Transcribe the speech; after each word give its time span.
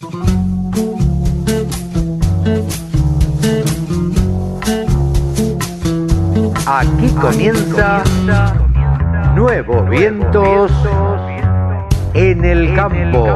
Aquí 0.00 0.10
comienza 7.20 8.04
Nuevos 9.34 9.90
Vientos 9.90 10.70
en 12.14 12.44
el 12.44 12.76
Campo. 12.76 13.34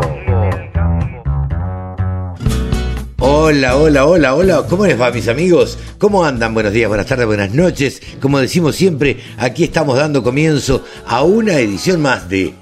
Hola, 3.18 3.76
hola, 3.76 4.06
hola, 4.06 4.34
hola, 4.36 4.62
¿cómo 4.68 4.86
les 4.86 5.00
va 5.00 5.10
mis 5.10 5.26
amigos? 5.26 5.76
¿Cómo 5.98 6.24
andan? 6.24 6.54
Buenos 6.54 6.72
días, 6.72 6.86
buenas 6.86 7.06
tardes, 7.06 7.26
buenas 7.26 7.52
noches. 7.52 8.00
Como 8.20 8.38
decimos 8.38 8.76
siempre, 8.76 9.18
aquí 9.36 9.64
estamos 9.64 9.96
dando 9.96 10.22
comienzo 10.22 10.84
a 11.08 11.24
una 11.24 11.54
edición 11.54 12.00
más 12.00 12.28
de 12.28 12.54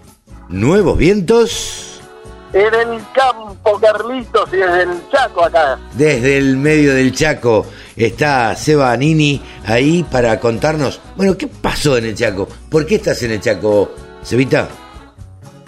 Nuevos 0.48 0.96
Vientos 0.96 1.89
en 2.52 2.74
el 2.74 3.02
campo, 3.12 3.78
Carlitos, 3.80 4.52
y 4.52 4.56
desde 4.56 4.82
el 4.82 5.10
Chaco 5.10 5.44
acá. 5.44 5.78
Desde 5.92 6.38
el 6.38 6.56
medio 6.56 6.94
del 6.94 7.14
Chaco 7.14 7.66
está 7.96 8.54
Seba 8.56 8.96
Nini 8.96 9.40
ahí 9.66 10.02
para 10.04 10.38
contarnos, 10.40 11.00
bueno, 11.16 11.36
¿qué 11.36 11.46
pasó 11.46 11.96
en 11.96 12.06
el 12.06 12.14
Chaco? 12.14 12.48
¿Por 12.70 12.86
qué 12.86 12.96
estás 12.96 13.22
en 13.22 13.32
el 13.32 13.40
Chaco, 13.40 13.90
Sebita? 14.22 14.68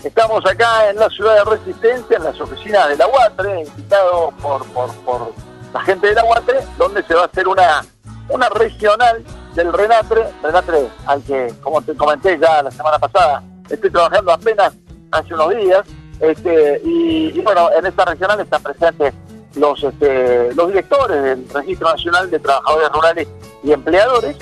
Estamos 0.02 0.44
acá 0.44 0.90
en 0.90 0.96
la 0.96 1.08
ciudad 1.10 1.36
de 1.36 1.56
Resistencia, 1.56 2.16
en 2.16 2.24
las 2.24 2.40
oficinas 2.40 2.88
de 2.88 2.96
la 2.96 3.06
UATRE, 3.06 3.60
invitados 3.60 4.34
por, 4.42 4.66
por, 4.66 4.92
por 5.04 5.32
la 5.72 5.80
gente 5.82 6.08
de 6.08 6.14
la 6.14 6.24
UATRE, 6.24 6.58
donde 6.76 7.04
se 7.04 7.14
va 7.14 7.22
a 7.22 7.26
hacer 7.26 7.46
una, 7.46 7.84
una 8.28 8.48
regional 8.48 9.22
del 9.54 9.72
Renatre, 9.72 10.24
Renatre 10.42 10.88
al 11.06 11.22
que, 11.22 11.54
como 11.62 11.80
te 11.82 11.94
comenté 11.94 12.36
ya 12.40 12.62
la 12.64 12.70
semana 12.72 12.98
pasada, 12.98 13.44
estoy 13.70 13.90
trabajando 13.90 14.32
apenas 14.32 14.72
hace 15.12 15.34
unos 15.34 15.50
días, 15.50 15.82
este, 16.22 16.80
y, 16.84 17.40
bueno, 17.40 17.68
en 17.76 17.84
esta 17.84 18.04
regional 18.04 18.38
están 18.38 18.62
presentes 18.62 19.12
los, 19.56 19.82
este, 19.82 20.54
los 20.54 20.68
directores 20.68 21.20
del 21.20 21.48
Registro 21.48 21.90
Nacional 21.90 22.30
de 22.30 22.38
Trabajadores 22.38 22.88
Rurales 22.90 23.28
y 23.64 23.72
Empleadores, 23.72 24.36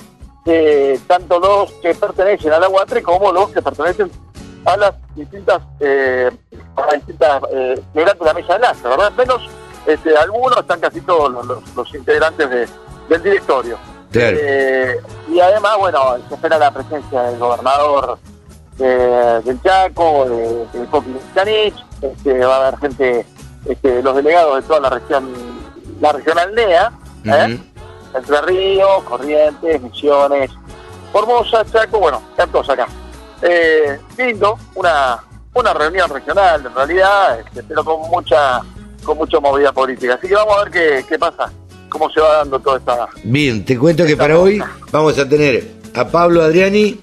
tanto 1.07 1.41
los 1.41 1.73
que 1.81 1.95
pertenecen 1.95 2.53
a 2.53 2.59
la 2.59 2.69
UATRE 2.69 3.03
como 3.03 3.33
los 3.33 3.51
que 3.51 3.63
pertenecen 3.63 4.11
a 4.67 4.77
las 4.77 4.95
distintas, 5.17 5.63
eh, 5.81 6.31
a 6.77 6.83
las 6.83 6.95
distintas 6.97 7.43
eh, 7.51 7.75
integrantes 7.79 8.19
de 8.19 8.27
la 8.27 8.35
mesa 8.35 8.49
de 8.49 8.55
enlace, 8.57 8.89
¿verdad? 8.89 9.13
Menos 9.17 9.51
este, 9.87 10.17
algunos, 10.19 10.59
están 10.59 10.81
casi 10.81 11.01
todos 11.01 11.33
los, 11.75 11.95
integrantes 11.95 12.69
del 13.09 13.23
directorio. 13.23 13.79
Eh, 14.13 15.01
y 15.29 15.41
además, 15.41 15.79
bueno, 15.79 16.17
se 16.29 16.35
espera 16.35 16.59
la 16.59 16.71
presencia 16.73 17.23
del 17.23 17.39
gobernador 17.39 18.19
del 18.85 19.63
Chaco, 19.63 20.27
de, 20.29 20.79
de 20.79 20.87
Coqui 20.87 21.15
Canich, 21.35 21.75
este, 22.01 22.39
va 22.39 22.57
a 22.57 22.69
haber 22.69 22.81
gente, 22.81 23.27
este, 23.67 24.03
los 24.03 24.17
delegados 24.17 24.57
de 24.57 24.63
toda 24.63 24.81
la 24.81 24.91
región, 24.91 25.31
la 26.01 26.13
región 26.13 26.39
aldea, 26.39 26.93
¿eh? 27.25 27.59
Entre 28.15 28.41
Ríos, 28.43 29.03
Corrientes, 29.05 29.83
Misiones, 29.83 30.51
Formosa, 31.13 31.65
Chaco, 31.71 32.01
bueno, 32.01 32.23
tantos 32.37 32.69
acá. 32.69 32.87
Eh, 33.43 33.99
lindo, 34.19 34.59
una, 34.75 35.19
una 35.55 35.73
reunión 35.73 36.11
regional 36.11 36.65
en 36.67 36.75
realidad, 36.75 37.41
este, 37.41 37.63
pero 37.63 37.85
con 37.85 38.11
mucha 38.11 38.63
con 39.05 39.17
mucha 39.17 39.41
movida 39.41 39.73
política. 39.73 40.15
Así 40.15 40.29
que 40.29 40.35
vamos 40.35 40.57
a 40.57 40.65
ver 40.65 40.71
qué, 40.71 41.05
qué 41.09 41.19
pasa, 41.19 41.51
cómo 41.89 42.11
se 42.11 42.21
va 42.21 42.39
dando 42.39 42.61
toda 42.61 42.79
esta... 42.79 43.09
Bien, 43.25 43.65
te 43.65 43.79
cuento 43.79 44.05
que 44.05 44.17
para 44.17 44.39
hoy 44.39 44.63
vamos 44.91 45.19
a 45.19 45.29
tener 45.29 45.73
a 45.95 46.07
Pablo 46.07 46.43
Adriani 46.43 47.01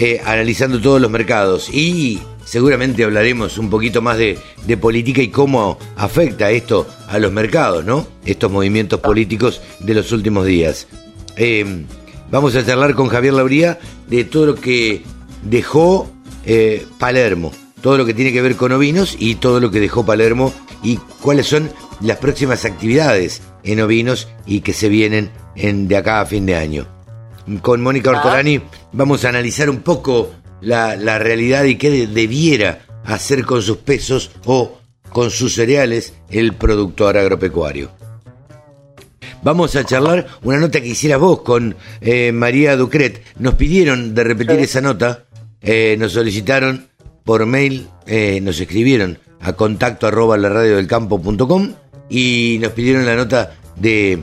eh, 0.00 0.20
analizando 0.24 0.80
todos 0.80 1.00
los 1.00 1.10
mercados 1.10 1.68
y 1.74 2.20
seguramente 2.44 3.02
hablaremos 3.02 3.58
un 3.58 3.68
poquito 3.68 4.00
más 4.00 4.16
de, 4.16 4.38
política 4.80 5.20
y 5.22 5.28
cómo 5.28 5.76
afecta 5.96 6.52
esto 6.52 6.86
a 7.08 7.18
los 7.18 7.32
mercados, 7.32 7.84
¿no? 7.84 8.06
Estos 8.24 8.50
movimientos 8.50 9.00
políticos 9.00 9.60
de 9.80 9.94
los 9.94 10.12
últimos 10.12 10.46
días. 10.46 10.86
Eh, 11.36 11.84
vamos 12.30 12.54
a 12.54 12.64
charlar 12.64 12.94
con 12.94 13.08
Javier 13.08 13.34
Lauría 13.34 13.80
de 14.06 14.22
todo 14.22 14.46
lo 14.46 14.54
que 14.54 15.02
dejó 15.42 16.08
eh, 16.46 16.86
Palermo, 16.98 17.52
todo 17.80 17.98
lo 17.98 18.06
que 18.06 18.14
tiene 18.14 18.32
que 18.32 18.42
ver 18.42 18.54
con 18.54 18.70
ovinos 18.70 19.16
y 19.18 19.34
todo 19.34 19.58
lo 19.58 19.72
que 19.72 19.80
dejó 19.80 20.06
Palermo 20.06 20.54
y 20.82 20.98
cuáles 21.20 21.46
son 21.46 21.70
las 22.00 22.18
próximas 22.18 22.64
actividades 22.64 23.42
en 23.64 23.80
ovinos 23.80 24.28
y 24.46 24.60
que 24.60 24.72
se 24.72 24.88
vienen 24.88 25.30
en, 25.56 25.88
de 25.88 25.96
acá 25.96 26.20
a 26.20 26.26
fin 26.26 26.46
de 26.46 26.54
año 26.54 26.97
con 27.62 27.80
Mónica 27.80 28.10
Ortolani 28.10 28.60
vamos 28.92 29.24
a 29.24 29.30
analizar 29.30 29.70
un 29.70 29.80
poco 29.80 30.30
la, 30.60 31.18
realidad 31.18 31.64
y 31.64 31.76
qué 31.76 32.06
debiera 32.06 32.80
hacer 33.04 33.44
con 33.44 33.62
sus 33.62 33.78
pesos 33.78 34.30
o 34.44 34.78
con 35.10 35.30
sus 35.30 35.54
cereales 35.54 36.14
el 36.30 36.52
productor 36.54 37.16
agropecuario. 37.16 37.90
Vamos 39.42 39.76
a 39.76 39.84
charlar 39.84 40.26
una 40.42 40.58
nota 40.58 40.80
que 40.80 40.88
hicieras 40.88 41.20
vos 41.20 41.42
con 41.42 41.76
eh, 42.00 42.32
María 42.32 42.76
Ducret. 42.76 43.22
Nos 43.38 43.54
pidieron 43.54 44.14
de 44.14 44.24
repetir 44.24 44.58
esa 44.58 44.80
nota, 44.80 45.24
eh, 45.62 45.96
nos 45.98 46.12
solicitaron 46.12 46.88
por 47.24 47.46
mail, 47.46 47.88
eh, 48.06 48.40
nos 48.42 48.60
escribieron 48.60 49.18
a 49.40 49.52
contacto 49.52 50.06
arroba 50.06 50.36
la 50.36 50.48
radio 50.48 50.76
del 50.76 50.88
campo 50.88 51.22
y 52.10 52.58
nos 52.60 52.72
pidieron 52.72 53.06
la 53.06 53.14
nota 53.14 53.54
de, 53.76 54.18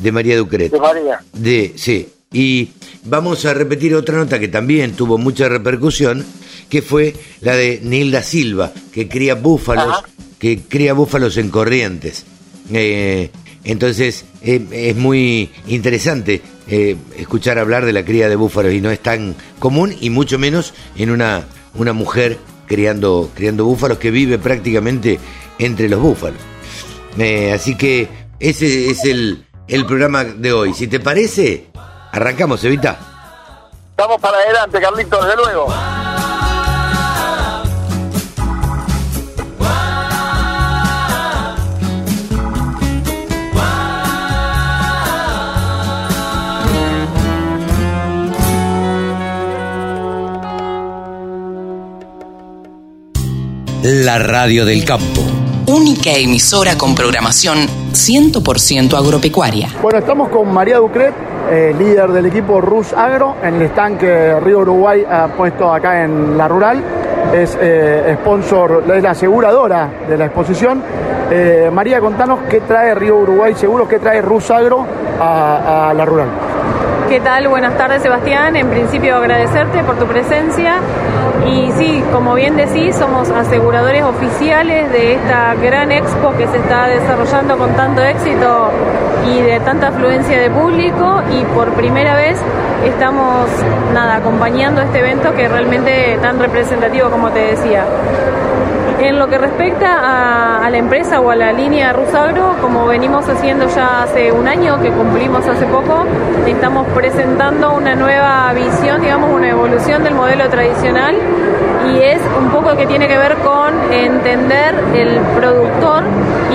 de 0.00 0.12
María 0.12 0.38
Ducret. 0.38 0.72
De 0.72 0.80
María. 0.80 1.20
De, 1.32 1.74
sí, 1.76 2.08
y 2.34 2.70
vamos 3.04 3.44
a 3.46 3.54
repetir 3.54 3.94
otra 3.94 4.18
nota 4.18 4.40
que 4.40 4.48
también 4.48 4.92
tuvo 4.92 5.16
mucha 5.16 5.48
repercusión, 5.48 6.26
que 6.68 6.82
fue 6.82 7.14
la 7.40 7.54
de 7.54 7.80
Nilda 7.82 8.24
Silva, 8.24 8.72
que 8.92 9.08
cría 9.08 9.36
búfalos, 9.36 10.02
que 10.38 10.58
cría 10.58 10.94
búfalos 10.94 11.36
en 11.36 11.48
corrientes. 11.48 12.26
Eh, 12.72 13.30
entonces 13.62 14.24
eh, 14.42 14.66
es 14.72 14.96
muy 14.96 15.50
interesante 15.68 16.42
eh, 16.66 16.96
escuchar 17.16 17.58
hablar 17.58 17.86
de 17.86 17.92
la 17.92 18.04
cría 18.04 18.28
de 18.28 18.36
búfalos 18.36 18.72
y 18.72 18.80
no 18.80 18.90
es 18.90 18.98
tan 18.98 19.36
común 19.60 19.94
y 20.00 20.10
mucho 20.10 20.38
menos 20.38 20.74
en 20.96 21.10
una, 21.10 21.44
una 21.74 21.92
mujer 21.92 22.38
criando, 22.66 23.30
criando 23.34 23.64
búfalos 23.64 23.98
que 23.98 24.10
vive 24.10 24.38
prácticamente 24.38 25.20
entre 25.60 25.88
los 25.88 26.00
búfalos. 26.00 26.40
así 27.54 27.76
que 27.76 28.08
ese 28.40 28.90
es 28.90 29.04
el, 29.04 29.44
el 29.68 29.86
programa 29.86 30.24
de 30.24 30.52
hoy. 30.52 30.74
Si 30.74 30.88
te 30.88 30.98
parece, 30.98 31.66
Arrancamos, 32.14 32.62
Evita. 32.62 32.96
Vamos 33.96 34.20
para 34.20 34.36
adelante, 34.36 34.80
Carlitos, 34.80 35.26
desde 35.26 35.36
luego. 35.36 35.66
La 53.82 54.20
radio 54.20 54.64
del 54.64 54.84
campo. 54.84 55.20
Única 55.66 56.12
emisora 56.12 56.78
con 56.78 56.94
programación 56.94 57.66
100% 57.92 58.96
agropecuaria. 58.96 59.68
Bueno, 59.82 59.98
estamos 59.98 60.28
con 60.28 60.52
María 60.52 60.76
Ducret, 60.76 61.14
eh, 61.50 61.74
líder 61.78 62.10
del 62.10 62.26
equipo 62.26 62.60
Rus 62.60 62.92
Agro, 62.92 63.36
en 63.42 63.54
el 63.56 63.62
estanque 63.62 64.38
Río 64.40 64.60
Uruguay 64.60 65.04
ha 65.08 65.28
puesto 65.28 65.72
acá 65.72 66.02
en 66.04 66.36
la 66.36 66.48
rural. 66.48 66.82
Es 67.32 67.58
eh, 67.60 68.16
sponsor, 68.20 68.84
es 68.94 69.02
la 69.02 69.10
aseguradora 69.10 69.88
de 70.08 70.16
la 70.16 70.26
exposición. 70.26 70.82
Eh, 71.30 71.70
María, 71.72 72.00
contanos 72.00 72.40
qué 72.48 72.60
trae 72.60 72.94
Río 72.94 73.16
Uruguay 73.18 73.54
Seguros, 73.54 73.88
qué 73.88 73.98
trae 73.98 74.20
Rus 74.22 74.50
Agro 74.50 74.84
a 75.20 75.92
la 75.96 76.04
rural. 76.04 76.28
¿Qué 77.08 77.20
tal? 77.20 77.48
Buenas 77.48 77.76
tardes, 77.76 78.02
Sebastián. 78.02 78.56
En 78.56 78.68
principio, 78.68 79.16
agradecerte 79.16 79.84
por 79.84 79.96
tu 79.96 80.06
presencia. 80.06 80.80
Y 81.46 81.70
sí, 81.72 82.02
como 82.10 82.34
bien 82.34 82.56
decís, 82.56 82.96
somos 82.96 83.30
aseguradores 83.30 84.02
oficiales 84.02 84.90
de 84.92 85.14
esta 85.14 85.54
gran 85.54 85.92
expo 85.92 86.32
que 86.36 86.46
se 86.48 86.56
está 86.56 86.86
desarrollando 86.86 87.58
con 87.58 87.74
tanto 87.74 88.02
éxito 88.02 88.70
y 89.26 89.40
de 89.42 89.60
tanta 89.60 89.88
afluencia 89.88 90.40
de 90.40 90.50
público. 90.50 91.22
Y 91.30 91.44
por 91.54 91.70
primera 91.72 92.16
vez 92.16 92.38
estamos 92.84 93.48
nada, 93.92 94.16
acompañando 94.16 94.80
este 94.80 95.00
evento 95.00 95.34
que 95.34 95.44
es 95.44 95.50
realmente 95.50 96.18
tan 96.22 96.38
representativo 96.38 97.10
como 97.10 97.30
te 97.30 97.40
decía. 97.40 97.84
En 99.04 99.18
lo 99.18 99.28
que 99.28 99.36
respecta 99.36 100.64
a, 100.64 100.70
la 100.70 100.78
empresa 100.78 101.20
o 101.20 101.30
a 101.30 101.36
la 101.36 101.52
línea 101.52 101.92
Rusagro, 101.92 102.56
como 102.62 102.86
venimos 102.86 103.28
haciendo 103.28 103.68
ya 103.68 104.04
hace 104.04 104.32
un 104.32 104.48
año, 104.48 104.80
que 104.80 104.90
cumplimos 104.90 105.46
hace 105.46 105.66
poco, 105.66 106.06
estamos 106.46 106.86
presentando 106.94 107.74
una 107.74 107.94
nueva 107.96 108.50
visión, 108.54 109.02
digamos, 109.02 109.30
una 109.30 109.50
evolución 109.50 110.02
del 110.04 110.14
modelo 110.14 110.48
tradicional 110.48 111.16
y 111.86 111.98
es 111.98 112.18
un 112.38 112.48
poco 112.48 112.74
que 112.76 112.86
tiene 112.86 113.06
que 113.06 113.18
ver 113.18 113.36
con 113.36 113.74
entender 113.92 114.74
el 114.94 115.20
productor 115.36 116.04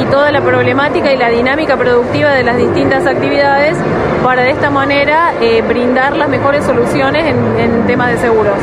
y 0.02 0.06
toda 0.06 0.31
la 0.31 0.42
problemática 0.42 1.13
y 1.13 1.18
la 1.18 1.30
dinámica 1.30 1.78
productiva 1.78 2.31
de 2.31 2.44
las 2.44 2.57
distintas 2.57 3.06
actividades 3.06 3.78
para 4.24 4.42
de 4.42 4.50
esta 4.50 4.72
manera 4.72 5.34
eh, 5.40 5.62
brindar 5.62 6.18
las 6.18 6.30
mejores 6.30 6.66
soluciones 6.66 7.25
en, 7.25 7.86
temas 7.86 8.12
de 8.12 8.18
seguros. 8.18 8.57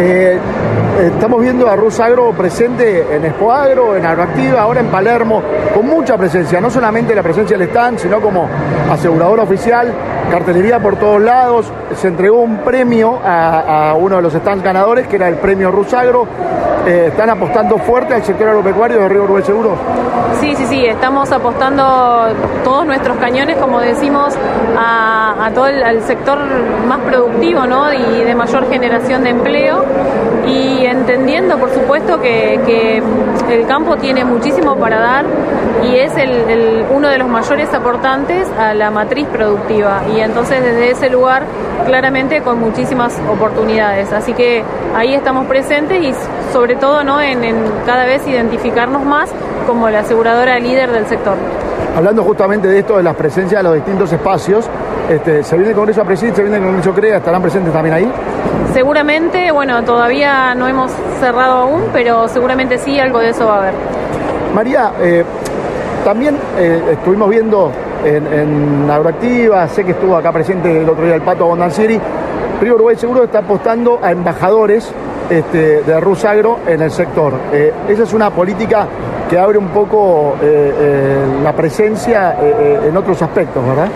Eh, 0.00 0.38
estamos 1.06 1.42
viendo 1.42 1.68
a 1.68 1.74
Rusagro 1.74 2.30
presente 2.30 3.16
en 3.16 3.24
Expo 3.24 3.52
Agro, 3.52 3.96
en 3.96 4.06
Agroactiva, 4.06 4.60
ahora 4.60 4.78
en 4.78 4.86
Palermo, 4.86 5.42
con 5.74 5.88
mucha 5.88 6.16
presencia, 6.16 6.60
no 6.60 6.70
solamente 6.70 7.16
la 7.16 7.22
presencia 7.24 7.58
del 7.58 7.68
stand, 7.68 7.98
sino 7.98 8.20
como 8.20 8.48
asegurador 8.88 9.40
oficial, 9.40 9.92
cartelería 10.30 10.78
por 10.78 10.96
todos 10.96 11.20
lados. 11.20 11.72
Se 11.96 12.08
entregó 12.08 12.40
un 12.40 12.58
premio 12.58 13.18
a, 13.24 13.94
uno 13.98 14.16
de 14.16 14.22
los 14.22 14.32
stands 14.32 14.62
ganadores, 14.62 15.06
que 15.08 15.16
era 15.16 15.28
el 15.28 15.36
premio 15.36 15.70
Rusagro. 15.70 16.26
Eh, 16.86 17.06
¿Están 17.08 17.30
apostando 17.30 17.76
fuerte 17.78 18.14
al 18.14 18.22
sector 18.22 18.48
agropecuario 18.48 18.98
de 18.98 19.08
Río 19.08 19.24
Uruguay 19.24 19.42
Seguro? 19.42 19.76
Sí, 20.40 20.54
sí, 20.54 20.66
sí, 20.66 20.86
estamos 20.86 21.32
apostando 21.32 22.28
todos 22.62 22.86
nuestros 22.86 23.16
cañones, 23.18 23.56
como 23.56 23.80
decimos, 23.80 24.34
a, 24.78 25.50
todo 25.54 25.66
el 25.66 26.02
sector 26.02 26.38
más 26.86 26.98
productivo 27.00 27.66
¿no? 27.66 27.92
y 27.92 28.22
de 28.22 28.34
mayor 28.34 28.68
generación 28.68 29.24
de 29.24 29.30
empleo 29.30 29.84
y 30.46 30.84
entendiendo, 30.86 31.58
por 31.58 31.70
supuesto, 31.70 32.20
que, 32.20 33.02
el 33.50 33.66
campo 33.66 33.96
tiene 33.96 34.24
muchísimo 34.24 34.76
para 34.76 35.00
dar 35.00 35.24
y 35.84 35.96
es 35.96 36.16
el, 36.16 36.84
uno 36.90 37.08
de 37.08 37.18
los 37.18 37.28
mayores 37.28 37.72
aportantes 37.72 38.48
a 38.58 38.74
la 38.74 38.90
matriz 38.90 39.26
productiva 39.28 40.02
y 40.14 40.20
entonces 40.20 40.62
desde 40.62 40.90
ese 40.90 41.10
lugar 41.10 41.44
claramente 41.86 42.42
con 42.42 42.58
muchísimas 42.58 43.18
oportunidades. 43.30 44.12
Así 44.12 44.32
que 44.32 44.62
ahí 44.94 45.14
estamos 45.14 45.46
presentes 45.46 46.02
y 46.02 46.14
sobre 46.52 46.76
todo 46.76 47.04
¿no? 47.04 47.20
en, 47.20 47.44
en 47.44 47.56
cada 47.86 48.04
vez 48.04 48.26
identificarnos 48.26 49.04
más 49.04 49.30
como 49.66 49.88
la 49.90 50.00
aseguradora 50.00 50.58
líder 50.58 50.90
del 50.90 51.06
sector. 51.06 51.36
Hablando 51.96 52.22
justamente 52.22 52.68
de 52.68 52.78
esto, 52.78 52.96
de 52.96 53.02
las 53.02 53.16
presencias 53.16 53.60
de 53.60 53.68
los 53.68 53.74
distintos 53.74 54.12
espacios, 54.12 54.68
este, 55.08 55.42
¿se 55.42 55.56
viene 55.56 55.70
el 55.70 55.76
Congreso 55.76 56.02
a 56.02 56.04
presidir, 56.04 56.34
se 56.34 56.42
viene 56.42 56.58
el 56.58 56.62
Congreso 56.62 56.92
CREA, 56.92 57.16
estarán 57.16 57.42
presentes 57.42 57.72
también 57.72 57.94
ahí? 57.94 58.12
Seguramente, 58.72 59.50
bueno, 59.50 59.82
todavía 59.82 60.54
no 60.54 60.68
hemos 60.68 60.92
cerrado 61.18 61.58
aún, 61.58 61.84
pero 61.92 62.28
seguramente 62.28 62.78
sí, 62.78 63.00
algo 63.00 63.18
de 63.18 63.30
eso 63.30 63.46
va 63.46 63.54
a 63.54 63.58
haber. 63.58 63.74
María, 64.54 64.92
eh, 65.00 65.24
también 66.04 66.36
eh, 66.58 66.80
estuvimos 66.92 67.28
viendo 67.30 67.70
en, 68.04 68.88
Agroactiva, 68.90 69.66
sé 69.68 69.84
que 69.84 69.92
estuvo 69.92 70.16
acá 70.16 70.32
presente 70.32 70.82
el 70.82 70.88
otro 70.88 71.04
día 71.04 71.14
el 71.14 71.22
Pato 71.22 71.46
Bondancieri, 71.46 72.00
Río 72.60 72.74
Uruguay 72.74 72.96
Seguro 72.96 73.24
está 73.24 73.40
apostando 73.40 73.98
a 74.02 74.10
embajadores 74.12 74.90
este, 75.30 75.82
de 75.82 76.00
Rusagro 76.00 76.58
en 76.66 76.82
el 76.82 76.90
sector. 76.90 77.34
Eh, 77.52 77.72
esa 77.88 78.04
es 78.04 78.12
una 78.12 78.30
política 78.30 78.86
que 79.28 79.38
abre 79.38 79.58
un 79.58 79.68
poco 79.68 80.36
la 81.44 81.52
presencia 81.52 82.34
en 82.82 82.96
otros 82.96 83.20
aspectos, 83.20 83.62
¿verdad? 83.62 83.88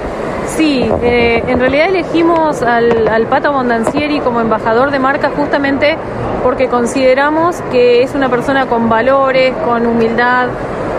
Sí, 0.56 0.90
eh, 1.02 1.42
en 1.46 1.60
realidad 1.60 1.88
elegimos 1.88 2.62
al, 2.62 3.26
Pato 3.28 3.52
Mondancieri 3.52 4.20
como 4.20 4.40
embajador 4.40 4.90
de 4.90 4.98
marca 4.98 5.30
justamente 5.34 5.96
porque 6.42 6.68
consideramos 6.68 7.62
que 7.70 8.02
es 8.02 8.14
una 8.14 8.28
persona 8.28 8.66
con 8.66 8.88
valores, 8.88 9.54
con 9.64 9.86
humildad, 9.86 10.48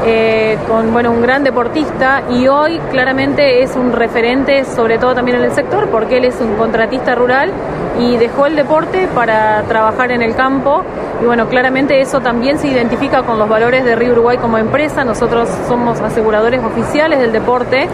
eh, 0.05 0.57
con 0.67 0.91
bueno 0.91 1.11
un 1.11 1.21
gran 1.21 1.43
deportista 1.43 2.23
y 2.29 2.47
hoy 2.47 2.79
claramente 2.91 3.63
es 3.63 3.75
un 3.75 3.91
referente 3.91 4.65
sobre 4.65 4.97
todo 4.97 5.15
también 5.15 5.37
en 5.37 5.45
el 5.45 5.51
sector 5.51 5.87
porque 5.89 6.17
él 6.17 6.25
es 6.25 6.39
un 6.41 6.55
contratista 6.55 7.15
rural 7.15 7.51
y 7.99 8.17
dejó 8.17 8.45
el 8.45 8.55
deporte 8.55 9.07
para 9.13 9.63
trabajar 9.63 10.11
en 10.11 10.21
el 10.21 10.35
campo 10.35 10.83
y 11.21 11.25
bueno 11.25 11.47
claramente 11.47 12.01
eso 12.01 12.19
también 12.21 12.59
se 12.59 12.67
identifica 12.67 13.23
con 13.23 13.39
los 13.39 13.47
valores 13.47 13.85
de 13.85 13.95
Río 13.95 14.13
Uruguay 14.13 14.37
como 14.37 14.57
empresa 14.57 15.03
nosotros 15.03 15.47
somos 15.67 15.99
aseguradores 16.01 16.63
oficiales 16.63 17.19
del 17.19 17.31
deporte 17.31 17.87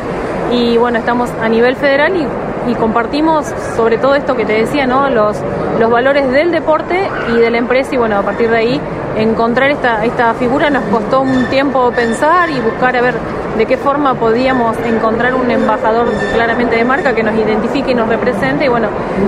y 0.51 0.77
bueno, 0.77 1.00
estamos 1.00 1.29
a 1.41 1.50
nivel 1.50 1.75
federal 1.75 2.13
y, 2.15 2.27
compartimos 2.75 3.47
sobre 3.75 3.97
todo 3.97 4.13
esto 4.13 4.35
que 4.35 4.45
te 4.45 4.53
decía, 4.53 4.85
¿no? 4.85 5.09
Los, 5.09 5.38
los 5.79 5.89
valores 5.89 6.31
del 6.31 6.51
deporte 6.51 7.09
y 7.33 7.39
de 7.39 7.50
la 7.50 7.57
empresa 7.57 7.95
y 7.95 7.97
bueno, 7.97 8.17
a 8.17 8.21
partir 8.21 8.51
de 8.51 8.57
ahí 8.57 8.81
encontrar 9.17 9.71
esta, 9.71 10.06
esta 10.06 10.33
figura 10.33 10.69
nos 10.69 10.83
costó 10.85 11.21
un 11.21 11.45
tiempo 11.45 11.91
pensar 11.91 12.50
y 12.50 12.59
buscar 12.59 12.95
a 12.95 13.01
ver 13.01 13.15
de 13.57 13.65
qué 13.65 13.77
forma 13.77 14.13
podíamos 14.13 14.77
encontrar 14.85 15.33
un 15.33 15.50
embajador 15.51 16.07
claramente 16.33 16.75
de 16.75 16.85
marca 16.85 17.13
que 17.13 17.23
nos 17.23 17.35
identifique 17.35 17.91
y 17.91 17.95
nos 17.95 18.07
represente 18.07 18.65
y 18.65 18.67
bueno, 18.67 18.88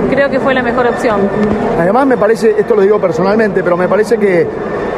creo 0.10 0.30
que 0.30 0.39
fue 0.39 0.54
la 0.54 0.62
mejor 0.62 0.88
opción. 0.88 1.22
Además 1.80 2.06
me 2.06 2.18
parece, 2.18 2.56
esto 2.57 2.75
lo 2.75 2.81
digo 2.81 3.00
personalmente, 3.00 3.63
pero 3.63 3.75
me 3.75 3.88
parece 3.88 4.18
que 4.18 4.48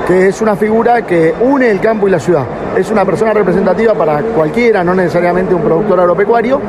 que 0.06 0.27
es 0.27 0.41
una 0.41 0.56
figura 0.56 1.03
que 1.03 1.33
une 1.41 1.69
el 1.69 1.80
campo 1.80 2.07
y 2.07 2.12
la 2.12 2.19
ciudad. 2.19 2.44
Es 2.77 2.91
una 2.91 3.06
persona 3.06 3.33
representativa 3.33 3.94
para 3.94 4.21
cualquiera, 4.21 4.83
no 4.83 4.94
necesariamente 4.94 5.56
un 5.56 5.62
productor 5.62 6.00
agropecuario, 6.00 6.59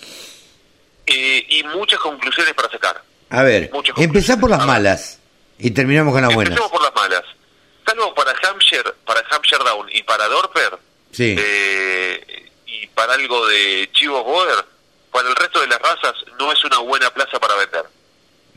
eh, 1.07 1.45
y 1.49 1.63
muchas 1.63 1.99
conclusiones 1.99 2.53
para 2.53 2.69
sacar. 2.69 3.01
A 3.31 3.41
ver, 3.43 3.71
empezá 3.97 4.37
por 4.37 4.49
las 4.51 4.63
malas 4.65 5.19
y 5.57 5.71
terminamos 5.71 6.13
con 6.13 6.21
las 6.21 6.33
buenas. 6.33 6.51
Empecemos 6.51 6.71
por 6.71 6.83
las 6.83 6.93
malas. 6.93 7.23
Salvo 7.85 8.13
para 8.13 8.33
Hampshire, 8.43 8.91
para 9.05 9.23
Hampshire 9.31 9.63
Down 9.63 9.87
y 9.91 10.03
para 10.03 10.27
Dorper, 10.27 10.77
Sí. 11.11 11.35
Eh, 11.37 12.49
y 12.67 12.87
para 12.87 13.13
algo 13.15 13.47
de 13.47 13.89
Chivo 13.93 14.23
Boder, 14.23 14.63
para 15.11 15.29
el 15.29 15.35
resto 15.35 15.59
de 15.59 15.67
las 15.67 15.79
razas 15.79 16.13
no 16.39 16.51
es 16.51 16.63
una 16.65 16.79
buena 16.79 17.09
plaza 17.13 17.39
para 17.39 17.55
vender. 17.55 17.85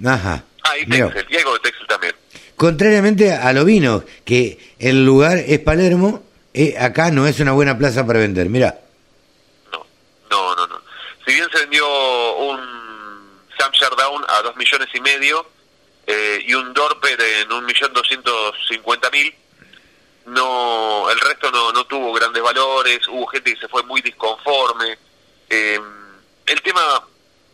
Ajá. 0.07 0.45
Ah, 0.63 0.79
y 0.79 0.87
Texel, 0.87 1.27
y 1.29 1.37
algo 1.37 1.53
de 1.55 1.61
Texel 1.61 1.87
también. 1.87 2.15
Contrariamente 2.57 3.33
a 3.33 3.53
lo 3.53 3.65
vino, 3.65 4.05
que 4.25 4.75
el 4.79 5.05
lugar 5.05 5.39
es 5.39 5.59
Palermo, 5.59 6.23
eh, 6.55 6.77
acá 6.79 7.11
no 7.11 7.27
es 7.27 7.39
una 7.41 7.53
buena 7.53 7.77
plaza 7.77 8.07
para 8.07 8.21
vender, 8.21 8.49
mira. 8.49 8.79
No, 9.73 9.87
no, 10.31 10.57
no, 10.57 10.67
no. 10.67 10.81
Si 11.27 11.35
bien 11.35 11.49
se 11.53 11.61
vendió 11.61 11.87
un 12.37 12.61
Hampshire 13.59 13.97
Down 13.97 14.25
a 14.29 14.43
dos 14.43 14.57
millones 14.57 14.89
y 14.95 15.01
medio 15.01 15.47
eh, 16.07 16.43
y 16.47 16.55
un 16.55 16.73
Dorper 16.73 17.21
en 17.21 17.53
un 17.53 17.67
millón 17.67 17.93
doscientos 17.93 18.55
cincuenta 18.69 19.11
mil, 19.11 19.35
no 20.27 21.11
el 21.11 21.21
resto 21.21 21.51
no, 21.51 21.73
no 21.73 21.85
tuvo 21.87 22.13
grandes 22.13 22.43
valores, 22.43 23.07
hubo 23.09 23.27
gente 23.27 23.53
que 23.53 23.61
se 23.61 23.69
fue 23.69 23.83
muy 23.83 24.01
disconforme. 24.01 24.99
Eh, 25.51 25.79
el 26.47 26.63
tema 26.63 26.81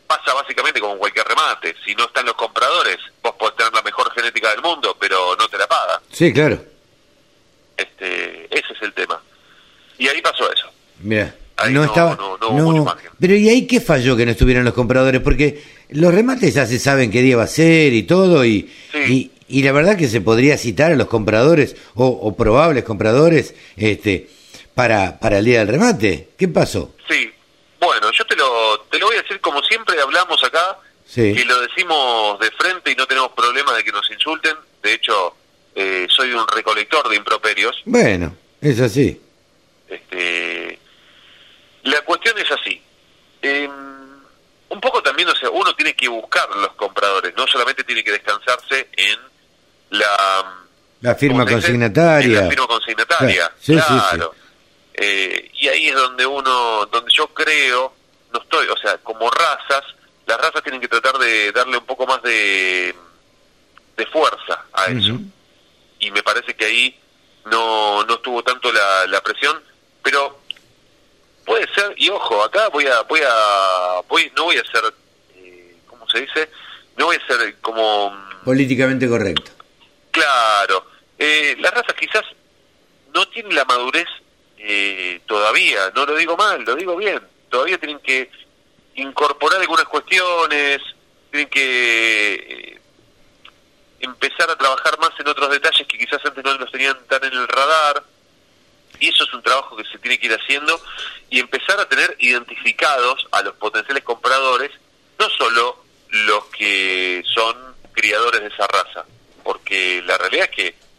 pasa 0.07 0.35
básicamente 0.35 0.81
como 0.81 0.99
cualquier 0.99 1.27
remate, 1.27 1.75
si 1.85 1.95
no 1.95 2.05
están 2.05 2.27
los 2.27 2.35
compradores, 2.35 2.99
vos 3.23 3.35
podés 3.39 3.57
tener 3.57 3.73
la 3.73 3.83
mejor 3.83 4.11
genética 4.13 4.51
del 4.51 4.61
mundo, 4.61 4.97
pero 4.99 5.37
no 5.37 5.49
te 5.49 5.59
la 5.59 5.69
paga. 5.69 6.01
Sí, 6.11 6.33
claro. 6.33 6.61
Este, 7.77 8.47
ese 8.47 8.73
es 8.73 8.83
el 8.83 8.93
tema. 8.93 9.21
Y 9.99 10.09
ahí 10.09 10.21
pasó 10.21 10.53
eso. 10.53 10.69
Mira, 11.01 11.35
no, 11.71 11.85
estaba 11.85 12.17
no, 12.17 12.97
Pero 13.19 13.35
¿y 13.35 13.49
ahí 13.49 13.67
qué 13.67 13.81
falló 13.81 14.17
que 14.17 14.27
no 14.27 14.33
estuvieran 14.33 14.65
los 14.65 14.75
compradores? 14.75 15.21
Porque 15.21 15.63
los 15.91 16.13
remates 16.13 16.55
ya 16.55 16.67
se 16.67 16.79
saben 16.79 17.11
qué 17.11 17.23
día 17.23 17.37
va 17.37 17.45
a 17.45 17.49
ser 17.49 17.93
y 17.93 18.03
todo 18.03 18.45
y, 18.45 18.73
y 18.95 19.31
y 19.51 19.63
la 19.65 19.73
verdad 19.73 19.97
que 19.97 20.09
se 20.09 20.21
podría 20.21 20.57
citar 20.57 20.93
a 20.93 20.97
los 20.97 21.09
compradores 21.09 21.75
o, 21.95 22.07
o 22.07 22.37
probables 22.37 22.85
compradores 22.85 23.55
este, 23.77 24.29
para, 24.75 25.19
para 25.19 25.39
el 25.39 25.45
día 25.45 25.59
del 25.59 25.69
remate. 25.69 26.29
¿Qué 26.39 26.47
pasó? 26.47 26.95
Sí, 27.09 27.31
bueno, 27.81 28.11
yo 28.13 28.25
te 28.27 28.37
lo, 28.37 28.81
te 28.91 28.99
lo 28.99 29.07
voy 29.07 29.17
a 29.17 29.23
decir 29.23 29.41
como 29.41 29.63
siempre 29.63 30.01
hablamos 30.01 30.43
acá, 30.45 30.79
Sí. 31.07 31.35
que 31.35 31.45
lo 31.45 31.61
decimos 31.63 32.39
de 32.39 32.51
frente 32.53 32.93
y 32.93 32.95
no 32.95 33.05
tenemos 33.07 33.33
problema 33.33 33.73
de 33.75 33.83
que 33.83 33.91
nos 33.91 34.09
insulten. 34.13 34.57
De 34.81 34.93
hecho, 34.95 35.35
eh, 35.75 36.07
soy 36.09 36.33
un 36.33 36.47
recolector 36.47 37.09
de 37.09 37.17
improperios. 37.17 37.83
Bueno, 37.85 38.37
es 38.61 38.79
así. 38.81 39.21
Este, 39.89 40.79
la 41.83 42.01
cuestión 42.03 42.39
es 42.39 42.49
así. 42.53 42.81
Eh, 43.43 43.69
un 44.69 44.81
poco 44.81 45.03
también, 45.03 45.29
o 45.29 45.35
sea, 45.35 45.51
uno 45.51 45.75
tiene 45.75 45.95
que 45.95 46.07
buscar 46.07 46.49
los 46.55 46.73
compradores, 46.75 47.35
no 47.37 47.45
solamente 47.49 47.83
tiene 47.83 48.05
que 48.05 48.13
descansarse 48.13 48.89
en 48.97 49.19
la 49.91 50.63
La 51.01 51.15
firma 51.17 51.45
consignataria. 51.45 52.39
En 52.39 52.45
la 52.45 52.51
firma 52.51 52.67
consignataria, 52.69 53.51
Sí, 53.59 53.75
sí, 53.75 53.81
claro. 53.83 54.33
Eh, 55.03 55.51
y 55.55 55.67
ahí 55.69 55.89
es 55.89 55.95
donde 55.95 56.27
uno, 56.27 56.85
donde 56.87 57.11
yo 57.11 57.27
creo, 57.29 57.95
no 58.33 58.41
estoy, 58.41 58.67
o 58.69 58.77
sea, 58.77 58.99
como 58.99 59.31
razas, 59.31 59.83
las 60.27 60.39
razas 60.39 60.63
tienen 60.63 60.79
que 60.81 60.89
tratar 60.89 61.17
de 61.19 61.51
darle 61.53 61.79
un 61.79 61.87
poco 61.87 62.07
más 62.07 62.23
de, 62.23 62.95
de 63.97 64.07
fuerza 64.07 64.67
a 64.75 64.87
eso. 64.87 65.19
Y 65.99 66.11
me 66.11 66.23
parece 66.23 66.55
que 66.55 66.67
ahí 66.67 67.01
no, 67.47 68.05
no 68.05 68.15
estuvo 68.15 68.43
tanto 68.43 68.71
la, 68.73 69.07
la 69.07 69.23
presión, 69.23 69.63
pero 70.03 70.39
puede 71.47 71.67
ser, 71.75 71.95
y 71.97 72.11
ojo, 72.11 72.43
acá 72.45 72.69
voy 72.69 72.87
a, 72.87 73.01
voy 73.03 73.21
a, 73.27 74.01
voy, 74.07 74.31
no 74.37 74.45
voy 74.45 74.59
a 74.59 74.65
ser, 74.71 74.85
eh, 75.37 75.77
¿cómo 75.87 76.07
se 76.11 76.21
dice? 76.21 76.51
No 76.99 77.07
voy 77.07 77.17
a 77.17 77.27
ser 77.27 77.57
como... 77.61 78.11
mm, 78.11 78.45
Políticamente 78.45 79.09
correcto. 79.09 79.51
Claro, 80.11 80.87
eh, 81.19 81.57
las 81.59 81.73
razas 81.73 81.95
quizás 81.99 82.25
no 83.15 83.27
tienen 83.29 83.55
la 83.55 83.65
madurez 83.65 84.07
eh, 84.63 85.21
todavía, 85.27 85.91
no 85.95 86.05
lo 86.05 86.15
digo 86.17 86.37
mal, 86.37 86.63
lo 86.63 86.77
digo 86.77 86.95
bien, 86.97 87.21
todavía 87.49 87.79
tienen 87.79 87.99
que 88.01 88.31
incorporar 88.95 89.61
algunas 89.61 89.87
cuestiones, 89.87 90.81
tienen 91.31 91.49
que 91.49 92.35
eh, 92.35 92.81
empezar 94.01 94.51
a 94.51 94.57
trabajar 94.57 94.99
más 94.99 95.13
en 95.19 95.29
otros 95.29 95.51
detalles 95.51 95.87
que 95.87 95.97
quizás 95.97 96.21
antes 96.27 96.45
no 96.45 96.55
los 96.59 96.71
tenían 96.71 96.97
tan 97.09 97.25
en 97.25 97.33
el 97.33 97.49
radar, 97.49 98.05
y 98.99 99.09
eso 99.09 99.25
es 99.25 99.33
un 99.33 99.43
trabajo 99.43 99.77
que 99.77 99.85
se 99.85 99.99
tiene 99.99 100.19
que 100.19 100.27
ir 100.27 100.35
haciendo, 100.35 100.79
y 101.31 101.41
empezar 101.41 101.81
a 101.81 101.89
tener 101.89 102.15
identificados 102.19 103.27
a 103.33 103.41
los 103.41 103.55
potenciales 103.55 104.05
compradores, 104.05 104.73
no 105.19 105.29
solo 105.31 105.85
los 106.11 106.45
que 106.47 107.23
son 107.35 107.57
criadores 107.93 108.43
de 108.43 108.49
esa 108.49 108.67
raza, 108.67 109.07
porque 109.43 110.03
la 110.05 110.19
realidad 110.19 110.51
es 110.51 110.57
que 110.57 110.90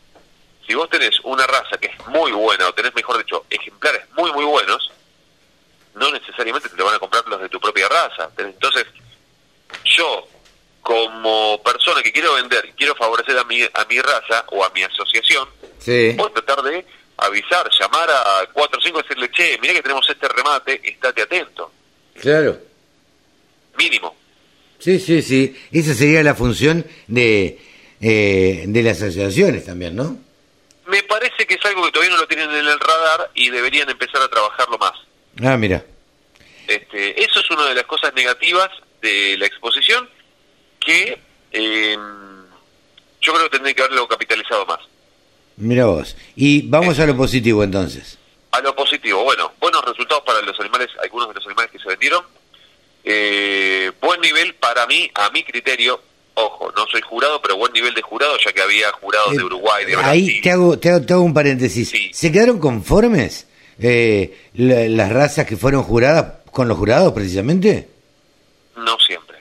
si 0.72 0.76
vos 0.76 0.90
tenés 0.90 1.20
una 1.26 1.46
raza 1.46 1.78
que 1.78 1.88
es 1.88 2.08
muy 2.08 2.32
buena, 2.32 2.70
o 2.70 2.74
tenés, 2.74 2.96
mejor 2.96 3.18
dicho, 3.18 3.46
ejemplares 3.50 4.04
muy, 4.16 4.32
muy 4.32 4.46
buenos, 4.46 4.90
no 5.96 6.10
necesariamente 6.12 6.70
te 6.70 6.82
van 6.82 6.96
a 6.96 7.00
comprar 7.00 7.28
los 7.28 7.42
de 7.42 7.50
tu 7.50 7.60
propia 7.60 7.90
raza. 7.90 8.30
Entonces, 8.38 8.86
yo, 9.84 10.26
como 10.82 11.62
persona 11.62 12.02
que 12.02 12.14
quiero 12.14 12.36
vender 12.36 12.66
y 12.70 12.72
quiero 12.72 12.96
favorecer 12.96 13.38
a 13.38 13.44
mi, 13.44 13.62
a 13.64 13.86
mi 13.90 14.00
raza 14.00 14.46
o 14.52 14.64
a 14.64 14.70
mi 14.70 14.82
asociación, 14.84 15.46
Sí. 15.78 16.14
voy 16.16 16.30
a 16.30 16.34
tratar 16.42 16.64
de 16.64 16.86
avisar, 17.18 17.70
llamar 17.78 18.10
a 18.10 18.48
4 18.54 18.80
o 18.80 18.82
5 18.82 19.00
y 19.00 19.04
decirle, 19.04 19.30
che, 19.32 19.58
mira 19.62 19.74
que 19.74 19.82
tenemos 19.82 20.10
este 20.10 20.26
remate, 20.30 20.80
estate 20.86 21.24
atento. 21.24 21.70
Claro. 22.22 22.58
Mínimo. 23.78 24.16
Sí, 24.80 25.02
sí, 25.02 25.22
sí. 25.22 25.54
Esa 25.74 25.94
sería 25.94 26.24
la 26.24 26.34
función 26.34 26.86
de, 27.08 27.60
eh, 28.00 28.64
de 28.68 28.84
las 28.84 29.02
asociaciones 29.02 29.66
también, 29.66 29.98
¿no? 29.98 30.31
Me 30.88 31.04
parece 31.04 31.46
que 31.46 31.56
es 31.56 31.66
algo 31.66 31.84
que 31.86 31.92
todavía 31.92 32.16
no 32.16 32.22
lo 32.22 32.28
tienen 32.28 32.50
en 32.50 32.68
el 32.68 32.80
radar 32.80 33.32
y 33.34 33.50
deberían 33.50 33.90
empezar 33.90 34.22
a 34.22 34.30
trabajarlo 34.30 34.78
más. 34.78 34.94
Ah, 35.44 35.58
mira. 35.58 35.86
Este, 36.68 37.24
eso 37.24 37.40
es 37.40 37.52
una 37.52 37.66
de 37.66 37.76
las 37.76 37.86
cosas 37.86 38.14
negativas 38.14 38.70
de 39.02 39.36
la 39.38 39.46
exposición 39.46 40.10
que 40.80 41.20
eh, 41.52 41.98
yo 43.22 43.34
creo 43.34 43.44
que 43.44 43.58
tendría 43.58 43.74
que 43.74 43.84
haberlo 43.84 44.08
capitalizado 44.08 44.66
más. 44.66 44.80
Mira 45.58 45.86
vos. 45.86 46.16
Y 46.36 46.68
vamos 46.68 47.00
a 47.00 47.06
lo 47.06 47.16
positivo 47.16 47.64
entonces. 47.64 48.18
A 48.52 48.60
lo 48.62 48.76
positivo, 48.76 49.24
bueno, 49.24 49.54
buenos 49.60 49.84
resultados 49.86 50.24
para 50.24 50.42
los 50.42 50.60
animales, 50.60 50.90
algunos 51.02 51.30
de 51.30 51.36
los 51.36 51.46
animales 51.46 51.72
que 51.72 51.80
se 51.80 51.88
vendieron. 51.88 52.26
Eh, 53.04 53.92
buen 54.02 54.20
nivel 54.22 54.56
para 54.56 54.86
mí, 54.88 55.10
a 55.14 55.30
mi 55.30 55.44
criterio. 55.44 56.02
Ojo, 56.34 56.72
no 56.76 56.86
soy 56.88 57.02
jurado, 57.02 57.42
pero 57.42 57.58
buen 57.58 57.74
nivel 57.74 57.94
de 57.94 58.02
jurado, 58.02 58.38
ya 58.44 58.52
que 58.54 58.62
había 58.62 58.92
jurados 58.94 59.32
de 59.32 59.42
Eh, 59.42 59.46
Uruguay, 59.46 59.86
de 59.86 59.96
Ahí 59.98 60.22
Brasil. 60.24 60.42
te 60.42 60.52
hago, 60.52 60.80
te 60.80 60.90
hago, 60.90 61.02
te 61.06 61.14
hago 61.14 61.22
un 61.24 61.34
paréntesis. 61.34 61.90
Sí. 61.90 62.10
¿Se 62.14 62.32
quedaron 62.32 62.60
conformes 62.60 63.48
eh, 63.80 64.50
la- 64.54 64.88
las 64.88 65.12
razas 65.12 65.46
que 65.46 65.58
fueron 65.58 65.84
juradas 65.84 66.34
con 66.52 66.68
los 66.68 66.78
jurados 66.78 67.12
precisamente? 67.14 67.90
No 68.78 68.98
siempre. 69.00 69.40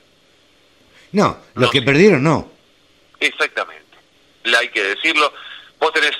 No, 1.12 1.38
los 1.54 1.70
que 1.70 1.82
perdieron 1.82 2.23
no. 2.23 2.50
Exactamente. 3.18 3.85
La 4.44 4.59
hay 4.61 4.68
que 4.70 4.82
decirlo. 4.82 5.32
Vos 5.78 5.92
tenés, 5.92 6.12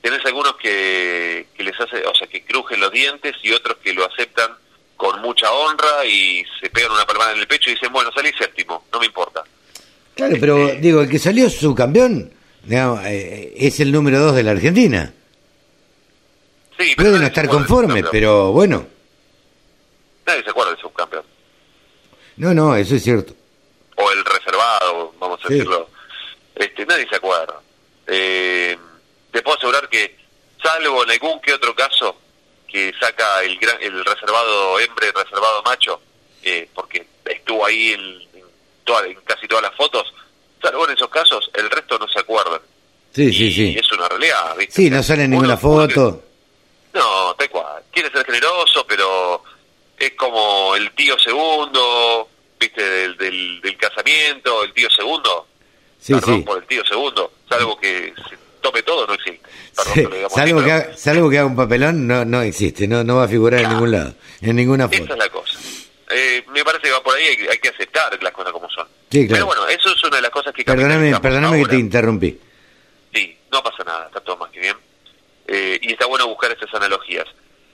tenés 0.00 0.24
algunos 0.26 0.56
que, 0.56 1.46
que 1.56 1.62
les 1.64 1.78
hace, 1.80 2.04
o 2.06 2.14
sea, 2.14 2.26
que 2.26 2.44
crujen 2.44 2.80
los 2.80 2.90
dientes 2.92 3.34
y 3.42 3.52
otros 3.52 3.78
que 3.78 3.92
lo 3.92 4.04
aceptan 4.04 4.50
con 4.96 5.20
mucha 5.20 5.50
honra 5.52 6.04
y 6.06 6.44
se 6.60 6.70
pegan 6.70 6.92
una 6.92 7.06
palmada 7.06 7.32
en 7.32 7.40
el 7.40 7.46
pecho 7.48 7.70
y 7.70 7.74
dicen, 7.74 7.92
bueno, 7.92 8.10
salí 8.14 8.30
séptimo, 8.38 8.84
no 8.92 9.00
me 9.00 9.06
importa. 9.06 9.42
Claro, 10.14 10.36
pero 10.40 10.68
Este- 10.68 10.80
digo, 10.80 11.00
el 11.02 11.08
que 11.08 11.18
salió 11.18 11.48
subcampeón 11.48 12.32
digamos, 12.64 13.04
eh, 13.06 13.52
es 13.56 13.80
el 13.80 13.90
número 13.90 14.20
dos 14.20 14.34
de 14.36 14.42
la 14.44 14.52
Argentina. 14.52 15.12
Sí, 16.78 16.94
pero 16.96 17.10
Puede 17.10 17.20
no 17.20 17.26
estar 17.26 17.48
conforme, 17.48 18.04
pero 18.04 18.52
bueno. 18.52 18.86
Nadie 20.26 20.42
se 20.44 20.50
acuerda 20.50 20.70
del 20.72 20.80
subcampeón. 20.80 21.24
No, 22.36 22.54
no, 22.54 22.76
eso 22.76 22.94
es 22.94 23.02
cierto. 23.02 23.34
O 23.96 24.10
el 24.10 24.24
reservado, 24.24 25.12
vamos 25.18 25.40
a 25.44 25.48
Sí. 25.48 25.54
decirlo. 25.54 25.88
Este, 26.54 26.86
nadie 26.86 27.06
se 27.08 27.16
acuerda. 27.16 27.60
Eh, 28.06 28.76
te 29.30 29.42
puedo 29.42 29.56
asegurar 29.56 29.88
que, 29.88 30.16
salvo 30.62 31.02
en 31.04 31.10
algún 31.10 31.40
que 31.40 31.52
otro 31.54 31.74
caso, 31.74 32.16
que 32.68 32.92
saca 32.98 33.42
el, 33.42 33.58
gran, 33.58 33.76
el 33.82 34.04
reservado 34.04 34.78
hembra 34.80 35.06
y 35.08 35.10
reservado 35.10 35.62
macho, 35.64 36.00
eh, 36.42 36.68
porque 36.74 37.06
estuvo 37.26 37.66
ahí 37.66 37.92
en, 37.92 38.22
toda- 38.84 39.06
en 39.06 39.14
casi 39.24 39.46
todas 39.48 39.62
las 39.62 39.74
fotos, 39.76 40.12
salvo 40.62 40.86
en 40.88 40.94
esos 40.94 41.08
casos, 41.08 41.50
el 41.54 41.70
resto 41.70 41.98
no 41.98 42.06
se 42.08 42.18
acuerdan. 42.20 42.60
Sí, 43.14 43.24
y 43.24 43.32
sí, 43.32 43.52
sí. 43.52 43.76
es 43.78 43.92
una 43.92 44.08
realidad, 44.08 44.56
¿viste? 44.56 44.74
Sí, 44.74 44.86
O 44.86 44.88
sea, 44.88 44.96
no 44.96 45.02
sale 45.02 45.24
en 45.24 45.30
ninguna 45.30 45.56
que- 45.56 45.60
foto. 45.62 46.22
no, 46.94 47.34
tal 47.34 47.50
cual. 47.50 47.82
Quiere 47.92 48.10
ser 48.10 48.24
generoso, 48.24 48.86
pero 48.86 49.42
es 49.98 50.12
como 50.12 50.74
el 50.76 50.90
tío 50.92 51.18
segundo, 51.18 52.28
¿viste? 52.58 52.82
Del, 52.82 53.16
del, 53.16 53.60
del 53.60 53.76
casamiento, 53.76 54.62
el 54.64 54.72
tío 54.72 54.88
segundo. 54.90 55.46
Sí, 56.00 56.14
Perdón 56.14 56.36
sí. 56.38 56.42
por 56.42 56.58
el 56.58 56.64
tío 56.66 56.84
segundo. 56.84 57.32
Salvo 57.48 57.76
que 57.78 58.12
se 58.28 58.36
tome 58.60 58.82
todo, 58.82 59.06
no 59.06 59.14
existe. 59.14 59.40
Perdón 59.76 59.92
Sí, 59.94 60.00
así, 60.24 60.34
Salvo, 60.34 60.58
que 60.60 60.64
pero 60.64 60.74
haga, 60.76 60.96
salvo 60.96 61.30
que 61.30 61.38
haga 61.38 61.46
un 61.46 61.56
papelón, 61.56 62.06
no, 62.06 62.24
no 62.24 62.42
existe, 62.42 62.88
no, 62.88 63.04
no 63.04 63.16
va 63.16 63.24
a 63.24 63.28
figurar 63.28 63.60
en 63.60 63.68
ningún 63.70 63.90
lado, 63.92 64.14
en 64.40 64.56
ninguna 64.56 64.84
Esa 64.86 64.98
foto. 65.02 65.12
es 65.12 65.18
la 65.18 65.28
cosa. 65.28 65.41
Eh, 66.12 66.44
me 66.48 66.64
parece 66.64 66.84
que 66.84 66.90
va 66.92 67.02
por 67.02 67.16
ahí, 67.16 67.24
hay, 67.24 67.36
que- 67.36 67.50
hay 67.50 67.58
que 67.58 67.68
aceptar 67.68 68.22
las 68.22 68.32
cosas 68.32 68.52
como 68.52 68.68
son. 68.70 68.86
Sí, 69.10 69.26
claro. 69.26 69.46
Pero 69.46 69.46
bueno, 69.46 69.68
eso 69.68 69.88
es 69.94 70.04
una 70.04 70.16
de 70.16 70.22
las 70.22 70.30
cosas 70.30 70.52
que 70.54 70.64
Perdóname, 70.64 71.18
perdóname 71.20 71.62
que 71.62 71.68
te 71.70 71.76
interrumpí. 71.76 72.38
Sí, 73.14 73.36
no 73.50 73.62
pasa 73.62 73.84
nada, 73.84 74.06
está 74.06 74.20
todo 74.20 74.36
más 74.38 74.50
que 74.50 74.60
bien. 74.60 74.76
Eh, 75.46 75.78
y 75.82 75.92
está 75.92 76.06
bueno 76.06 76.26
buscar 76.28 76.50
esas 76.52 76.72
analogías. 76.74 77.26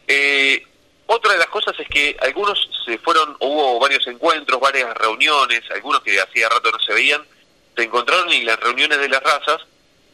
Eh, 0.07 0.63
otra 1.07 1.33
de 1.33 1.39
las 1.39 1.49
cosas 1.49 1.75
es 1.79 1.87
que 1.89 2.17
algunos 2.21 2.69
se 2.85 2.99
fueron, 2.99 3.37
hubo 3.41 3.79
varios 3.79 4.07
encuentros, 4.07 4.61
varias 4.61 4.93
reuniones, 4.97 5.63
algunos 5.71 6.03
que 6.03 6.21
hacía 6.21 6.49
rato 6.49 6.71
no 6.73 6.79
se 6.81 6.93
veían, 6.93 7.23
se 7.77 7.83
encontraron 7.85 8.31
y 8.33 8.37
en 8.39 8.47
las 8.47 8.59
reuniones 8.61 8.99
de 8.99 9.09
las 9.09 9.23
razas 9.23 9.61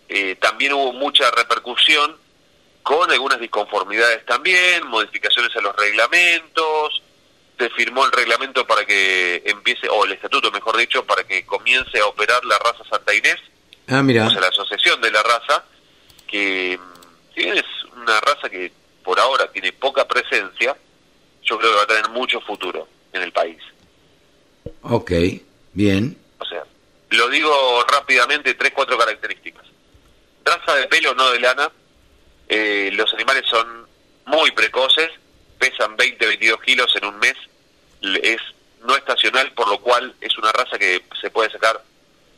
eh, 0.09 0.37
también 0.41 0.73
hubo 0.75 0.93
mucha 0.93 1.31
repercusión 1.31 2.17
con 2.83 3.11
algunas 3.11 3.41
disconformidades 3.41 4.25
también, 4.27 4.87
modificaciones 4.87 5.55
a 5.57 5.61
los 5.63 5.75
reglamentos, 5.75 7.03
se 7.59 7.71
firmó 7.71 8.05
el 8.05 8.13
reglamento 8.13 8.67
para 8.67 8.85
que 8.85 9.43
empiece, 9.47 9.89
o 9.89 10.05
el 10.05 10.13
estatuto 10.13 10.51
mejor 10.51 10.77
dicho, 10.77 11.05
para 11.05 11.25
que 11.25 11.45
comience 11.47 11.99
a 12.01 12.07
operar 12.07 12.45
la 12.45 12.59
raza 12.59 12.85
Santa 12.91 13.15
Inés, 13.15 13.37
Ah, 13.89 14.03
mira. 14.03 14.27
o 14.27 14.31
sea, 14.31 14.41
la 14.41 14.49
asociación 14.49 15.01
de 15.01 15.11
la 15.11 15.23
raza, 15.23 15.65
que 16.27 16.79
si 17.35 17.43
bien 17.43 17.59
es 17.59 17.65
una 17.97 18.21
raza 18.21 18.49
que 18.51 18.73
por 19.03 19.21
ahora 19.21 19.51
tiene 19.53 19.73
poca 19.73 20.07
presencia, 20.09 20.77
yo 21.43 21.59
creo 21.59 21.71
que 21.71 21.77
va 21.77 21.83
a 21.83 21.87
tener 21.87 22.09
mucho 22.11 22.41
futuro 22.41 22.89
en 23.13 23.23
el 23.23 23.33
país. 23.33 23.59
Ok, 24.83 25.13
bien. 25.75 26.17
O 26.39 26.45
sea, 26.45 26.65
lo 27.11 27.29
digo 27.29 27.85
rápidamente, 27.87 28.55
tres, 28.55 28.73
cuatro 28.75 28.97
características. 28.99 29.65
Raza 30.45 30.75
de 30.77 30.87
pelo, 30.89 31.15
no 31.15 31.31
de 31.31 31.41
lana. 31.41 31.71
Eh, 32.49 32.91
los 32.95 33.13
animales 33.15 33.45
son 33.49 33.87
muy 34.27 34.51
precoces, 34.53 35.11
pesan 35.59 35.97
20, 35.97 36.27
22 36.27 36.61
kilos 36.63 36.95
en 36.97 37.05
un 37.07 37.19
mes. 37.19 37.35
Es 38.23 38.41
no 38.85 38.97
estacional, 38.97 39.51
por 39.53 39.69
lo 39.69 39.79
cual 39.81 40.15
es 40.21 40.37
una 40.37 40.53
raza 40.53 40.79
que 40.79 41.03
se 41.21 41.31
puede 41.31 41.51
sacar 41.51 41.83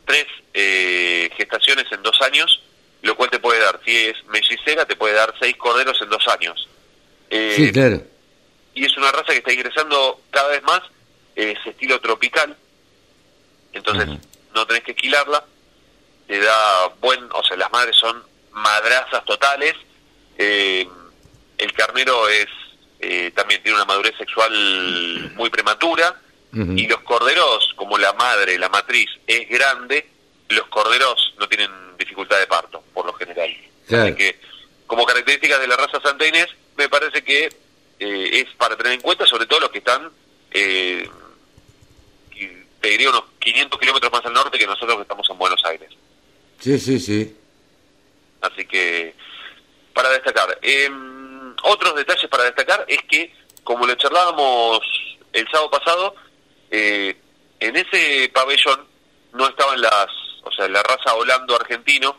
tres 0.04 0.26
eh, 0.54 1.28
gestaciones 1.36 1.90
en 1.90 2.02
dos 2.02 2.20
años, 2.22 2.62
lo 3.02 3.16
cual 3.16 3.30
te 3.30 3.40
puede 3.40 3.60
dar, 3.60 3.80
si 3.84 3.96
es 3.96 4.24
mellizera, 4.26 4.84
te 4.86 4.94
puede 4.96 5.14
dar 5.14 5.34
seis 5.40 5.56
corderos 5.56 6.00
en 6.00 6.08
dos 6.08 6.26
años. 6.28 6.68
Eh, 7.30 7.54
Sí, 7.56 7.72
claro. 7.72 8.00
y 8.74 8.84
es 8.84 8.96
una 8.96 9.10
raza 9.10 9.32
que 9.32 9.38
está 9.38 9.52
ingresando 9.52 10.20
cada 10.30 10.48
vez 10.48 10.62
más 10.62 10.80
eh, 11.34 11.56
ese 11.58 11.70
estilo 11.70 12.00
tropical 12.00 12.56
entonces 13.72 14.06
no 14.54 14.64
tenés 14.66 14.84
que 14.84 14.92
esquilarla 14.92 15.44
te 16.28 16.38
da 16.38 16.86
buen 17.00 17.20
o 17.32 17.42
sea 17.42 17.56
las 17.56 17.72
madres 17.72 17.96
son 17.96 18.22
madrazas 18.52 19.24
totales 19.24 19.74
eh, 20.38 20.86
el 21.58 21.72
carnero 21.72 22.28
es 22.28 22.46
eh, 23.00 23.30
también 23.34 23.62
tiene 23.62 23.76
una 23.76 23.84
madurez 23.84 24.16
sexual 24.16 25.32
muy 25.34 25.50
prematura 25.50 26.20
y 26.52 26.86
los 26.86 27.00
corderos 27.02 27.74
como 27.76 27.98
la 27.98 28.14
madre 28.14 28.58
la 28.58 28.70
matriz 28.70 29.10
es 29.26 29.46
grande 29.50 30.08
los 30.48 30.66
corderos 30.68 31.34
no 31.38 31.46
tienen 31.48 31.70
dificultad 31.98 32.38
de 32.38 32.46
parto 32.46 32.82
por 32.94 33.04
lo 33.04 33.12
general 33.12 33.54
Claro. 33.86 34.04
Así 34.04 34.14
que, 34.14 34.38
como 34.86 35.04
características 35.06 35.60
de 35.60 35.66
la 35.68 35.76
raza 35.76 36.00
Santa 36.00 36.26
Inés, 36.26 36.48
me 36.76 36.88
parece 36.88 37.22
que 37.22 37.46
eh, 37.98 38.30
es 38.32 38.46
para 38.56 38.76
tener 38.76 38.92
en 38.92 39.00
cuenta, 39.00 39.26
sobre 39.26 39.46
todo 39.46 39.60
los 39.60 39.70
que 39.70 39.78
están, 39.78 40.10
eh, 40.50 41.08
te 42.80 42.88
diría, 42.88 43.10
unos 43.10 43.24
500 43.40 43.80
kilómetros 43.80 44.12
más 44.12 44.24
al 44.26 44.32
norte 44.32 44.58
que 44.58 44.66
nosotros 44.66 44.96
que 44.96 45.02
estamos 45.02 45.28
en 45.30 45.38
Buenos 45.38 45.64
Aires. 45.64 45.90
Sí, 46.60 46.78
sí, 46.78 47.00
sí. 47.00 47.36
Así 48.40 48.64
que, 48.66 49.14
para 49.94 50.10
destacar. 50.10 50.58
Em, 50.62 51.15
otros 51.62 51.94
detalles 51.94 52.28
para 52.28 52.44
destacar 52.44 52.84
es 52.88 52.98
que, 53.08 53.34
como 53.64 53.86
lo 53.86 53.94
charlábamos 53.94 54.80
el 55.32 55.46
sábado 55.48 55.70
pasado, 55.70 56.14
eh, 56.70 57.16
en 57.60 57.76
ese 57.76 58.30
pabellón 58.32 58.86
no 59.32 59.48
estaban 59.48 59.80
las, 59.80 60.06
o 60.42 60.52
sea, 60.52 60.68
la 60.68 60.82
raza 60.82 61.14
holando 61.14 61.56
argentino, 61.56 62.16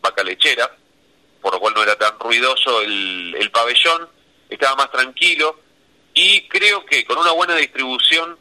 vaca 0.00 0.22
lechera, 0.22 0.70
por 1.40 1.54
lo 1.54 1.60
cual 1.60 1.74
no 1.74 1.82
era 1.82 1.96
tan 1.96 2.18
ruidoso 2.18 2.82
el, 2.82 3.34
el 3.38 3.50
pabellón, 3.50 4.08
estaba 4.48 4.76
más 4.76 4.90
tranquilo 4.90 5.60
y 6.14 6.46
creo 6.48 6.84
que 6.84 7.04
con 7.04 7.18
una 7.18 7.32
buena 7.32 7.56
distribución, 7.56 8.38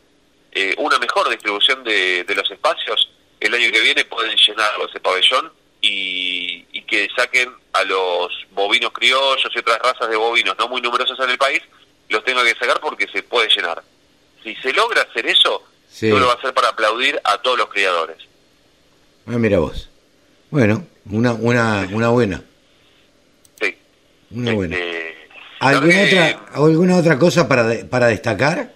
eh, 0.51 0.73
una 0.77 0.97
mejor 0.99 1.29
distribución 1.29 1.83
de, 1.83 2.23
de 2.23 2.35
los 2.35 2.49
espacios, 2.49 3.09
el 3.39 3.53
año 3.53 3.71
que 3.71 3.81
viene 3.81 4.05
pueden 4.05 4.35
llenarlo 4.35 4.87
ese 4.87 4.99
pabellón 4.99 5.51
y, 5.81 6.65
y 6.71 6.81
que 6.83 7.07
saquen 7.15 7.49
a 7.73 7.83
los 7.83 8.31
bovinos 8.51 8.91
criollos 8.91 9.49
y 9.55 9.59
otras 9.59 9.79
razas 9.79 10.09
de 10.09 10.15
bovinos 10.15 10.55
no 10.57 10.67
muy 10.67 10.81
numerosas 10.81 11.17
en 11.19 11.29
el 11.29 11.37
país, 11.37 11.61
los 12.09 12.23
tenga 12.23 12.43
que 12.43 12.55
sacar 12.55 12.79
porque 12.79 13.07
se 13.07 13.23
puede 13.23 13.47
llenar. 13.49 13.81
Si 14.43 14.55
se 14.55 14.73
logra 14.73 15.03
hacer 15.03 15.25
eso, 15.27 15.63
Sí. 15.91 16.07
yo 16.09 16.19
lo 16.19 16.27
va 16.27 16.33
a 16.33 16.35
hacer 16.35 16.53
para 16.53 16.69
aplaudir 16.69 17.19
a 17.23 17.37
todos 17.39 17.57
los 17.57 17.67
criadores. 17.69 18.17
Ah, 19.25 19.37
mira 19.37 19.59
vos. 19.59 19.89
Bueno, 20.51 20.85
una, 21.09 21.33
una, 21.33 21.87
una 21.91 22.09
buena. 22.09 22.41
Sí. 23.61 23.75
Una 24.31 24.53
buena. 24.53 24.75
Este, 24.77 25.17
¿Alguna 25.59 26.01
otra, 26.03 26.45
¿Alguna 26.53 26.97
otra 26.97 27.19
cosa 27.19 27.47
para, 27.47 27.63
de- 27.63 27.85
para 27.85 28.07
destacar? 28.07 28.73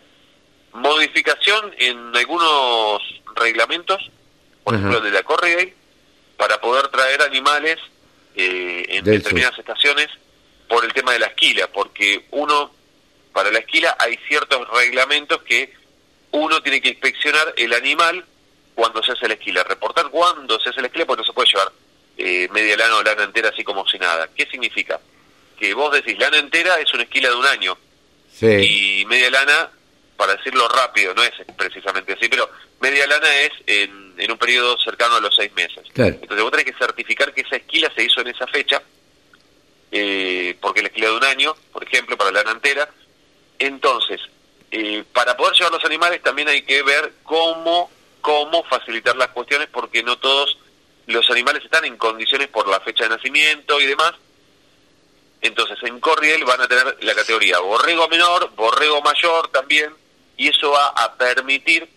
modificación 0.74 1.72
en 1.77 2.15
algunos 2.15 3.01
reglamentos, 3.36 4.10
por 4.63 4.74
Ajá. 4.75 4.81
ejemplo 4.88 5.05
el 5.05 5.12
de 5.13 5.17
la 5.19 5.24
Corriday, 5.24 5.74
para 6.37 6.59
poder 6.59 6.87
traer 6.89 7.21
animales 7.21 7.77
eh, 8.35 8.85
en 8.89 9.03
Del 9.03 9.17
determinadas 9.19 9.57
estaciones 9.59 10.07
por 10.67 10.83
el 10.85 10.93
tema 10.93 11.11
de 11.13 11.19
la 11.19 11.27
esquila, 11.27 11.67
porque 11.71 12.25
uno, 12.31 12.73
para 13.31 13.51
la 13.51 13.59
esquila 13.59 13.95
hay 13.99 14.17
ciertos 14.27 14.67
reglamentos 14.69 15.41
que 15.43 15.73
uno 16.31 16.61
tiene 16.63 16.81
que 16.81 16.89
inspeccionar 16.89 17.53
el 17.57 17.73
animal 17.73 18.25
cuando 18.73 19.03
se 19.03 19.11
hace 19.11 19.27
la 19.27 19.35
esquila, 19.35 19.63
reportar 19.63 20.09
cuándo 20.09 20.59
se 20.59 20.69
hace 20.69 20.81
la 20.81 20.87
esquila, 20.87 21.05
porque 21.05 21.21
no 21.21 21.27
se 21.27 21.33
puede 21.33 21.47
llevar 21.49 21.71
eh, 22.17 22.47
media 22.51 22.75
lana 22.77 22.95
o 22.97 23.03
lana 23.03 23.23
entera 23.23 23.49
así 23.49 23.63
como 23.63 23.87
si 23.87 23.99
nada. 23.99 24.27
¿Qué 24.35 24.47
significa? 24.47 24.99
Que 25.59 25.73
vos 25.75 25.91
decís, 25.93 26.17
lana 26.17 26.37
entera 26.39 26.79
es 26.79 26.91
una 26.93 27.03
esquila 27.03 27.29
de 27.29 27.35
un 27.35 27.45
año, 27.45 27.77
Sí. 28.33 28.48
y 29.01 29.05
media 29.05 29.29
lana, 29.29 29.69
para 30.17 30.35
decirlo 30.35 30.67
rápido, 30.67 31.13
no 31.13 31.23
es 31.23 31.33
precisamente 31.57 32.13
así, 32.13 32.27
pero 32.29 32.49
media 32.79 33.07
lana 33.07 33.35
es 33.41 33.51
en, 33.65 34.13
en 34.17 34.31
un 34.31 34.37
periodo 34.37 34.77
cercano 34.77 35.15
a 35.15 35.21
los 35.21 35.35
seis 35.35 35.51
meses. 35.53 35.87
Claro. 35.93 36.15
Entonces 36.21 36.41
vos 36.41 36.51
tenés 36.51 36.65
que 36.65 36.77
certificar 36.77 37.33
que 37.33 37.41
esa 37.41 37.55
esquila 37.55 37.91
se 37.95 38.03
hizo 38.03 38.21
en 38.21 38.27
esa 38.27 38.47
fecha, 38.47 38.81
eh, 39.91 40.57
porque 40.59 40.81
la 40.81 40.87
esquila 40.87 41.09
de 41.09 41.17
un 41.17 41.23
año, 41.23 41.55
por 41.71 41.83
ejemplo, 41.83 42.17
para 42.17 42.31
lana 42.31 42.51
entera. 42.51 42.89
Entonces, 43.59 44.19
eh, 44.71 45.03
para 45.13 45.37
poder 45.37 45.53
llevar 45.53 45.71
los 45.71 45.85
animales 45.85 46.21
también 46.23 46.47
hay 46.47 46.63
que 46.63 46.81
ver 46.81 47.13
cómo, 47.23 47.91
cómo 48.21 48.63
facilitar 48.63 49.15
las 49.15 49.29
cuestiones, 49.29 49.67
porque 49.71 50.03
no 50.03 50.17
todos 50.17 50.57
los 51.05 51.29
animales 51.29 51.63
están 51.63 51.85
en 51.85 51.97
condiciones 51.97 52.47
por 52.47 52.67
la 52.67 52.79
fecha 52.79 53.03
de 53.03 53.11
nacimiento 53.11 53.79
y 53.79 53.85
demás. 53.85 54.13
Entonces, 55.41 55.77
en 55.83 55.99
Corriel 55.99 56.45
van 56.45 56.61
a 56.61 56.67
tener 56.67 56.97
la 57.01 57.13
categoría 57.13 57.59
borrego 57.59 58.07
menor, 58.07 58.49
borrego 58.55 59.01
mayor 59.01 59.49
también, 59.49 59.93
y 60.44 60.48
eso 60.50 60.72
va 60.72 60.88
a 60.90 61.14
permitir 61.16 61.88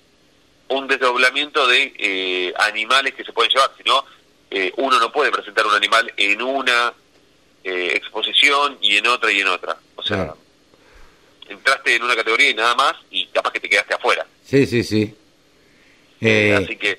un 0.68 0.86
desdoblamiento 0.86 1.66
de 1.66 1.92
eh, 1.98 2.54
animales 2.58 3.14
que 3.14 3.24
se 3.24 3.32
pueden 3.32 3.50
llevar. 3.50 3.70
Si 3.76 3.82
no, 3.84 4.04
eh, 4.50 4.72
uno 4.76 4.98
no 5.00 5.10
puede 5.10 5.30
presentar 5.32 5.66
un 5.66 5.74
animal 5.74 6.12
en 6.16 6.40
una 6.42 6.92
eh, 7.64 7.92
exposición 7.94 8.78
y 8.80 8.96
en 8.98 9.06
otra 9.08 9.32
y 9.32 9.40
en 9.40 9.48
otra. 9.48 9.76
O 9.96 10.02
sea, 10.02 10.16
Claro. 10.18 10.38
entraste 11.48 11.96
en 11.96 12.02
una 12.04 12.14
categoría 12.14 12.50
y 12.50 12.54
nada 12.54 12.74
más, 12.76 12.94
y 13.10 13.26
capaz 13.26 13.50
que 13.52 13.60
te 13.60 13.68
quedaste 13.68 13.94
afuera. 13.94 14.26
Sí, 14.44 14.66
sí, 14.66 14.84
sí. 14.84 15.14
Eh, 16.20 16.54
Así 16.62 16.76
que, 16.76 16.98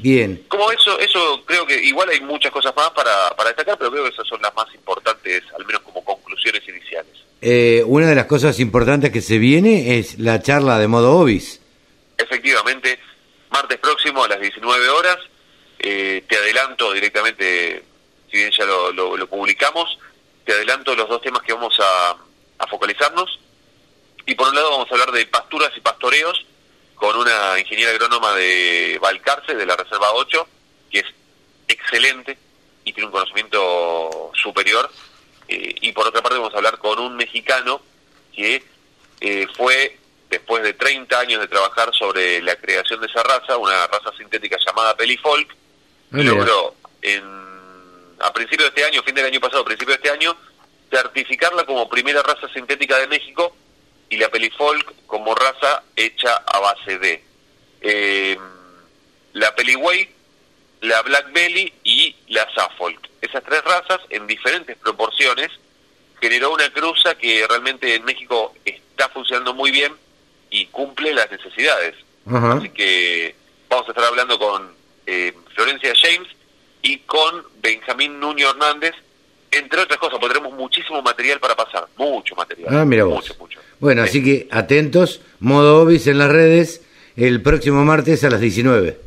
bien. 0.00 0.44
como 0.48 0.70
eso, 0.72 0.98
eso 0.98 1.42
creo 1.44 1.66
que 1.66 1.80
igual 1.82 2.08
hay 2.10 2.20
muchas 2.20 2.50
cosas 2.52 2.74
más 2.76 2.90
para, 2.90 3.30
para 3.36 3.50
destacar, 3.50 3.76
pero 3.78 3.90
creo 3.90 4.04
que 4.04 4.10
esas 4.10 4.26
son 4.26 4.40
las 4.42 4.54
más 4.54 4.66
importantes, 4.74 5.42
al 5.58 5.64
menos 5.66 5.82
como 5.82 6.04
conclusiones 6.04 6.62
iniciales. 6.68 7.12
Eh, 7.40 7.82
una 7.86 8.06
de 8.06 8.14
las 8.14 8.26
cosas 8.26 8.60
importantes 8.60 9.10
que 9.10 9.20
se 9.20 9.38
viene 9.38 9.98
es 9.98 10.18
la 10.18 10.40
charla 10.40 10.78
de 10.78 10.86
modo 10.88 11.18
obis. 11.18 11.60
Efectivamente, 12.16 12.98
martes 13.50 13.78
próximo 13.78 14.24
a 14.24 14.28
las 14.28 14.40
19 14.40 14.88
horas, 14.90 15.18
eh, 15.80 16.22
te 16.28 16.36
adelanto 16.36 16.92
directamente, 16.92 17.82
si 18.30 18.36
bien 18.36 18.50
ya 18.56 18.64
lo, 18.64 18.92
lo- 18.92 19.16
lo 19.16 19.26
publicamos, 19.26 19.98
te 20.44 20.52
adelanto 20.52 20.94
los 20.94 21.08
dos 21.08 21.20
temas 21.22 21.42
que 21.42 21.52
vamos 21.52 21.74
a, 21.80 22.16
a 22.58 22.66
focalizarnos. 22.68 23.40
Y 24.26 24.34
por 24.36 24.48
un 24.48 24.54
lado 24.54 24.70
vamos 24.70 24.88
a 24.90 24.94
hablar 24.94 25.10
de 25.10 25.26
pasturas 25.26 25.70
y 25.76 25.80
pastoreos 25.80 26.46
con 27.02 27.16
una 27.16 27.58
ingeniera 27.58 27.90
agrónoma 27.90 28.32
de 28.36 28.96
Valcarce, 29.02 29.56
de 29.56 29.66
la 29.66 29.74
Reserva 29.74 30.12
8, 30.12 30.46
que 30.88 31.00
es 31.00 31.06
excelente 31.66 32.38
y 32.84 32.92
tiene 32.92 33.06
un 33.06 33.12
conocimiento 33.12 34.30
superior. 34.40 34.88
Eh, 35.48 35.74
y 35.80 35.90
por 35.90 36.06
otra 36.06 36.22
parte 36.22 36.38
vamos 36.38 36.54
a 36.54 36.58
hablar 36.58 36.78
con 36.78 37.00
un 37.00 37.16
mexicano 37.16 37.82
que 38.32 38.62
eh, 39.20 39.48
fue, 39.56 39.98
después 40.30 40.62
de 40.62 40.74
30 40.74 41.18
años 41.18 41.40
de 41.40 41.48
trabajar 41.48 41.92
sobre 41.92 42.40
la 42.40 42.54
creación 42.54 43.00
de 43.00 43.08
esa 43.08 43.24
raza, 43.24 43.56
una 43.56 43.84
raza 43.88 44.16
sintética 44.16 44.56
llamada 44.64 44.96
Pelifolk, 44.96 45.56
logró 46.12 46.76
en, 47.00 47.24
a 48.20 48.32
principio 48.32 48.66
de 48.66 48.68
este 48.68 48.84
año, 48.84 49.02
fin 49.02 49.16
del 49.16 49.26
año 49.26 49.40
pasado, 49.40 49.64
principio 49.64 49.96
de 49.96 49.96
este 49.96 50.10
año, 50.10 50.36
certificarla 50.88 51.64
como 51.64 51.88
primera 51.88 52.22
raza 52.22 52.46
sintética 52.54 52.96
de 52.98 53.08
México 53.08 53.56
y 54.12 54.18
la 54.18 54.28
Pelifolk 54.28 54.92
como 55.06 55.34
raza 55.34 55.84
hecha 55.96 56.36
a 56.36 56.60
base 56.60 56.98
de 56.98 57.24
eh, 57.80 58.36
la 59.32 59.54
Peliway, 59.54 60.06
la 60.82 61.00
Black 61.00 61.32
Belly 61.32 61.72
y 61.82 62.14
la 62.28 62.46
Suffolk. 62.54 63.08
Esas 63.22 63.42
tres 63.42 63.64
razas, 63.64 64.00
en 64.10 64.26
diferentes 64.26 64.76
proporciones, 64.76 65.48
generó 66.20 66.52
una 66.52 66.70
cruza 66.70 67.14
que 67.14 67.46
realmente 67.48 67.94
en 67.94 68.04
México 68.04 68.54
está 68.66 69.08
funcionando 69.08 69.54
muy 69.54 69.70
bien 69.70 69.94
y 70.50 70.66
cumple 70.66 71.14
las 71.14 71.30
necesidades. 71.30 71.94
Así 72.26 72.68
que 72.68 73.34
vamos 73.70 73.88
a 73.88 73.92
estar 73.92 74.04
hablando 74.04 74.38
con 74.38 74.74
eh, 75.06 75.32
Florencia 75.54 75.94
James 75.96 76.28
y 76.82 76.98
con 76.98 77.46
Benjamín 77.62 78.20
Nuño 78.20 78.50
Hernández, 78.50 78.94
entre 79.52 79.80
otras 79.82 79.98
cosas, 79.98 80.18
porque 80.18 80.34
tenemos 80.34 80.56
muchísimo 80.58 81.00
material 81.02 81.38
para 81.38 81.54
pasar, 81.54 81.86
mucho 81.96 82.34
material. 82.34 82.74
Ah, 82.74 82.84
mira 82.84 83.04
vos. 83.04 83.14
Mucho, 83.16 83.34
mucho. 83.38 83.60
Bueno, 83.78 84.02
Sí. 84.04 84.08
así 84.08 84.24
que 84.24 84.48
atentos, 84.50 85.20
modo 85.40 85.82
obis 85.82 86.06
en 86.06 86.18
las 86.18 86.30
redes 86.30 86.82
el 87.16 87.42
próximo 87.42 87.84
martes 87.84 88.24
a 88.24 88.30
las 88.30 88.40
19. 88.40 88.98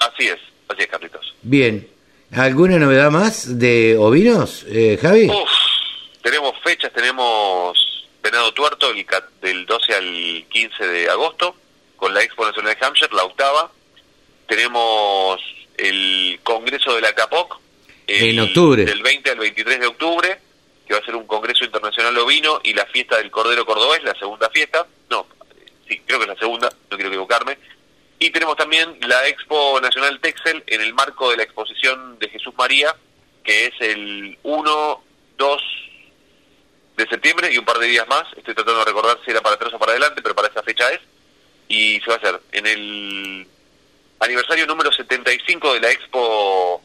Así 0.00 0.26
es, 0.28 0.38
así 0.68 0.82
es, 0.82 0.86
Carlitos. 0.88 1.34
Bien. 1.42 1.86
¿Alguna 2.32 2.78
novedad 2.78 3.10
más 3.10 3.58
de 3.58 3.96
ovinos, 3.98 4.64
eh, 4.68 4.98
Javi? 5.00 5.28
Uf, 5.28 5.48
tenemos 6.22 6.52
fechas, 6.62 6.92
tenemos 6.92 7.78
Venado 8.22 8.52
Tuerto 8.52 8.90
el 8.90 9.06
del 9.40 9.64
12 9.64 9.94
al 9.94 10.44
15 10.50 10.86
de 10.86 11.08
agosto, 11.10 11.54
con 11.96 12.12
la 12.12 12.22
Expo 12.22 12.44
Nacional 12.44 12.76
de 12.78 12.86
Hampshire, 12.86 13.14
la 13.14 13.24
octava. 13.24 13.70
Tenemos 14.46 15.40
el 15.76 16.38
Congreso 16.42 16.94
de 16.94 17.00
la 17.00 17.12
CAPOC. 17.14 17.58
El- 18.08 18.30
En 18.38 18.40
octubre. 18.40 18.84
Del 18.84 19.02
20 19.02 19.30
al 19.30 19.38
23 19.38 19.80
de 19.80 19.86
octubre, 19.86 20.38
que 20.86 20.94
va 20.94 21.00
a 21.00 21.04
ser 21.04 21.14
un 21.14 21.26
Congreso 21.26 21.64
Internacional 21.64 22.16
Ovino 22.18 22.60
y 22.64 22.72
la 22.72 22.86
fiesta 22.86 23.16
del 23.18 23.30
Cordero 23.30 23.64
Cordobés, 23.66 24.02
la 24.02 24.14
segunda 24.18 24.48
fiesta. 24.50 24.86
No, 25.10 25.26
sí, 25.88 26.00
creo 26.06 26.18
que 26.18 26.24
es 26.24 26.30
la 26.30 26.36
segunda, 26.38 26.68
no 26.90 26.96
quiero 26.96 27.08
equivocarme. 27.10 27.58
Y 28.18 28.30
tenemos 28.30 28.56
también 28.56 28.98
la 29.06 29.28
Expo 29.28 29.80
Nacional 29.80 30.18
Texel 30.20 30.64
en 30.66 30.80
el 30.80 30.92
marco 30.94 31.30
de 31.30 31.36
la 31.36 31.42
exposición 31.44 32.18
de 32.18 32.28
Jesús 32.30 32.52
María, 32.56 32.94
que 33.44 33.66
es 33.66 33.72
el 33.80 34.36
1, 34.42 35.04
2 35.36 35.62
de 36.96 37.06
septiembre 37.08 37.52
y 37.52 37.58
un 37.58 37.64
par 37.64 37.78
de 37.78 37.86
días 37.86 38.08
más. 38.08 38.24
Estoy 38.36 38.54
tratando 38.54 38.80
de 38.80 38.84
recordar 38.86 39.18
si 39.24 39.30
era 39.30 39.40
para 39.40 39.54
atrás 39.54 39.72
o 39.72 39.78
para 39.78 39.92
adelante, 39.92 40.20
pero 40.20 40.34
para 40.34 40.48
esa 40.48 40.62
fecha 40.64 40.90
es. 40.90 41.00
Y 41.68 42.00
se 42.00 42.06
va 42.08 42.14
a 42.14 42.16
hacer 42.18 42.40
en 42.52 42.66
el 42.66 43.46
aniversario 44.20 44.66
número 44.66 44.90
75 44.90 45.74
de 45.74 45.80
la 45.80 45.90
Expo 45.92 46.82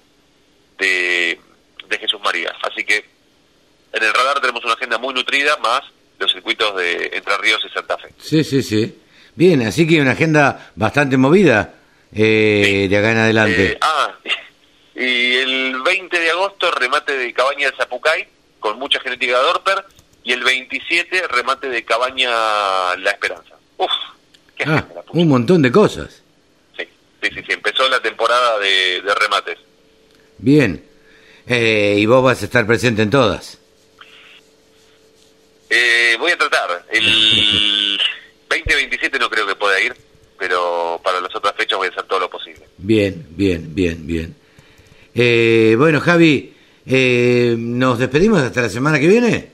de, 0.77 1.39
de 1.87 1.97
Jesús 1.97 2.19
María. 2.23 2.53
Así 2.63 2.83
que 2.83 3.05
en 3.93 4.03
el 4.03 4.13
radar 4.13 4.39
tenemos 4.39 4.63
una 4.63 4.73
agenda 4.73 4.97
muy 4.97 5.13
nutrida, 5.13 5.57
más 5.57 5.81
los 6.19 6.31
circuitos 6.31 6.75
de 6.75 7.11
Entre 7.13 7.37
Ríos 7.37 7.61
y 7.65 7.69
Santa 7.73 7.97
Fe. 7.97 8.09
Sí, 8.19 8.43
sí, 8.43 8.61
sí. 8.63 8.99
Bien, 9.35 9.61
así 9.65 9.87
que 9.87 9.99
una 10.01 10.11
agenda 10.11 10.71
bastante 10.75 11.17
movida 11.17 11.73
eh, 12.13 12.87
de 12.89 12.97
acá 12.97 13.11
en 13.11 13.17
adelante. 13.17 13.71
Eh, 13.73 13.77
ah, 13.81 14.13
y 14.95 15.35
el 15.37 15.81
20 15.81 16.19
de 16.19 16.29
agosto 16.29 16.69
remate 16.71 17.17
de 17.17 17.33
Cabaña 17.33 17.69
de 17.71 17.75
Zapucay 17.77 18.27
con 18.59 18.77
mucha 18.77 18.99
genética 18.99 19.37
de 19.39 19.43
Dorper 19.43 19.85
y 20.23 20.31
el 20.33 20.43
27 20.43 21.27
remate 21.29 21.67
de 21.67 21.83
Cabaña 21.83 22.29
La 22.97 23.11
Esperanza. 23.11 23.55
Uf, 23.77 23.91
qué 24.55 24.63
Ah, 24.67 24.75
agenda 24.75 24.95
la 24.95 25.01
pucha. 25.01 25.19
un 25.19 25.27
montón 25.27 25.61
de 25.63 25.71
cosas. 25.71 26.21
Sí, 26.77 26.87
sí, 27.23 27.29
sí, 27.33 27.41
sí, 27.45 27.51
empezó 27.53 27.89
la 27.89 27.99
temporada 28.01 28.59
de, 28.59 29.01
de 29.01 29.15
remates. 29.15 29.57
Bien. 30.43 30.83
Eh, 31.47 31.95
y 31.99 32.05
vos 32.05 32.21
vas 32.21 32.41
a 32.41 32.45
estar 32.45 32.67
presente 32.67 33.01
en 33.01 33.09
todas. 33.09 33.57
Eh, 35.69 36.17
voy 36.19 36.31
a 36.33 36.37
tratar. 36.37 36.85
El 36.91 37.05
2027 38.49 39.19
no 39.19 39.29
creo 39.29 39.47
que 39.47 39.55
pueda 39.55 39.79
ir, 39.81 39.95
pero 40.37 40.99
para 41.01 41.21
las 41.21 41.33
otras 41.33 41.55
fechas 41.55 41.77
voy 41.77 41.87
a 41.87 41.91
hacer 41.91 42.03
todo 42.03 42.19
lo 42.19 42.29
posible. 42.29 42.61
Bien, 42.77 43.25
bien, 43.29 43.73
bien, 43.73 44.05
bien. 44.05 44.35
Eh, 45.15 45.75
bueno, 45.77 46.01
Javi, 46.01 46.53
eh, 46.85 47.55
¿nos 47.57 47.99
despedimos 47.99 48.41
hasta 48.41 48.63
la 48.63 48.69
semana 48.69 48.99
que 48.99 49.07
viene? 49.07 49.49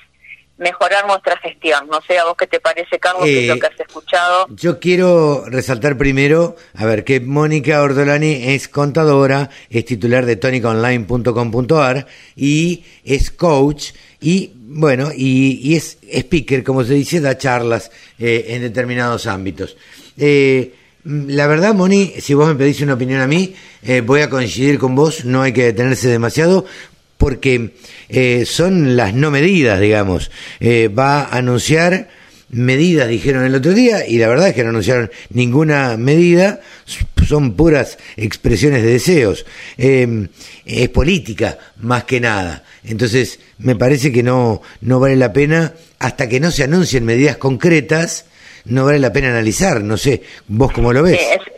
mejorar 0.57 1.05
nuestra 1.07 1.37
gestión. 1.37 1.87
No 1.91 1.99
sé, 2.07 2.17
a 2.17 2.25
vos 2.25 2.35
qué 2.37 2.47
te 2.47 2.59
parece, 2.59 2.97
Carlos, 2.99 3.23
qué 3.25 3.39
es 3.39 3.43
Eh, 3.43 3.47
lo 3.47 3.59
que 3.59 3.67
has 3.67 3.79
escuchado. 3.79 4.47
Yo 4.51 4.79
quiero 4.79 5.45
resaltar 5.47 5.97
primero, 5.97 6.55
a 6.75 6.85
ver, 6.85 7.03
que 7.03 7.19
Mónica 7.19 7.81
Ortolani 7.81 8.53
es 8.53 8.67
contadora, 8.67 9.49
es 9.69 9.85
titular 9.85 10.25
de 10.25 10.35
tonicaonline.com.ar 10.37 12.07
y 12.35 12.83
es 13.03 13.31
coach 13.31 13.91
y, 14.21 14.51
bueno, 14.55 15.11
y, 15.15 15.59
y 15.61 15.75
es 15.75 15.97
speaker, 16.11 16.63
como 16.63 16.83
se 16.83 16.93
dice, 16.93 17.19
da 17.21 17.37
charlas 17.37 17.91
eh, 18.17 18.45
en 18.49 18.61
determinados 18.61 19.27
ámbitos. 19.27 19.75
Eh, 20.17 20.73
la 21.03 21.45
verdad, 21.45 21.75
Moni, 21.75 22.13
si 22.19 22.33
vos 22.33 22.47
me 22.47 22.55
pedís 22.55 22.81
una 22.81 22.95
opinión 22.95 23.21
a 23.21 23.27
mí, 23.27 23.53
eh, 23.83 24.01
voy 24.01 24.21
a 24.21 24.29
coincidir 24.29 24.79
con 24.79 24.95
vos, 24.95 25.23
no 25.25 25.43
hay 25.43 25.53
que 25.53 25.65
detenerse 25.65 26.07
demasiado, 26.07 26.65
porque 27.25 27.71
eh, 28.07 28.45
son 28.45 28.95
las 28.95 29.15
no 29.15 29.31
medidas, 29.31 29.79
digamos. 29.79 30.29
Eh, 30.59 30.89
va 30.89 31.21
a 31.21 31.37
anunciar 31.37 32.07
medidas, 32.51 33.07
dijeron 33.07 33.43
el 33.45 33.55
otro 33.55 33.73
día, 33.73 34.07
y 34.07 34.19
la 34.19 34.27
verdad 34.27 34.49
es 34.49 34.53
que 34.53 34.61
no 34.63 34.69
anunciaron 34.69 35.09
ninguna 35.31 35.97
medida, 35.97 36.59
son 37.27 37.53
puras 37.55 37.97
expresiones 38.15 38.83
de 38.83 38.91
deseos. 38.91 39.43
Eh, 39.79 40.27
es 40.65 40.89
política, 40.89 41.57
más 41.77 42.03
que 42.03 42.19
nada. 42.19 42.63
Entonces, 42.83 43.39
me 43.57 43.75
parece 43.75 44.11
que 44.11 44.21
no, 44.21 44.61
no 44.81 44.99
vale 44.99 45.15
la 45.15 45.33
pena, 45.33 45.73
hasta 45.97 46.29
que 46.29 46.39
no 46.39 46.51
se 46.51 46.63
anuncien 46.65 47.05
medidas 47.05 47.37
concretas, 47.37 48.27
no 48.65 48.85
vale 48.85 48.99
la 48.99 49.11
pena 49.11 49.29
analizar. 49.29 49.81
No 49.81 49.97
sé, 49.97 50.21
vos 50.47 50.71
cómo 50.71 50.93
lo 50.93 51.01
ves. 51.01 51.17
Sí, 51.19 51.25
es- 51.33 51.53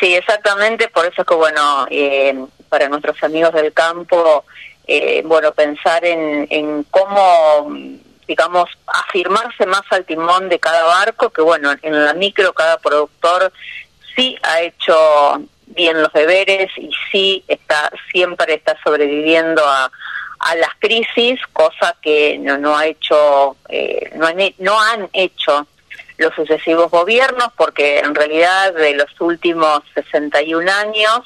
sí, 0.00 0.14
exactamente, 0.16 0.88
por 0.88 1.04
eso 1.06 1.22
es 1.22 1.28
que, 1.28 1.34
bueno, 1.36 1.86
eh, 1.92 2.34
para 2.68 2.88
nuestros 2.88 3.22
amigos 3.22 3.52
del 3.54 3.72
campo, 3.72 4.44
eh, 4.86 5.22
bueno, 5.24 5.52
pensar 5.52 6.04
en, 6.04 6.46
en 6.50 6.84
cómo, 6.84 7.74
digamos, 8.26 8.68
afirmarse 8.86 9.66
más 9.66 9.82
al 9.90 10.04
timón 10.04 10.48
de 10.48 10.58
cada 10.58 10.84
barco, 10.84 11.30
que 11.30 11.42
bueno, 11.42 11.72
en 11.82 12.04
la 12.04 12.14
micro 12.14 12.52
cada 12.52 12.78
productor 12.78 13.52
sí 14.14 14.36
ha 14.42 14.60
hecho 14.60 15.42
bien 15.66 16.02
los 16.02 16.12
deberes 16.12 16.70
y 16.76 16.90
sí 17.10 17.44
está 17.48 17.90
siempre 18.10 18.54
está 18.54 18.76
sobreviviendo 18.84 19.62
a, 19.66 19.90
a 20.42 20.56
las 20.56 20.70
crisis, 20.80 21.40
cosa 21.52 21.96
que 22.02 22.36
no, 22.38 22.58
no 22.58 22.76
ha 22.76 22.86
hecho, 22.86 23.56
eh, 23.68 24.10
no, 24.16 24.26
han, 24.26 24.38
no 24.58 24.80
han 24.80 25.08
hecho 25.12 25.68
los 26.18 26.34
sucesivos 26.34 26.90
gobiernos, 26.90 27.48
porque 27.56 28.00
en 28.00 28.14
realidad 28.14 28.74
de 28.74 28.94
los 28.94 29.08
últimos 29.20 29.82
61 29.94 30.70
años, 30.70 31.20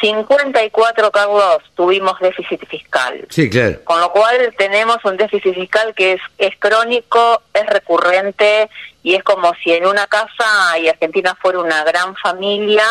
54, 0.00 1.10
Carlos, 1.10 1.58
tuvimos 1.74 2.18
déficit 2.20 2.66
fiscal. 2.66 3.26
Sí, 3.30 3.48
claro. 3.50 3.82
Con 3.84 4.00
lo 4.00 4.10
cual 4.12 4.54
tenemos 4.56 4.98
un 5.04 5.16
déficit 5.16 5.54
fiscal 5.54 5.94
que 5.94 6.14
es, 6.14 6.20
es 6.38 6.56
crónico, 6.58 7.42
es 7.52 7.66
recurrente 7.66 8.68
y 9.02 9.14
es 9.14 9.22
como 9.22 9.52
si 9.62 9.72
en 9.72 9.86
una 9.86 10.06
casa 10.06 10.78
y 10.78 10.88
Argentina 10.88 11.36
fuera 11.40 11.58
una 11.58 11.84
gran 11.84 12.16
familia, 12.16 12.84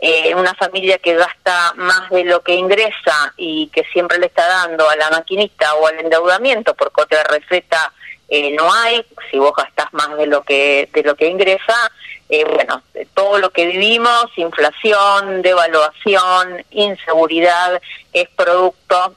eh, 0.00 0.34
una 0.34 0.54
familia 0.54 0.98
que 0.98 1.14
gasta 1.14 1.74
más 1.76 2.10
de 2.10 2.24
lo 2.24 2.42
que 2.42 2.54
ingresa 2.54 3.32
y 3.36 3.68
que 3.68 3.84
siempre 3.92 4.18
le 4.18 4.26
está 4.26 4.46
dando 4.48 4.88
a 4.88 4.96
la 4.96 5.10
maquinista 5.10 5.74
o 5.74 5.86
al 5.86 6.00
endeudamiento 6.00 6.74
porque 6.74 7.02
otra 7.02 7.22
receta 7.24 7.92
eh, 8.34 8.50
no 8.58 8.66
hay, 8.72 9.04
si 9.30 9.36
vos 9.38 9.52
gastás 9.56 9.88
más 9.92 10.16
de 10.16 10.26
lo 10.26 10.40
que 10.42 10.88
de 10.94 11.02
lo 11.02 11.14
que 11.16 11.26
ingresa, 11.28 11.76
eh, 12.28 12.44
bueno, 12.44 12.82
todo 13.14 13.38
lo 13.38 13.50
que 13.50 13.66
vivimos, 13.66 14.26
inflación, 14.36 15.42
devaluación, 15.42 16.64
inseguridad, 16.70 17.80
es 18.12 18.28
producto 18.30 19.14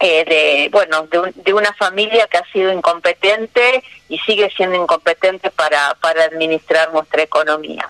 eh, 0.00 0.24
de 0.24 0.68
bueno 0.70 1.06
de, 1.10 1.18
un- 1.18 1.32
de 1.36 1.52
una 1.54 1.72
familia 1.74 2.26
que 2.30 2.38
ha 2.38 2.44
sido 2.52 2.72
incompetente 2.72 3.82
y 4.08 4.18
sigue 4.26 4.50
siendo 4.56 4.76
incompetente 4.82 5.50
para 5.50 5.94
para 6.00 6.24
administrar 6.24 6.92
nuestra 6.92 7.22
economía. 7.22 7.88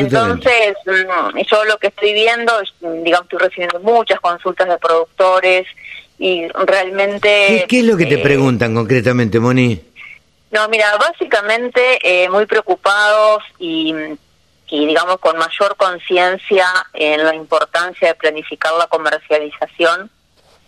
Entonces, 0.00 0.76
mm, 0.86 1.38
yo 1.50 1.64
lo 1.64 1.78
que 1.78 1.88
estoy 1.88 2.12
viendo, 2.12 2.52
mm, 2.80 3.02
digamos, 3.02 3.26
estoy 3.26 3.38
recibiendo 3.48 3.80
muchas 3.80 4.20
consultas 4.20 4.68
de 4.68 4.78
productores 4.78 5.66
y 6.18 6.46
realmente... 6.48 7.28
¿Qué, 7.48 7.64
qué 7.68 7.78
es 7.80 7.84
lo 7.86 7.96
que 7.96 8.06
te 8.06 8.14
eh, 8.16 8.18
preguntan 8.22 8.74
concretamente, 8.74 9.38
Moni? 9.40 9.80
No, 10.50 10.68
mira, 10.68 10.96
básicamente 10.96 11.98
eh, 12.02 12.28
muy 12.28 12.46
preocupados 12.46 13.42
y, 13.58 13.94
y, 14.68 14.86
digamos, 14.86 15.18
con 15.18 15.36
mayor 15.36 15.76
conciencia 15.76 16.66
en 16.92 17.24
la 17.24 17.34
importancia 17.34 18.08
de 18.08 18.14
planificar 18.14 18.72
la 18.74 18.86
comercialización, 18.86 20.10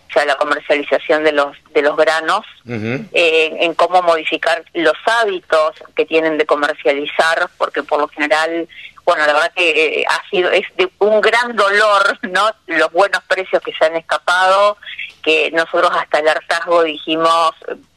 o 0.09 0.11
sea, 0.11 0.25
la 0.25 0.35
comercialización 0.35 1.23
de 1.23 1.31
los, 1.31 1.55
de 1.73 1.81
los 1.81 1.95
granos, 1.95 2.45
eh, 2.67 3.57
en 3.59 3.73
cómo 3.75 4.01
modificar 4.01 4.63
los 4.73 4.95
hábitos 5.05 5.75
que 5.95 6.05
tienen 6.05 6.37
de 6.37 6.45
comercializar, 6.45 7.49
porque 7.57 7.83
por 7.83 7.99
lo 7.99 8.07
general, 8.09 8.67
bueno, 9.05 9.25
la 9.25 9.33
verdad 9.33 9.51
que 9.55 10.01
eh, 10.01 10.05
ha 10.09 10.29
sido 10.29 10.51
es 10.51 10.65
de 10.75 10.89
un 10.99 11.21
gran 11.21 11.55
dolor, 11.55 12.19
¿no? 12.23 12.49
Los 12.67 12.91
buenos 12.91 13.23
precios 13.25 13.61
que 13.61 13.73
se 13.73 13.85
han 13.85 13.95
escapado, 13.95 14.77
que 15.23 15.51
nosotros 15.51 15.91
hasta 15.93 16.19
el 16.19 16.27
hartazgo 16.27 16.83
dijimos 16.83 17.53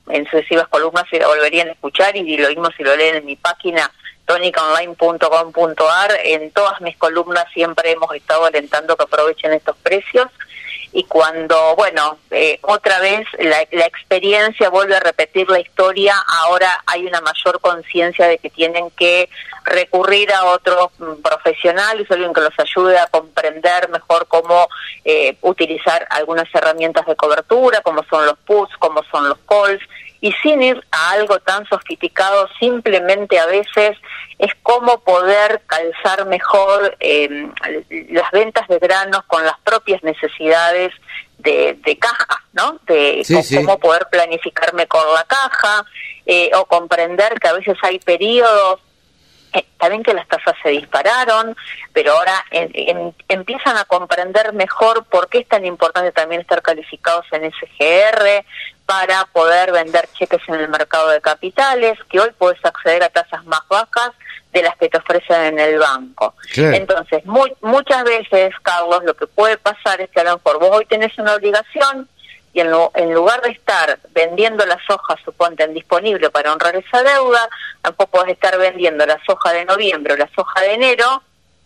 en 0.09 0.25
sucesivas 0.25 0.69
columnas 0.69 1.05
se 1.11 1.19
la 1.19 1.29
volverían 1.29 1.69
a 1.69 1.73
escuchar 1.73 2.17
y 2.17 2.37
lo 2.37 2.49
mismo 2.49 2.69
si 2.77 2.83
lo 2.83 2.97
leen 2.97 3.17
en 3.17 3.27
mi 3.27 3.37
página, 3.37 3.91
tonicaonline.com.ar. 4.27 6.11
En 6.25 6.51
todas 6.51 6.81
mis 6.81 6.97
columnas 6.97 7.45
siempre 7.53 7.93
hemos 7.93 8.15
estado 8.15 8.45
alentando 8.45 8.97
que 8.97 9.05
aprovechen 9.05 9.53
estos 9.53 9.77
precios 9.77 10.29
y 10.93 11.05
cuando, 11.05 11.75
bueno, 11.75 12.19
eh, 12.31 12.59
otra 12.63 13.01
vez 13.01 13.27
la, 13.39 13.67
la, 13.71 13.87
experiencia 13.87 14.69
vuelve 14.69 14.97
a 14.97 15.01
repetir 15.01 15.49
la 15.49 15.59
historia, 15.59 16.15
ahora 16.43 16.83
hay 16.87 17.07
una 17.07 17.21
mayor 17.23 17.61
conciencia 17.61 18.27
de 18.29 18.37
que 18.39 18.51
tienen 18.51 18.91
que 18.91 19.31
recurrir 19.65 20.33
a 20.33 20.45
otros 20.45 20.89
mm, 20.99 21.23
profesionales, 21.23 22.11
alguien 22.11 22.35
que 22.35 22.43
los 22.43 22.59
ayude 22.59 22.99
a 22.99 23.07
comprender 23.07 23.89
mejor 23.89 24.27
cómo 24.29 24.69
eh, 25.05 25.37
utilizar 25.41 26.07
algunas 26.11 26.53
herramientas 26.55 27.07
de 27.07 27.17
cobertura, 27.17 27.81
como 27.81 28.03
son 28.05 28.27
los 28.27 28.39
puts, 28.41 28.77
como 28.77 29.03
son 29.05 29.29
los 29.29 29.39
calls, 29.49 29.83
y 30.23 30.31
sin 30.41 30.63
ir 30.63 30.83
a 30.93 31.11
algo 31.11 31.41
tan 31.41 31.67
sofisticado, 31.67 32.49
simplemente 32.61 33.41
a 33.41 33.47
veces 33.47 33.99
es 34.39 34.53
cómo 34.63 35.01
poder 35.01 35.63
calzar 35.67 36.27
mejor 36.27 36.97
eh, 37.01 37.49
las 38.11 38.31
ventas 38.31 38.69
de 38.69 38.79
granos 38.79 39.25
con 39.27 39.45
las 39.45 39.59
propias 39.65 40.01
necesidades 40.05 40.93
de, 41.39 41.77
de 41.85 41.99
caja, 41.99 42.41
¿no? 42.53 42.79
De 42.87 43.27
cómo 43.57 43.81
poder 43.81 44.07
planificar 44.13 44.73
mejor 44.75 45.05
la 45.13 45.25
caja 45.25 45.85
eh, 46.25 46.53
o 46.55 46.67
comprender 46.67 47.41
que 47.41 47.49
a 47.49 47.55
veces 47.55 47.77
hay 47.83 47.99
periodos 47.99 48.79
eh, 49.55 49.67
también 49.77 50.03
que 50.03 50.15
las 50.15 50.27
tasas 50.29 50.55
se 50.63 50.71
dispararon, 50.71 51.55
pero 51.93 52.13
ahora 52.13 52.45
empiezan 53.29 53.77
a 53.77 53.85
comprender 53.85 54.55
mejor 54.55 55.05
por 55.05 55.29
qué 55.29 55.39
es 55.41 55.49
tan 55.49 55.67
importante 55.67 56.11
también 56.13 56.41
estar 56.41 56.63
calificados 56.63 57.27
en 57.33 57.53
SGR 57.53 58.45
para 58.93 59.25
poder 59.25 59.73
vender 59.73 60.07
cheques 60.13 60.43
en 60.49 60.55
el 60.57 60.69
mercado 60.69 61.09
de 61.09 61.23
capitales, 61.23 61.99
que 62.11 62.21
hoy 62.21 62.29
puedes 62.37 62.63
acceder 62.63 63.03
a 63.03 63.09
tasas 63.09 63.43
más 63.47 63.63
bajas 63.67 64.11
de 64.53 64.63
las 64.63 64.77
que 64.77 64.91
te 64.91 64.99
ofrecen 64.99 65.45
en 65.45 65.59
el 65.59 65.79
banco. 65.79 66.35
Entonces, 66.55 67.25
muchas 67.25 68.05
veces, 68.05 68.53
Carlos, 68.63 69.03
lo 69.05 69.15
que 69.15 69.27
puede 69.27 69.57
pasar 69.57 70.03
es 70.03 70.11
que 70.11 70.21
a 70.21 70.25
lo 70.25 70.35
mejor 70.35 70.59
vos 70.59 70.71
hoy 70.73 70.85
tenés 70.85 71.17
una 71.17 71.35
obligación 71.37 72.07
y 72.53 72.61
en, 72.61 72.71
en 72.97 73.15
lugar 73.15 73.41
de 73.41 73.53
estar 73.53 73.99
vendiendo 74.11 74.67
las 74.67 74.83
hojas, 74.91 75.19
suponte, 75.25 75.65
en 75.65 75.73
disponible 75.73 76.29
para 76.29 76.53
honrar 76.53 76.77
esa 76.77 77.03
deuda, 77.03 77.49
tampoco 77.81 78.19
podés 78.19 78.35
estar 78.35 78.59
vendiendo 78.59 79.07
las 79.07 79.27
hojas 79.27 79.55
de 79.55 79.65
noviembre 79.65 80.13
o 80.13 80.17
las 80.19 80.37
hojas 80.37 80.65
de 80.65 80.75
enero, 80.75 81.23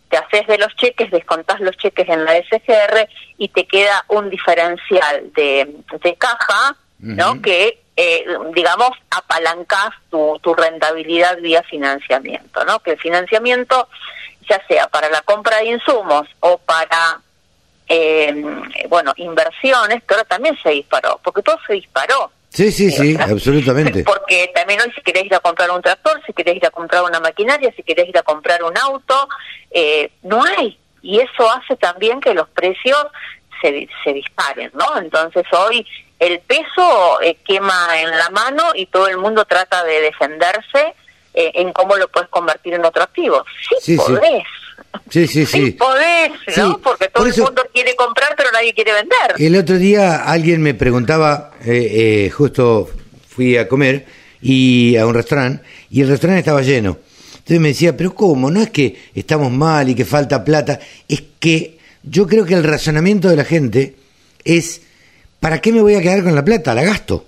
te 0.09 0.15
haces 0.15 0.47
de 0.47 0.57
los 0.59 0.73
cheques, 0.77 1.11
descontás 1.11 1.59
los 1.59 1.75
cheques 1.75 2.07
en 2.07 2.23
la 2.23 2.37
SGR 2.37 3.09
y 3.37 3.49
te 3.49 3.67
queda 3.67 4.05
un 4.07 4.29
diferencial 4.29 5.33
de, 5.33 5.75
de 6.01 6.15
caja, 6.15 6.77
¿no? 6.99 7.41
Que, 7.41 7.81
eh, 7.95 8.25
digamos, 8.53 8.91
apalancás 9.09 9.91
tu, 10.09 10.39
tu 10.41 10.53
rentabilidad 10.53 11.37
vía 11.37 11.63
financiamiento, 11.63 12.63
¿no? 12.65 12.79
Que 12.79 12.91
el 12.91 12.99
financiamiento, 12.99 13.87
ya 14.49 14.61
sea 14.67 14.87
para 14.87 15.09
la 15.09 15.21
compra 15.21 15.57
de 15.57 15.65
insumos 15.65 16.27
o 16.39 16.57
para 16.57 17.21
eh, 17.89 18.33
bueno, 18.89 19.13
inversiones, 19.17 20.03
que 20.03 20.13
ahora 20.13 20.25
también 20.25 20.57
se 20.61 20.69
disparó, 20.71 21.19
porque 21.23 21.41
todo 21.41 21.57
se 21.65 21.73
disparó. 21.73 22.31
Sí, 22.49 22.71
sí, 22.71 22.91
sí, 22.91 23.15
absolutamente. 23.19 24.03
Porque 24.03 24.51
también 24.53 24.81
hoy 24.81 24.91
si 24.93 25.01
querés 25.01 25.25
ir 25.25 25.35
a 25.35 25.39
comprar 25.39 25.71
un 25.71 25.81
tractor, 25.81 26.21
si 26.25 26.33
querés 26.33 26.57
ir 26.57 26.65
a 26.65 26.71
comprar 26.71 27.03
una 27.03 27.19
maquinaria, 27.19 27.71
si 27.75 27.83
querés 27.83 28.09
ir 28.09 28.17
a 28.17 28.23
comprar 28.23 28.63
un 28.63 28.77
auto, 28.77 29.27
eh, 29.71 30.11
no 30.23 30.43
hay. 30.43 30.77
Y 31.01 31.19
eso 31.19 31.49
hace 31.51 31.75
también 31.77 32.19
que 32.19 32.33
los 32.33 32.49
precios 32.49 33.05
se, 33.61 33.87
se 34.03 34.13
disparen, 34.13 34.71
¿no? 34.73 34.97
Entonces 34.97 35.45
hoy 35.53 35.85
el 36.19 36.39
peso 36.39 37.21
eh, 37.21 37.37
quema 37.45 38.01
en 38.01 38.09
la 38.09 38.29
mano 38.29 38.63
y 38.75 38.87
todo 38.87 39.07
el 39.07 39.17
mundo 39.17 39.45
trata 39.45 39.83
de 39.83 40.01
defenderse 40.01 40.95
eh, 41.33 41.51
en 41.53 41.71
cómo 41.71 41.95
lo 41.95 42.07
puedes 42.07 42.29
convertir 42.29 42.73
en 42.73 42.83
otro 42.83 43.03
activo. 43.03 43.45
Sí, 43.79 43.95
podés. 43.95 44.43
Sí, 45.09 45.27
sí, 45.27 45.45
sí. 45.45 45.71
podés, 45.71 46.31
¿no? 46.57 46.79
Porque 46.79 47.07
todo 47.09 47.25
el 47.25 47.37
mundo 47.37 47.61
quiere 47.73 47.95
comprar, 47.95 48.33
pero 48.35 48.51
nadie 48.51 48.73
quiere 48.73 48.93
vender. 48.93 49.35
El 49.37 49.55
otro 49.55 49.77
día 49.77 50.23
alguien 50.23 50.61
me 50.61 50.73
preguntaba, 50.73 51.51
eh, 51.63 52.25
eh, 52.25 52.29
justo 52.31 52.89
fui 53.29 53.57
a 53.57 53.67
comer 53.67 54.05
y 54.41 54.97
a 54.97 55.05
un 55.05 55.13
restaurante 55.13 55.63
y 55.89 56.01
el 56.01 56.09
restaurante 56.09 56.39
estaba 56.39 56.61
lleno. 56.61 56.97
Entonces 57.33 57.59
me 57.59 57.69
decía, 57.69 57.95
pero 57.95 58.13
¿cómo? 58.13 58.51
No 58.51 58.61
es 58.61 58.71
que 58.71 59.09
estamos 59.15 59.51
mal 59.51 59.87
y 59.89 59.95
que 59.95 60.05
falta 60.05 60.43
plata, 60.43 60.79
es 61.07 61.23
que 61.39 61.77
yo 62.03 62.27
creo 62.27 62.45
que 62.45 62.55
el 62.55 62.63
razonamiento 62.63 63.29
de 63.29 63.35
la 63.35 63.45
gente 63.45 63.95
es, 64.43 64.81
¿para 65.39 65.59
qué 65.59 65.71
me 65.71 65.81
voy 65.81 65.95
a 65.95 66.01
quedar 66.01 66.23
con 66.23 66.35
la 66.35 66.43
plata? 66.43 66.73
La 66.73 66.83
gasto. 66.83 67.25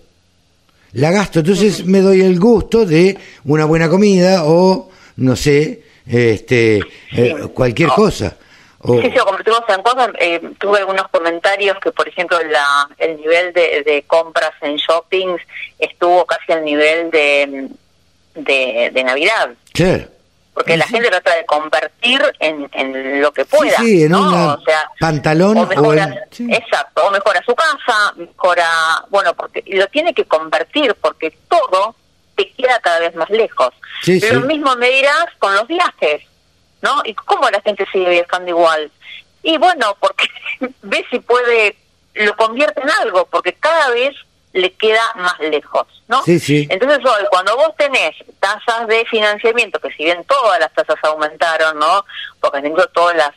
La 0.93 1.11
gasto, 1.11 1.39
entonces 1.39 1.85
me 1.85 2.01
doy 2.01 2.21
el 2.21 2.39
gusto 2.39 2.85
de 2.85 3.17
una 3.45 3.65
buena 3.65 3.89
comida 3.89 4.45
o, 4.45 4.89
no 5.17 5.35
sé, 5.35 5.83
este, 6.07 6.79
eh, 7.11 7.35
cualquier 7.53 7.89
cosa. 7.89 8.35
O... 8.81 8.99
Sí, 8.99 9.11
sí, 9.11 9.19
convertimos 9.19 9.61
en 9.67 9.83
cosas. 9.83 10.09
Eh, 10.19 10.41
tuve 10.57 10.79
algunos 10.79 11.07
comentarios 11.09 11.77
que, 11.83 11.91
por 11.91 12.07
ejemplo, 12.07 12.39
la, 12.49 12.89
el 12.97 13.17
nivel 13.17 13.53
de, 13.53 13.83
de 13.83 14.03
compras 14.07 14.53
en 14.61 14.77
shoppings 14.77 15.41
estuvo 15.77 16.25
casi 16.25 16.53
al 16.53 16.63
nivel 16.63 17.11
de, 17.11 17.67
de, 18.35 18.89
de 18.91 19.03
Navidad. 19.03 19.49
Claro. 19.73 20.05
Porque 20.59 20.75
la 20.75 20.87
gente 20.87 21.07
trata 21.07 21.37
de 21.37 21.45
convertir 21.45 22.21
en, 22.37 22.69
en 22.73 23.21
lo 23.21 23.31
que 23.31 23.45
pueda. 23.45 23.77
Sí, 23.77 24.03
en 24.03 24.13
un 24.13 24.27
o 24.27 24.59
sea, 24.59 24.91
pantalón 24.99 25.57
o, 25.57 25.65
mejora, 25.65 26.27
Exacto, 26.37 27.07
o 27.07 27.11
mejora 27.11 27.41
su 27.45 27.55
casa, 27.55 28.13
mejora. 28.17 29.05
Bueno, 29.09 29.33
porque 29.35 29.63
lo 29.67 29.87
tiene 29.87 30.13
que 30.13 30.25
convertir, 30.25 30.93
porque 30.95 31.33
todo 31.47 31.95
te 32.35 32.51
queda 32.51 32.77
cada 32.81 32.99
vez 32.99 33.15
más 33.15 33.29
lejos. 33.29 33.69
Lo 34.05 34.41
mismo 34.41 34.75
me 34.75 34.89
dirás 34.89 35.27
con 35.39 35.55
los 35.55 35.65
viajes, 35.65 36.23
¿no? 36.81 37.03
¿Y 37.05 37.13
cómo 37.13 37.49
la 37.49 37.61
gente 37.61 37.87
sigue 37.93 38.09
viajando 38.09 38.49
igual? 38.49 38.91
Y 39.43 39.57
bueno, 39.57 39.95
porque 40.01 40.27
ve 40.81 41.05
si 41.09 41.19
puede, 41.19 41.77
lo 42.15 42.35
convierte 42.35 42.81
en 42.81 42.89
algo, 43.01 43.27
porque 43.27 43.53
cada 43.53 43.91
vez 43.91 44.13
le 44.53 44.73
queda 44.73 45.01
más 45.15 45.39
lejos, 45.39 45.85
¿no? 46.07 46.23
Sí, 46.23 46.39
sí. 46.39 46.67
Entonces 46.69 46.99
hoy, 47.05 47.25
cuando 47.29 47.55
vos 47.55 47.75
tenés 47.77 48.15
tasas 48.39 48.88
de 48.88 49.05
financiamiento, 49.05 49.79
que 49.79 49.91
si 49.91 50.05
bien 50.05 50.23
todas 50.25 50.59
las 50.59 50.73
tasas 50.73 50.97
aumentaron, 51.03 51.77
¿no? 51.77 52.03
Porque 52.39 52.59
incluso 52.67 52.88
todas 52.89 53.15
las, 53.15 53.31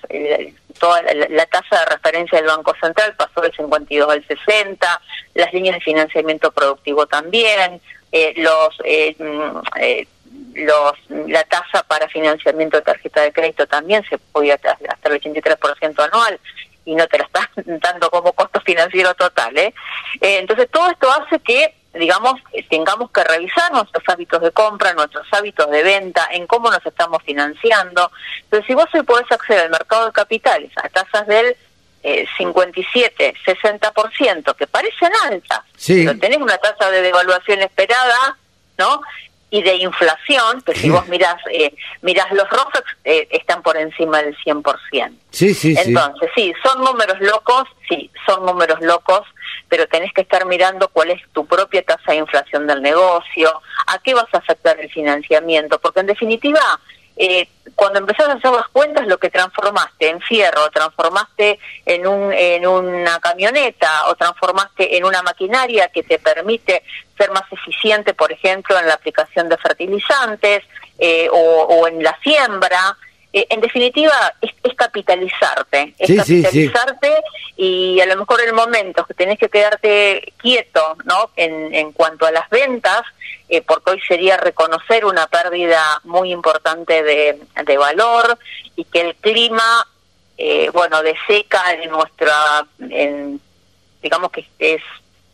toda 0.78 1.02
la, 1.02 1.46
tasa 1.46 1.80
de 1.80 1.86
referencia 1.86 2.38
del 2.38 2.48
Banco 2.48 2.74
Central 2.80 3.14
pasó 3.16 3.42
del 3.42 3.52
52 3.52 4.10
al 4.10 4.26
60, 4.26 5.00
las 5.34 5.52
líneas 5.52 5.74
de 5.76 5.80
financiamiento 5.80 6.50
productivo 6.50 7.06
también, 7.06 7.80
eh, 8.10 8.32
los, 8.36 8.80
eh, 8.84 9.14
mm, 9.18 9.58
eh, 9.80 10.08
los 10.54 10.92
la 11.28 11.44
tasa 11.44 11.82
para 11.82 12.08
financiamiento 12.08 12.78
de 12.78 12.82
tarjeta 12.82 13.20
de 13.22 13.32
crédito 13.32 13.66
también 13.66 14.02
se 14.08 14.18
podía 14.18 14.54
hasta 14.54 15.08
el 15.08 15.20
83% 15.20 16.02
anual 16.04 16.40
y 16.84 16.94
no 16.94 17.06
te 17.06 17.18
la 17.18 17.24
están 17.24 17.48
dando 17.80 18.10
como 18.10 18.32
costo 18.32 18.60
financiero 18.60 19.14
total. 19.14 19.56
¿eh? 19.56 19.74
entonces 20.20 20.68
todo 20.70 20.90
esto 20.90 21.10
hace 21.10 21.38
que 21.40 21.74
digamos, 21.94 22.40
tengamos 22.70 23.10
que 23.10 23.22
revisar 23.22 23.70
nuestros 23.72 24.02
hábitos 24.08 24.40
de 24.40 24.50
compra, 24.52 24.94
nuestros 24.94 25.26
hábitos 25.32 25.70
de 25.70 25.82
venta, 25.82 26.28
en 26.32 26.46
cómo 26.46 26.70
nos 26.70 26.84
estamos 26.86 27.22
financiando. 27.22 28.10
Entonces, 28.44 28.66
si 28.66 28.74
vos 28.74 28.86
hoy 28.94 29.02
podés 29.02 29.30
acceder 29.30 29.64
al 29.64 29.70
mercado 29.70 30.06
de 30.06 30.12
capitales 30.12 30.70
a 30.76 30.88
tasas 30.88 31.26
del 31.26 31.54
eh, 32.02 32.26
57, 32.36 33.34
60%, 33.46 34.56
que 34.56 34.66
parecen 34.66 35.12
altas, 35.24 35.60
pero 35.86 36.18
tenés 36.18 36.38
una 36.38 36.58
tasa 36.58 36.90
de 36.90 37.02
devaluación 37.02 37.60
esperada, 37.60 38.38
¿no? 38.78 39.02
Y 39.52 39.62
de 39.62 39.76
inflación, 39.76 40.62
que 40.62 40.74
si 40.74 40.88
vos 40.88 41.06
mirás, 41.08 41.36
eh, 41.52 41.74
mirás 42.00 42.32
los 42.32 42.48
rojos, 42.48 42.82
eh, 43.04 43.28
están 43.30 43.62
por 43.62 43.76
encima 43.76 44.22
del 44.22 44.34
100%. 44.38 45.12
Sí, 45.30 45.52
sí, 45.52 45.76
Entonces, 45.78 46.30
sí, 46.34 46.54
son 46.64 46.82
números 46.82 47.20
locos, 47.20 47.68
sí, 47.86 48.10
son 48.26 48.46
números 48.46 48.80
locos, 48.80 49.20
pero 49.68 49.86
tenés 49.88 50.10
que 50.14 50.22
estar 50.22 50.46
mirando 50.46 50.88
cuál 50.88 51.10
es 51.10 51.20
tu 51.32 51.46
propia 51.46 51.82
tasa 51.82 52.12
de 52.12 52.16
inflación 52.16 52.66
del 52.66 52.80
negocio, 52.80 53.60
a 53.86 53.98
qué 53.98 54.14
vas 54.14 54.32
a 54.32 54.38
afectar 54.38 54.80
el 54.80 54.90
financiamiento, 54.90 55.78
porque 55.80 56.00
en 56.00 56.06
definitiva, 56.06 56.60
eh, 57.16 57.48
cuando 57.74 57.98
empezás 57.98 58.28
a 58.28 58.34
hacer 58.34 58.50
las 58.50 58.68
cuentas, 58.68 59.06
lo 59.06 59.18
que 59.18 59.30
transformaste 59.30 60.08
en 60.08 60.20
fierro, 60.20 60.70
transformaste 60.70 61.58
en, 61.86 62.06
un, 62.06 62.32
en 62.32 62.66
una 62.66 63.18
camioneta 63.20 64.08
o 64.08 64.14
transformaste 64.14 64.96
en 64.96 65.04
una 65.04 65.22
maquinaria 65.22 65.88
que 65.88 66.02
te 66.02 66.18
permite 66.18 66.82
ser 67.16 67.30
más 67.30 67.44
eficiente, 67.50 68.14
por 68.14 68.32
ejemplo, 68.32 68.78
en 68.78 68.86
la 68.86 68.94
aplicación 68.94 69.48
de 69.48 69.56
fertilizantes 69.56 70.64
eh, 70.98 71.28
o, 71.30 71.86
en 71.86 72.02
la 72.02 72.16
siembra. 72.22 72.96
Eh, 73.32 73.46
en 73.48 73.60
definitiva, 73.60 74.34
es, 74.40 74.52
capitalizarte, 74.74 75.94
es 75.98 76.16
capitalizarte 76.16 77.22
y 77.56 78.00
a 78.00 78.06
lo 78.06 78.16
mejor 78.16 78.42
el 78.42 78.52
momento 78.52 79.06
que 79.06 79.14
tenés 79.14 79.38
que 79.38 79.48
quedarte 79.48 80.32
quieto, 80.36 80.96
¿no? 81.04 81.30
En, 81.36 81.74
en 81.74 81.92
cuanto 81.92 82.26
a 82.26 82.30
las 82.30 82.50
ventas, 82.50 83.02
eh, 83.52 83.60
porque 83.60 83.90
hoy 83.90 84.00
sería 84.08 84.38
reconocer 84.38 85.04
una 85.04 85.26
pérdida 85.26 86.00
muy 86.04 86.32
importante 86.32 87.02
de, 87.02 87.76
valor 87.76 88.38
y 88.76 88.84
que 88.84 89.02
el 89.02 89.14
clima, 89.16 89.86
eh, 90.38 90.70
bueno, 90.72 91.02
de 91.02 91.14
seca 91.26 91.74
en 91.74 91.90
nuestra, 91.90 92.66
en, 92.78 93.38
digamos 94.02 94.32
que 94.32 94.46
es 94.58 94.80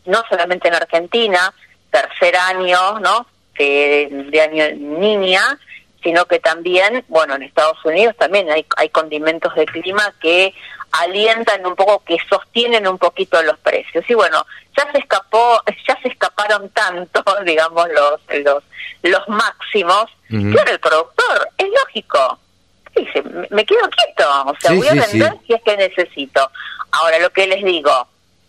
no 0.05 0.25
solamente 0.29 0.67
en 0.67 0.75
Argentina, 0.75 1.55
tercer 1.93 2.35
año, 2.35 2.99
¿no? 2.99 3.25
De, 3.57 4.41
año 4.43 4.65
niña, 4.99 5.57
sino 6.03 6.27
que 6.27 6.39
también, 6.39 7.05
bueno, 7.09 7.35
en 7.35 7.43
Estados 7.43 7.85
Unidos 7.85 8.15
también 8.17 8.51
hay, 8.51 8.65
hay 8.77 8.89
condimentos 8.89 9.55
de 9.55 9.67
clima 9.67 10.15
que 10.21 10.55
alientan 10.93 11.67
un 11.67 11.75
poco, 11.75 12.03
que 12.05 12.17
sostienen 12.29 12.87
un 12.87 12.99
poquito 12.99 13.43
los 13.43 13.59
precios. 13.59 14.05
Y 14.09 14.15
bueno, 14.15 14.45
ya 14.77 14.91
se 14.93 14.99
escapó, 14.99 15.61
ya 15.89 15.99
se 16.03 16.09
escaparon 16.09 16.69
tanto, 16.71 17.23
digamos, 17.45 17.89
los, 17.89 18.21
los, 18.45 18.65
los 19.03 19.29
máximos, 19.29 20.07
que 20.29 20.59
ahora 20.59 20.73
el 20.73 20.81
productor, 20.81 21.49
es 21.57 21.67
lógico, 21.69 22.39
dice, 22.95 23.23
me 23.51 23.65
quedo 23.65 23.89
quieto, 23.89 24.29
o 24.47 24.55
sea, 24.61 24.73
voy 24.73 24.89
a 24.89 24.95
vender 24.95 25.35
si 25.47 25.55
es 25.55 25.63
que 25.63 25.77
necesito. 25.77 26.51
Ahora, 26.91 27.19
lo 27.19 27.31
que 27.31 27.47
les 27.47 27.65
digo, 27.65 28.09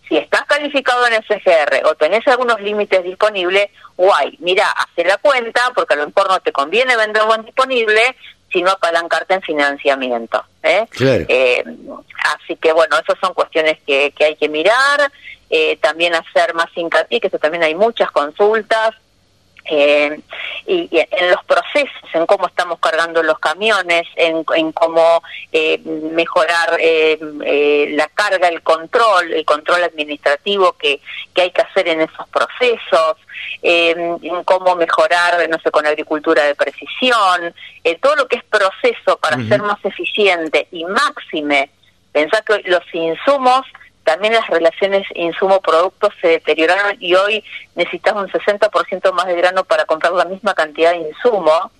si 0.09 0.17
estás 0.17 0.43
calificado 0.45 1.05
en 1.07 1.23
SGR 1.23 1.85
o 1.85 1.95
tenés 1.95 2.27
algunos 2.27 2.59
límites 2.59 3.03
disponibles, 3.03 3.69
guay, 3.95 4.35
mira, 4.39 4.67
hace 4.71 5.05
la 5.05 5.17
cuenta, 5.17 5.71
porque 5.75 5.93
a 5.93 5.97
lo 5.97 6.07
mejor 6.07 6.27
no 6.27 6.39
te 6.39 6.51
conviene 6.51 6.97
vender 6.97 7.23
buen 7.25 7.45
disponible, 7.45 8.15
sino 8.51 8.71
apalancarte 8.71 9.35
en 9.35 9.41
financiamiento. 9.43 10.43
¿eh? 10.63 10.85
Eh, 10.99 11.63
así 12.35 12.55
que 12.55 12.73
bueno, 12.73 12.97
esas 12.97 13.19
son 13.21 13.35
cuestiones 13.35 13.77
que, 13.85 14.11
que 14.17 14.25
hay 14.25 14.35
que 14.35 14.49
mirar, 14.49 15.11
eh, 15.51 15.77
también 15.77 16.15
hacer 16.15 16.55
más 16.55 16.67
hincapié, 16.75 17.21
que 17.21 17.27
eso 17.27 17.37
también 17.37 17.63
hay 17.63 17.75
muchas 17.75 18.09
consultas, 18.11 18.95
eh, 19.69 20.19
y, 20.65 20.89
en 20.91 21.31
los 21.31 21.43
procesos, 21.45 22.09
en 22.13 22.25
cómo 22.25 22.47
estamos 22.47 22.79
cargando 22.79 23.21
los 23.21 23.37
camiones, 23.39 24.07
en, 24.15 24.43
cómo 24.73 25.21
eh, 25.51 25.79
mejorar 26.13 26.77
eh, 26.79 27.87
la 27.91 28.07
carga, 28.07 28.47
el 28.47 28.61
control, 28.61 29.31
el 29.31 29.45
control 29.45 29.83
administrativo 29.83 30.73
que, 30.73 31.01
que 31.33 31.43
hay 31.43 31.51
que 31.51 31.61
hacer 31.61 31.87
en 31.87 32.01
esos 32.01 32.27
procesos, 32.29 33.17
en 33.61 34.19
cómo 34.43 34.75
mejorar, 34.75 35.47
no 35.49 35.59
sé, 35.59 35.71
con 35.71 35.85
agricultura 35.85 36.43
de 36.43 36.55
precisión, 36.55 37.53
todo 38.01 38.15
lo 38.15 38.27
que 38.27 38.37
es 38.37 38.43
proceso 38.43 39.17
para 39.17 39.37
ser 39.47 39.61
más 39.61 39.83
eficiente 39.83 40.67
y 40.71 40.85
máxime. 40.85 41.69
Pensar 42.11 42.43
que 42.43 42.61
los 42.65 42.83
insumos 42.93 43.65
también 44.09 44.33
las 44.33 44.47
relaciones 44.47 45.05
insumo-producto 45.13 46.09
se 46.19 46.29
deterioraron 46.29 46.97
y 46.99 47.13
hoy 47.13 47.43
necesitas 47.75 48.15
un 48.15 48.27
60% 48.27 49.13
más 49.13 49.27
de 49.27 49.35
grano 49.35 49.63
para 49.65 49.85
comprar 49.85 50.13
la 50.13 50.25
misma 50.25 50.55
cantidad 50.55 50.93
de 50.93 51.09
insumo. 51.09 51.71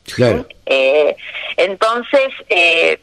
Eh, 0.67 1.17
entonces, 1.57 2.29
eh, 2.47 2.99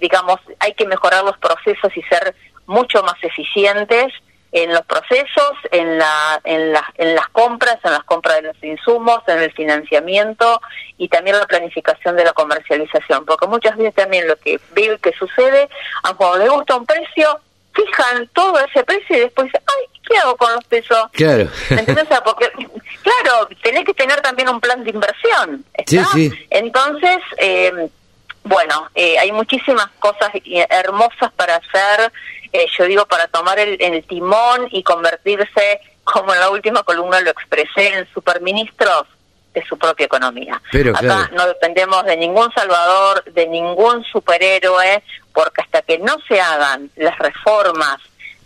digamos, 0.00 0.38
hay 0.60 0.74
que 0.74 0.86
mejorar 0.86 1.24
los 1.24 1.36
procesos 1.38 1.90
y 1.96 2.02
ser 2.02 2.36
mucho 2.66 3.02
más 3.02 3.16
eficientes 3.20 4.12
en 4.52 4.72
los 4.72 4.82
procesos, 4.82 5.54
en, 5.72 5.98
la, 5.98 6.40
en, 6.44 6.72
la, 6.72 6.84
en 6.98 7.16
las 7.16 7.28
compras, 7.30 7.78
en 7.82 7.90
las 7.90 8.04
compras 8.04 8.36
de 8.36 8.42
los 8.42 8.62
insumos, 8.62 9.22
en 9.26 9.40
el 9.40 9.52
financiamiento 9.54 10.60
y 10.98 11.08
también 11.08 11.36
la 11.36 11.46
planificación 11.46 12.14
de 12.14 12.24
la 12.24 12.32
comercialización, 12.32 13.24
porque 13.26 13.48
muchas 13.48 13.76
veces 13.76 13.96
también 13.96 14.28
lo 14.28 14.36
que 14.36 14.60
veo 14.70 14.96
que 14.98 15.12
sucede, 15.14 15.68
a 16.04 16.14
cuando 16.14 16.38
le 16.38 16.48
gusta 16.48 16.76
un 16.76 16.86
precio, 16.86 17.40
fijan 17.78 18.28
todo 18.34 18.58
ese 18.58 18.82
precio 18.84 19.16
y 19.16 19.20
después 19.20 19.46
dicen, 19.46 19.62
ay, 19.66 20.00
¿qué 20.08 20.18
hago 20.18 20.36
con 20.36 20.52
los 20.52 20.64
pesos? 20.64 20.98
Claro. 21.12 21.48
Entonces, 21.70 22.06
porque, 22.24 22.50
claro, 23.02 23.48
tenés 23.62 23.84
que 23.84 23.94
tener 23.94 24.20
también 24.20 24.48
un 24.48 24.60
plan 24.60 24.82
de 24.82 24.90
inversión. 24.90 25.64
Sí, 25.86 26.00
sí. 26.12 26.46
Entonces, 26.50 27.18
eh, 27.38 27.88
bueno, 28.44 28.88
eh, 28.94 29.18
hay 29.18 29.32
muchísimas 29.32 29.88
cosas 29.98 30.30
hermosas 30.70 31.32
para 31.36 31.56
hacer, 31.56 32.12
eh, 32.52 32.66
yo 32.76 32.84
digo, 32.84 33.06
para 33.06 33.28
tomar 33.28 33.58
el, 33.58 33.80
el, 33.80 34.02
timón 34.04 34.68
y 34.70 34.82
convertirse, 34.82 35.80
como 36.04 36.32
en 36.32 36.40
la 36.40 36.50
última 36.50 36.82
columna 36.82 37.20
lo 37.20 37.30
expresé, 37.30 37.88
en 37.88 38.08
superministros 38.12 39.06
de 39.60 39.66
su 39.66 39.78
propia 39.78 40.06
economía. 40.06 40.60
Pero, 40.72 40.96
Acá 40.96 41.30
no 41.34 41.46
dependemos 41.46 42.04
de 42.04 42.16
ningún 42.16 42.52
salvador, 42.52 43.24
de 43.24 43.46
ningún 43.46 44.04
superhéroe, 44.04 45.02
porque 45.32 45.62
hasta 45.62 45.82
que 45.82 45.98
no 45.98 46.16
se 46.26 46.40
hagan 46.40 46.90
las 46.96 47.18
reformas 47.18 47.98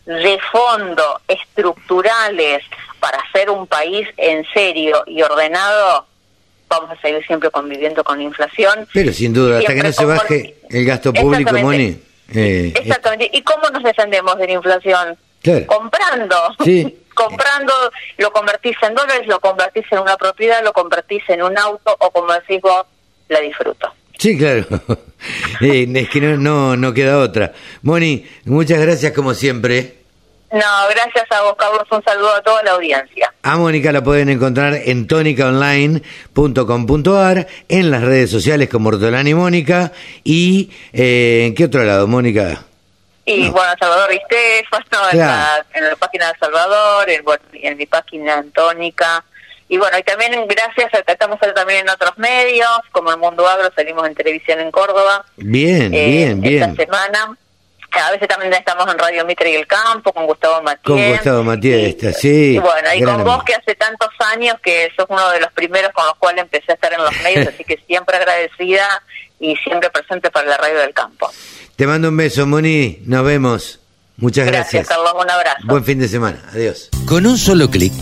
de 0.06 0.38
fondo, 0.50 1.20
estructurales, 1.28 2.64
para 2.98 3.18
hacer 3.18 3.50
un 3.50 3.66
país 3.66 4.08
en 4.16 4.44
serio 4.52 5.02
y 5.06 5.22
ordenado, 5.22 6.06
vamos 6.68 6.90
a 6.90 7.00
seguir 7.00 7.24
siempre 7.26 7.50
conviviendo 7.50 8.02
con 8.04 8.20
inflación. 8.20 8.86
Pero 8.92 9.12
sin 9.12 9.32
duda, 9.32 9.58
hasta 9.58 9.74
que 9.74 9.82
no 9.82 9.92
se 9.92 10.04
baje 10.04 10.56
el 10.70 10.84
gasto 10.84 11.12
público, 11.12 11.52
Moni. 11.58 12.00
Eh, 12.34 12.72
Exactamente. 12.74 13.30
¿Y 13.32 13.42
cómo 13.42 13.68
nos 13.70 13.82
defendemos 13.82 14.38
de 14.38 14.46
la 14.46 14.52
inflación? 14.52 15.18
Comprando. 15.66 16.36
Comprando, 17.14 17.72
lo 18.18 18.30
convertís 18.32 18.76
en 18.82 18.94
dólares, 18.94 19.26
lo 19.26 19.40
convertís 19.40 19.84
en 19.90 20.00
una 20.00 20.16
propiedad, 20.16 20.62
lo 20.62 20.72
convertís 20.72 21.22
en 21.28 21.42
un 21.42 21.58
auto 21.58 21.96
o 21.98 22.10
como 22.10 22.32
decís 22.32 22.60
vos, 22.60 22.86
la 23.28 23.40
disfruto. 23.40 23.92
Sí, 24.18 24.38
claro. 24.38 24.64
Eh, 25.60 25.86
es 25.94 26.10
que 26.10 26.20
no, 26.20 26.76
no, 26.76 26.92
queda 26.92 27.20
otra. 27.20 27.52
Moni, 27.82 28.26
muchas 28.44 28.80
gracias 28.80 29.12
como 29.12 29.34
siempre. 29.34 29.98
No, 30.50 30.58
gracias 30.90 31.30
a 31.30 31.42
vos, 31.42 31.54
Carlos. 31.56 31.84
Un 31.92 32.02
saludo 32.02 32.34
a 32.34 32.42
toda 32.42 32.60
la 32.64 32.72
audiencia. 32.72 33.32
A 33.44 33.56
Mónica 33.56 33.92
la 33.92 34.02
pueden 34.02 34.30
encontrar 34.30 34.74
en 34.74 35.06
tónicaonline.com.ar, 35.06 37.46
en 37.68 37.90
las 37.92 38.02
redes 38.02 38.32
sociales 38.32 38.68
como 38.68 38.88
Ortolani 38.88 39.32
Mónica 39.32 39.92
y 40.24 40.72
eh, 40.92 41.44
¿en 41.46 41.54
qué 41.54 41.66
otro 41.66 41.84
lado, 41.84 42.08
Mónica? 42.08 42.64
Y 43.24 43.48
bueno, 43.50 43.72
Salvador 43.78 44.10
Vistefano, 44.10 45.10
en, 45.12 45.18
la, 45.18 45.64
en 45.74 45.84
la 45.84 45.96
página 45.96 46.32
de 46.32 46.38
Salvador, 46.38 47.08
en, 47.08 47.24
en 47.52 47.76
mi 47.76 47.86
página 47.86 48.34
Antónica 48.34 49.24
y 49.72 49.78
bueno, 49.78 49.96
y 49.96 50.02
también 50.02 50.32
gracias, 50.46 50.90
estamos 51.06 51.40
también 51.54 51.80
en 51.80 51.88
otros 51.88 52.18
medios, 52.18 52.68
como 52.90 53.10
el 53.10 53.16
Mundo 53.16 53.48
Agro, 53.48 53.70
salimos 53.74 54.06
en 54.06 54.14
televisión 54.14 54.60
en 54.60 54.70
Córdoba. 54.70 55.24
Bien, 55.36 55.94
eh, 55.94 56.06
bien, 56.08 56.40
bien. 56.42 56.62
Esta 56.62 56.84
semana. 56.84 57.34
A 57.92 58.10
veces 58.10 58.28
también 58.28 58.52
estamos 58.52 58.86
en 58.92 58.98
Radio 58.98 59.24
Mitre 59.24 59.50
y 59.50 59.54
el 59.54 59.66
Campo 59.66 60.12
con 60.12 60.26
Gustavo 60.26 60.62
Matías. 60.62 60.82
Con 60.84 61.08
Gustavo 61.08 61.42
Matías, 61.42 61.94
sí. 62.18 62.56
Y 62.56 62.58
bueno, 62.58 62.88
y 62.94 63.02
con 63.02 63.24
vos 63.24 63.44
que 63.44 63.54
hace 63.54 63.74
tantos 63.74 64.10
años 64.34 64.56
que 64.62 64.90
sos 64.94 65.06
uno 65.08 65.30
de 65.30 65.40
los 65.40 65.50
primeros 65.52 65.90
con 65.92 66.04
los 66.04 66.16
cuales 66.16 66.42
empecé 66.42 66.72
a 66.72 66.74
estar 66.74 66.92
en 66.92 67.02
los 67.02 67.20
medios, 67.22 67.48
así 67.54 67.64
que 67.64 67.78
siempre 67.86 68.18
agradecida 68.18 69.02
y 69.42 69.56
siempre 69.56 69.90
presente 69.90 70.30
para 70.30 70.48
la 70.48 70.56
Radio 70.56 70.78
del 70.78 70.94
Campo. 70.94 71.30
Te 71.76 71.86
mando 71.86 72.08
un 72.08 72.16
beso, 72.16 72.46
Moni. 72.46 73.00
Nos 73.04 73.24
vemos. 73.24 73.80
Muchas 74.16 74.46
gracias. 74.46 74.86
Gracias, 74.86 74.88
Carlos. 74.88 75.24
Un 75.24 75.30
abrazo. 75.30 75.66
Buen 75.66 75.84
fin 75.84 75.98
de 75.98 76.08
semana. 76.08 76.40
Adiós. 76.52 76.90
Con 77.06 77.26
un 77.26 77.36
solo 77.36 77.68
clic 77.68 77.92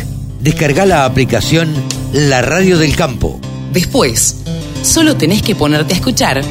descarga 0.41 0.85
la 0.85 1.05
aplicación 1.07 1.75
La 2.13 2.43
Radio 2.43 2.79
del 2.79 2.95
Campo. 2.95 3.41
Después, 3.73 4.45
solo 4.83 5.17
tenés 5.17 5.43
que 5.43 5.55
ponerte 5.55 5.95
a 5.95 5.97
escuchar 5.97 6.43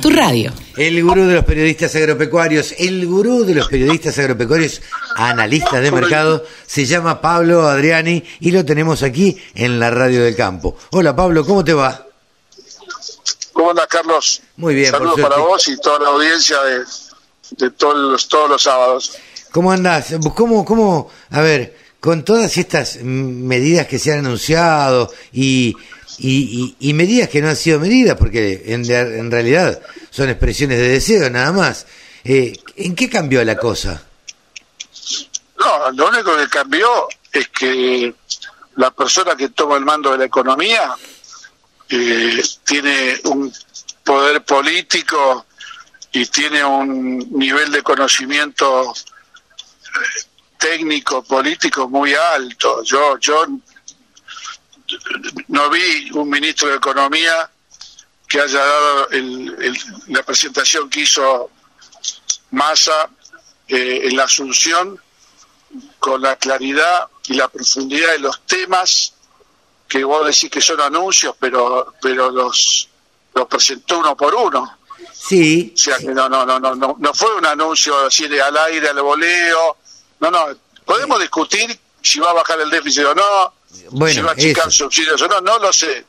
tu 0.00 0.10
radio. 0.10 0.52
El 0.76 1.04
gurú 1.04 1.26
de 1.26 1.34
los 1.34 1.44
periodistas 1.44 1.94
agropecuarios, 1.94 2.74
el 2.78 3.06
gurú 3.06 3.44
de 3.44 3.54
los 3.54 3.68
periodistas 3.68 4.18
agropecuarios, 4.18 4.80
analista 5.14 5.80
de 5.80 5.92
mercado, 5.92 6.44
se 6.66 6.86
llama 6.86 7.20
Pablo 7.20 7.68
Adriani 7.68 8.24
y 8.40 8.50
lo 8.50 8.64
tenemos 8.64 9.02
aquí 9.02 9.36
en 9.54 9.78
la 9.78 9.90
Radio 9.90 10.24
del 10.24 10.34
Campo. 10.34 10.76
Hola 10.90 11.14
Pablo, 11.14 11.44
¿cómo 11.44 11.62
te 11.62 11.74
va? 11.74 12.06
¿Cómo 13.52 13.70
andas, 13.70 13.86
Carlos? 13.86 14.42
Muy 14.56 14.74
bien, 14.74 14.90
Saludos 14.90 15.20
para 15.20 15.36
vos 15.36 15.66
y 15.68 15.76
toda 15.78 15.98
la 16.00 16.08
audiencia 16.08 16.58
de, 16.62 17.70
todos, 17.70 17.96
los, 17.96 18.28
todos 18.28 18.48
los 18.48 18.62
sábados. 18.62 19.16
¿Cómo 19.50 19.70
andás? 19.70 20.14
¿Cómo, 20.34 20.64
cómo, 20.64 21.10
a 21.30 21.40
ver, 21.40 21.76
con 22.00 22.24
todas 22.24 22.56
estas 22.56 22.96
medidas 23.02 23.86
que 23.86 23.98
se 23.98 24.12
han 24.12 24.20
anunciado 24.20 25.12
y, 25.32 25.76
y, 26.18 26.92
medidas 26.94 27.28
que 27.28 27.42
no 27.42 27.48
han 27.48 27.56
sido 27.56 27.78
medidas, 27.78 28.16
porque 28.16 28.62
en, 28.66 28.90
en, 28.90 29.30
realidad 29.30 29.80
son 30.10 30.28
expresiones 30.28 30.78
de 30.78 30.88
deseo 30.88 31.30
nada 31.30 31.52
más, 31.52 31.86
eh, 32.24 32.54
¿en 32.76 32.94
qué 32.94 33.08
cambió 33.10 33.44
la 33.44 33.56
cosa? 33.56 34.02
No, 35.58 35.90
lo 35.92 36.08
único 36.08 36.36
que 36.36 36.48
cambió 36.48 37.08
es 37.30 37.48
que 37.48 38.14
la 38.76 38.90
persona 38.90 39.36
que 39.36 39.50
toma 39.50 39.76
el 39.76 39.84
mando 39.84 40.12
de 40.12 40.18
la 40.18 40.24
economía 40.24 40.96
tiene 42.64 43.20
un 43.24 43.52
poder 44.02 44.42
político 44.44 45.46
y 46.12 46.26
tiene 46.26 46.64
un 46.64 47.18
nivel 47.32 47.70
de 47.70 47.82
conocimiento 47.82 48.92
eh, 48.92 49.98
técnico 50.58 51.22
político 51.22 51.88
muy 51.88 52.14
alto. 52.14 52.82
Yo, 52.82 53.18
yo 53.18 53.46
no 55.48 55.70
vi 55.70 56.10
un 56.12 56.28
ministro 56.30 56.68
de 56.68 56.76
Economía 56.76 57.50
que 58.28 58.40
haya 58.40 58.64
dado 58.64 59.08
la 60.08 60.22
presentación 60.22 60.88
que 60.88 61.00
hizo 61.00 61.50
Massa 62.52 63.10
eh, 63.68 64.00
en 64.04 64.16
la 64.16 64.24
Asunción 64.24 64.98
con 65.98 66.22
la 66.22 66.36
claridad 66.36 67.08
y 67.26 67.34
la 67.34 67.48
profundidad 67.48 68.12
de 68.12 68.18
los 68.18 68.46
temas 68.46 69.14
que 69.92 70.04
vos 70.04 70.24
decís 70.24 70.48
que 70.50 70.62
son 70.62 70.80
anuncios, 70.80 71.34
pero 71.38 71.92
pero 72.00 72.30
los 72.30 72.88
los 73.34 73.46
presentó 73.46 73.98
uno 73.98 74.16
por 74.16 74.34
uno. 74.34 74.78
Sí. 75.12 75.72
O 75.74 75.78
sea 75.78 75.98
que 75.98 76.06
no 76.14 76.30
no 76.30 76.46
no 76.46 76.58
no 76.58 76.74
no 76.74 76.96
no 76.98 77.12
fue 77.12 77.34
un 77.36 77.44
anuncio 77.44 78.06
así 78.06 78.26
de 78.26 78.40
al 78.40 78.56
aire 78.56 78.88
al 78.88 79.02
voleo 79.02 79.76
no, 80.20 80.30
no, 80.30 80.46
podemos 80.86 81.20
discutir 81.20 81.78
si 82.00 82.20
va 82.20 82.30
a 82.30 82.32
bajar 82.32 82.58
el 82.60 82.70
déficit 82.70 83.04
o 83.04 83.14
no, 83.14 83.52
bueno, 83.90 84.14
si 84.14 84.20
va 84.22 84.30
a 84.30 84.32
achicar 84.32 84.72
subsidios 84.72 85.20
o 85.20 85.28
no, 85.28 85.40
no 85.42 85.58
lo 85.58 85.70
sé. 85.72 86.06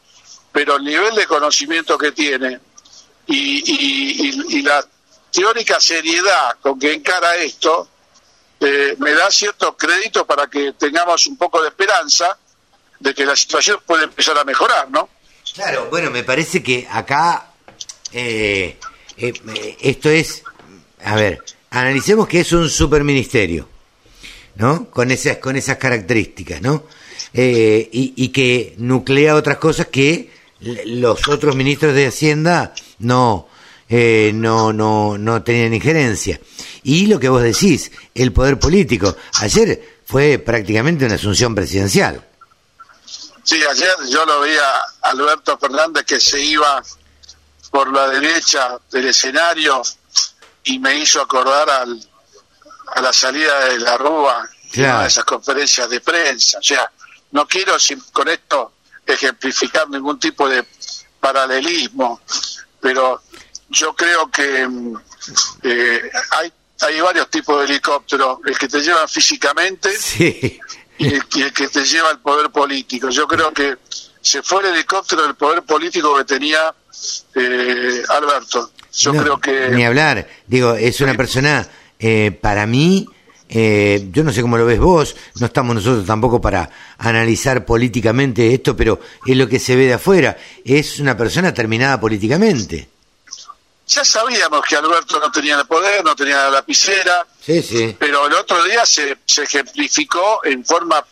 pero 0.54 0.78
el 0.78 0.84
nivel 0.86 1.14
de 1.16 1.26
conocimiento 1.28 1.98
que 1.98 2.12
tiene 2.14 2.60
y, 3.28 3.36
y- 3.36 4.30
y- 4.30 4.58
y 4.60 4.62
la 4.62 4.86
teórica 5.32 5.80
seriedad 5.82 6.56
con 6.62 6.80
que 6.80 6.94
encara 6.94 7.36
esto, 7.36 7.90
eh, 8.62 8.96
me 9.00 9.12
da 9.14 9.30
cierto 9.30 9.76
crédito 9.76 10.26
para 10.26 10.48
que 10.48 10.72
tengamos 10.74 11.28
un 11.28 11.36
poco 11.38 11.62
de 11.62 11.68
esperanza 11.70 12.38
de 13.04 13.14
que 13.14 13.26
la 13.26 13.36
situación 13.36 13.80
puede 13.86 14.06
empezar 14.06 14.38
a 14.38 14.45
mejorar, 14.45 14.89
¿no? 14.89 15.10
Claro, 15.54 15.88
bueno, 15.91 16.10
me 16.10 16.24
parece 16.24 16.64
que 16.64 16.88
acá 16.89 17.51
eh, 18.14 18.78
eh, 19.18 19.34
eh, 19.56 19.78
esto 19.82 20.10
es, 20.10 20.41
a 21.04 21.16
ver, 21.16 21.43
analicemos 21.70 22.28
que 22.28 22.39
es 22.39 22.51
un 22.54 22.70
superministerio, 22.70 23.68
¿no? 24.56 24.89
Con 24.89 25.12
esas, 25.12 25.38
con 25.38 25.58
esas 25.58 25.78
características, 25.78 26.62
¿no? 26.62 26.86
Eh, 27.34 27.89
y, 27.91 28.14
y 28.16 28.30
que 28.30 28.76
nuclea 28.78 29.36
otras 29.36 29.58
cosas 29.58 29.88
que 29.88 30.32
los 30.86 31.28
otros 31.28 31.56
ministros 31.58 31.93
de 31.93 32.08
Hacienda 32.08 32.74
no, 32.99 33.49
eh, 33.89 34.32
no, 34.34 34.72
no, 34.72 35.18
no 35.18 35.43
tenían 35.43 35.74
injerencia. 35.74 36.39
Y 36.84 37.08
lo 37.08 37.20
que 37.20 37.28
vos 37.28 37.43
decís, 37.43 37.91
el 38.16 38.32
poder 38.32 38.58
político. 38.60 39.16
Ayer 39.41 39.97
fue 40.06 40.39
prácticamente 40.39 41.06
una 41.06 41.16
asunción 41.16 41.54
presidencial. 41.54 42.26
Sí, 43.44 43.62
ayer 43.70 43.96
yo 44.10 44.26
lo 44.26 44.39
veía 44.41 44.68
a 44.76 44.86
Alberto 45.10 45.58
Fernández 45.58 46.06
que 46.06 46.20
se 46.20 46.39
iba 46.39 46.82
por 47.72 47.91
la 47.91 48.08
derecha 48.10 48.78
del 48.91 49.08
escenario 49.08 49.82
y 50.64 50.80
me 50.80 50.96
hizo 50.98 51.22
acordar 51.22 51.70
al, 51.70 52.10
a 52.96 53.02
la 53.02 53.12
salida 53.14 53.66
de 53.66 53.80
la 53.80 53.98
Rúa 53.98 54.48
Claro. 54.72 55.02
de 55.02 55.08
esas 55.08 55.26
conferencias 55.26 55.89
de 55.89 56.00
prensa. 56.02 56.58
O 56.58 56.64
sea, 56.64 56.89
no 57.32 57.48
quiero 57.48 57.78
sin- 57.80 58.00
con 58.12 58.28
esto 58.30 58.74
ejemplificar 59.06 59.89
ningún 59.89 60.20
tipo 60.20 60.48
de 60.50 60.66
paralelismo, 61.20 62.22
pero 62.80 63.22
yo 63.70 63.94
creo 63.96 64.30
que 64.32 64.68
mm, 64.68 64.96
eh, 65.64 66.12
hay, 66.32 66.54
hay 66.82 67.02
varios 67.02 67.30
tipos 67.30 67.60
de 67.60 67.66
helicópteros, 67.66 68.39
el 68.46 68.58
que 68.58 68.68
te 68.68 68.82
llevan 68.82 69.08
físicamente 69.10 69.96
Sí. 70.00 70.60
Y 70.98 71.08
el, 71.08 71.24
y 71.36 71.41
el 71.41 71.54
que 71.54 71.68
te 71.68 71.84
lleva 71.84 72.10
al 72.10 72.20
poder 72.20 72.50
político. 72.52 73.10
Yo 73.10 73.28
creo 73.28 73.52
que 73.52 73.78
se 74.22 74.41
fue 74.41 74.62
el 74.62 74.74
helicóptero 74.74 75.24
del 75.24 75.36
poder 75.36 75.64
político 75.64 76.16
que 76.16 76.24
tenía 76.24 76.74
eh, 77.36 78.04
Alberto. 78.10 78.72
Yo 78.94 79.14
No, 79.14 79.22
creo 79.22 79.39
que 79.39 79.70
Ni 79.70 79.84
hablar. 79.84 80.28
Digo, 80.48 80.76
es 80.76 81.02
una 81.02 81.16
persona, 81.16 81.68
eh, 82.00 82.38
para 82.39 82.66
mí, 82.68 83.08
eh, 83.50 84.08
yo 84.12 84.24
no 84.24 84.32
sé 84.32 84.41
cómo 84.41 84.58
lo 84.58 84.66
ves 84.66 84.80
vos, 84.80 85.16
no 85.39 85.48
estamos 85.48 85.76
nosotros 85.76 86.06
tampoco 86.06 86.39
para 86.39 86.70
analizar 86.98 87.66
políticamente 87.66 88.54
esto, 88.54 88.76
pero 88.76 89.00
es 89.26 89.36
lo 89.36 89.48
que 89.48 89.60
se 89.60 89.76
ve 89.76 89.88
de 89.88 89.94
afuera. 89.94 90.38
Es 90.64 91.00
una 91.00 91.18
persona 91.18 91.54
terminada 91.54 92.00
políticamente. 92.00 92.93
Ya 93.88 94.04
sabíamos 94.06 94.62
que 94.68 94.76
Alberto 94.76 95.20
no 95.20 95.32
tenía 95.32 95.60
el 95.60 95.66
poder, 95.68 96.04
no 96.04 96.16
tenía 96.16 96.38
la 96.38 96.50
lapicera, 96.52 97.26
Sí, 97.46 97.62
sí. 97.62 97.96
pero 98.00 98.28
el 98.28 98.34
otro 98.34 98.64
día 98.64 98.86
se, 98.86 99.18
se 99.26 99.44
ejemplificó 99.44 100.42
en 100.44 100.64
forma 100.66 101.06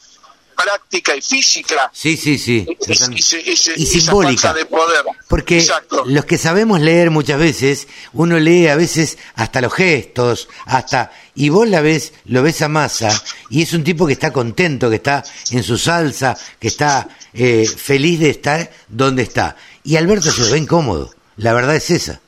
práctica 0.55 1.15
y 1.15 1.21
física 1.21 1.89
Sí, 1.91 2.15
sí, 2.15 2.37
sí. 2.37 2.67
ese- 2.87 3.11
ese- 3.15 3.51
ese- 3.51 3.73
Y 3.77 3.85
simbólica. 3.85 4.53
de 4.53 4.65
poder. 4.65 5.03
Porque 5.27 5.57
Exacto. 5.59 6.03
los 6.05 6.25
que 6.25 6.37
sabemos 6.37 6.79
leer 6.81 7.09
muchas 7.09 7.39
veces, 7.39 7.87
uno 8.13 8.37
lee 8.37 8.67
a 8.67 8.75
veces 8.75 9.17
hasta 9.35 9.59
los 9.61 9.73
gestos, 9.73 10.49
hasta 10.65 11.11
y 11.33 11.49
vos 11.49 11.67
la 11.67 11.81
ves, 11.81 12.13
lo 12.25 12.43
ves 12.43 12.61
a 12.61 12.67
masa 12.67 13.09
y 13.49 13.63
es 13.63 13.73
un 13.73 13.83
tipo 13.83 14.05
que 14.05 14.13
está 14.13 14.31
contento, 14.31 14.89
que 14.89 14.97
está 14.97 15.23
en 15.49 15.63
su 15.63 15.77
salsa, 15.79 16.37
que 16.59 16.67
está 16.67 17.07
eh, 17.33 17.65
feliz 17.67 18.19
de 18.19 18.29
estar 18.29 18.71
donde 18.87 19.23
está. 19.23 19.55
Y 19.83 19.95
Alberto 19.95 20.31
se 20.31 20.41
lo 20.41 20.51
ve 20.51 20.57
incómodo. 20.59 21.11
La 21.37 21.53
verdad 21.53 21.75
es 21.75 21.89
esa. 21.89 22.20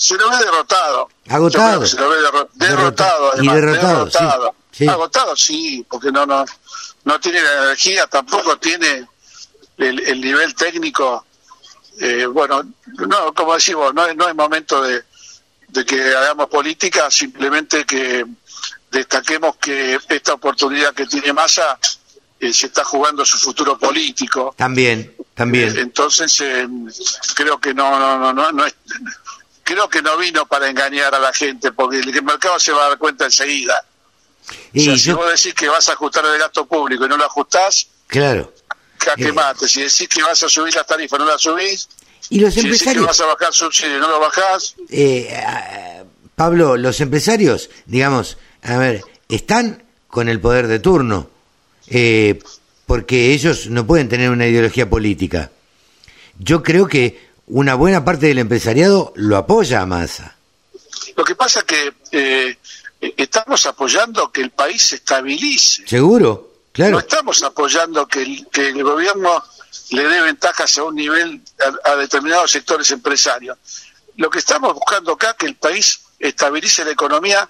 Se 0.00 0.16
lo 0.16 0.30
ve 0.30 0.36
derrotado. 0.38 1.08
Agotado. 1.28 1.86
Se 1.86 1.96
lo 2.00 2.08
ve 2.08 2.16
derro- 2.20 2.48
Derrota- 2.54 3.04
derrotado. 3.06 3.32
y 3.42 3.48
derrotado, 3.48 4.10
sí, 4.10 4.78
sí. 4.78 4.88
Agotado, 4.88 5.36
sí, 5.36 5.86
porque 5.90 6.10
no, 6.10 6.24
no, 6.24 6.44
no 7.04 7.20
tiene 7.20 7.42
la 7.42 7.64
energía, 7.64 8.06
tampoco 8.06 8.56
tiene 8.58 9.06
el, 9.76 10.00
el 10.00 10.20
nivel 10.20 10.54
técnico. 10.54 11.26
Eh, 12.00 12.24
bueno, 12.24 12.62
no, 12.86 13.34
como 13.34 13.54
decimos, 13.54 13.92
no 13.92 14.06
es, 14.06 14.16
no 14.16 14.26
es 14.26 14.34
momento 14.34 14.80
de, 14.82 15.04
de 15.68 15.84
que 15.84 16.00
hagamos 16.16 16.48
política, 16.48 17.10
simplemente 17.10 17.84
que 17.84 18.24
destaquemos 18.90 19.56
que 19.56 19.98
esta 20.08 20.32
oportunidad 20.32 20.94
que 20.94 21.06
tiene 21.06 21.32
Massa 21.34 21.78
eh, 22.40 22.54
se 22.54 22.66
está 22.68 22.84
jugando 22.84 23.22
su 23.26 23.36
futuro 23.36 23.78
político. 23.78 24.54
También, 24.56 25.14
también. 25.34 25.76
Entonces 25.76 26.40
eh, 26.40 26.66
creo 27.34 27.58
que 27.60 27.74
no, 27.74 27.98
no, 27.98 28.18
no, 28.18 28.32
no, 28.32 28.50
no 28.50 28.64
es, 28.64 28.74
creo 29.70 29.88
que 29.88 30.02
no 30.02 30.16
vino 30.16 30.46
para 30.46 30.68
engañar 30.68 31.14
a 31.14 31.20
la 31.20 31.32
gente, 31.32 31.70
porque 31.70 31.98
el 32.00 32.22
mercado 32.22 32.58
se 32.58 32.72
va 32.72 32.86
a 32.86 32.88
dar 32.90 32.98
cuenta 32.98 33.26
enseguida. 33.26 33.84
Y 34.72 34.80
o 34.80 34.84
sea, 34.84 34.98
si 34.98 35.08
yo, 35.10 35.16
vos 35.16 35.30
decís 35.30 35.54
que 35.54 35.68
vas 35.68 35.88
a 35.88 35.92
ajustar 35.92 36.24
el 36.24 36.38
gasto 36.38 36.66
público 36.66 37.06
y 37.06 37.08
no 37.08 37.16
lo 37.16 37.24
ajustás, 37.24 37.86
claro. 38.08 38.52
que 38.98 39.28
Eh. 39.28 39.32
mate. 39.32 39.68
Si 39.68 39.80
decís 39.80 40.08
que 40.08 40.22
vas 40.22 40.42
a 40.42 40.48
subir 40.48 40.74
las 40.74 40.86
tarifas 40.86 41.18
y 41.18 41.22
no 41.22 41.28
las 41.28 41.40
subís, 41.40 41.88
Y 42.30 42.40
los 42.40 42.52
si 42.52 42.62
decís 42.62 42.82
que 42.82 42.90
empresarios, 42.90 43.06
vas 43.06 43.20
a 43.20 43.26
bajar 43.26 43.52
subsidio 43.52 43.96
y 43.96 44.00
no 44.00 44.08
lo 44.08 44.20
bajás, 44.20 44.74
eh, 44.88 46.04
Pablo, 46.34 46.76
los 46.76 47.00
empresarios, 47.00 47.70
digamos, 47.86 48.38
a 48.62 48.76
ver, 48.76 49.02
están 49.28 49.84
con 50.08 50.28
el 50.28 50.40
poder 50.40 50.66
de 50.66 50.80
turno, 50.80 51.30
eh, 51.86 52.40
porque 52.86 53.32
ellos 53.32 53.68
no 53.68 53.86
pueden 53.86 54.08
tener 54.08 54.30
una 54.30 54.46
ideología 54.46 54.90
política. 54.90 55.50
Yo 56.38 56.62
creo 56.62 56.88
que 56.88 57.29
una 57.50 57.74
buena 57.74 58.04
parte 58.04 58.26
del 58.26 58.38
empresariado 58.38 59.12
lo 59.16 59.36
apoya 59.36 59.80
a 59.82 59.86
Massa. 59.86 60.36
lo 61.16 61.24
que 61.24 61.34
pasa 61.34 61.60
es 61.60 61.64
que 61.66 61.94
eh, 62.12 62.56
estamos 63.16 63.66
apoyando 63.66 64.30
que 64.30 64.40
el 64.42 64.50
país 64.50 64.82
se 64.82 64.96
estabilice. 64.96 65.86
¿Seguro? 65.86 66.46
No 66.46 66.50
Claro. 66.72 66.98
estamos 67.00 67.42
apoyando 67.42 68.06
que 68.06 68.22
el, 68.22 68.46
que 68.52 68.68
el 68.68 68.82
gobierno 68.84 69.42
le 69.90 70.04
dé 70.08 70.20
ventajas 70.22 70.78
a 70.78 70.84
un 70.84 70.94
nivel 70.94 71.40
a, 71.84 71.90
a 71.90 71.96
determinados 71.96 72.50
sectores 72.52 72.90
empresarios. 72.92 73.58
Lo 74.16 74.30
que 74.30 74.38
estamos 74.38 74.72
buscando 74.74 75.12
acá 75.12 75.30
es 75.30 75.36
que 75.36 75.46
el 75.46 75.56
país 75.56 76.00
estabilice 76.18 76.84
la 76.84 76.92
economía 76.92 77.48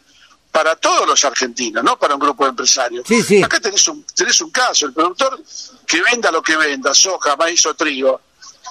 para 0.50 0.74
todos 0.76 1.06
los 1.06 1.22
argentinos, 1.24 1.84
no 1.84 1.98
para 1.98 2.14
un 2.14 2.20
grupo 2.20 2.44
de 2.44 2.50
empresarios. 2.50 3.04
Sí, 3.06 3.22
sí. 3.22 3.42
Acá 3.42 3.60
tenés 3.60 3.86
un, 3.88 4.04
tenés 4.14 4.40
un 4.40 4.50
caso, 4.50 4.86
el 4.86 4.94
productor 4.94 5.40
que 5.86 6.02
venda 6.02 6.30
lo 6.32 6.42
que 6.42 6.56
venda, 6.56 6.94
soja, 6.94 7.36
maíz 7.36 7.64
o 7.66 7.74
trigo, 7.74 8.20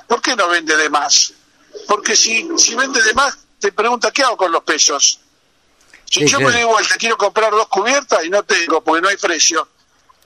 ¿por 0.10 0.22
qué 0.22 0.36
no 0.36 0.49
vende 0.49 0.76
de 0.76 0.89
más? 0.89 1.32
Porque 1.88 2.16
si, 2.18 2.49
si 2.57 2.76
vende 2.76 3.01
de 3.01 3.14
más, 3.14 3.38
te 3.60 3.72
pregunta, 3.72 4.12
¿qué 4.12 4.24
hago 4.24 4.36
con 4.36 4.51
los 4.51 4.64
pesos? 4.64 5.20
Si 6.05 6.22
Sí, 6.22 6.26
yo 6.28 6.39
claro. 6.39 6.51
me 6.53 6.60
doy 6.62 6.64
vuelta, 6.72 6.95
quiero 6.97 7.16
comprar 7.18 7.51
dos 7.51 7.68
cubiertas 7.68 8.26
y 8.26 8.30
no 8.30 8.41
tengo 8.43 8.82
porque 8.84 9.01
no 9.01 9.07
hay 9.10 9.18
precio. 9.18 9.68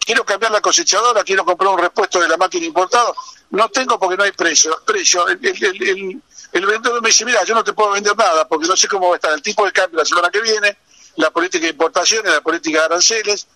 Quiero 0.05 0.25
cambiar 0.25 0.51
la 0.51 0.61
cosechadora, 0.61 1.23
quiero 1.23 1.43
comprar 1.45 1.71
un 1.73 1.79
repuesto 1.79 2.19
de 2.19 2.27
la 2.27 2.37
máquina 2.37 2.65
importado, 2.65 3.15
no 3.51 3.69
tengo 3.69 3.99
porque 3.99 4.17
no 4.17 4.23
hay 4.23 4.31
precio. 4.31 4.81
precio. 4.85 5.27
El, 5.27 5.45
el, 5.45 5.63
el, 5.63 5.83
el- 5.89 6.21
el 6.53 6.65
vendedor 6.67 7.01
me 7.01 7.09
dice, 7.09 7.25
mira, 7.25 7.43
yo 7.45 7.55
no 7.55 7.63
te 7.63 7.73
puedo 7.73 7.91
vender 7.91 8.15
nada 8.15 8.47
porque 8.47 8.67
no 8.67 8.77
sé 8.77 8.87
cómo 8.87 9.07
va 9.09 9.15
a 9.15 9.17
estar 9.17 9.33
el 9.33 9.41
tipo 9.41 9.65
de 9.65 9.71
cambio 9.71 9.97
la 9.97 10.05
semana 10.05 10.29
que 10.29 10.39
viene, 10.39 10.77
la 11.15 11.31
política 11.31 11.63
de 11.63 11.71
importaciones, 11.71 12.31
la 12.31 12.41
política 12.41 12.77
de 12.79 12.85
aranceles. 12.85 13.47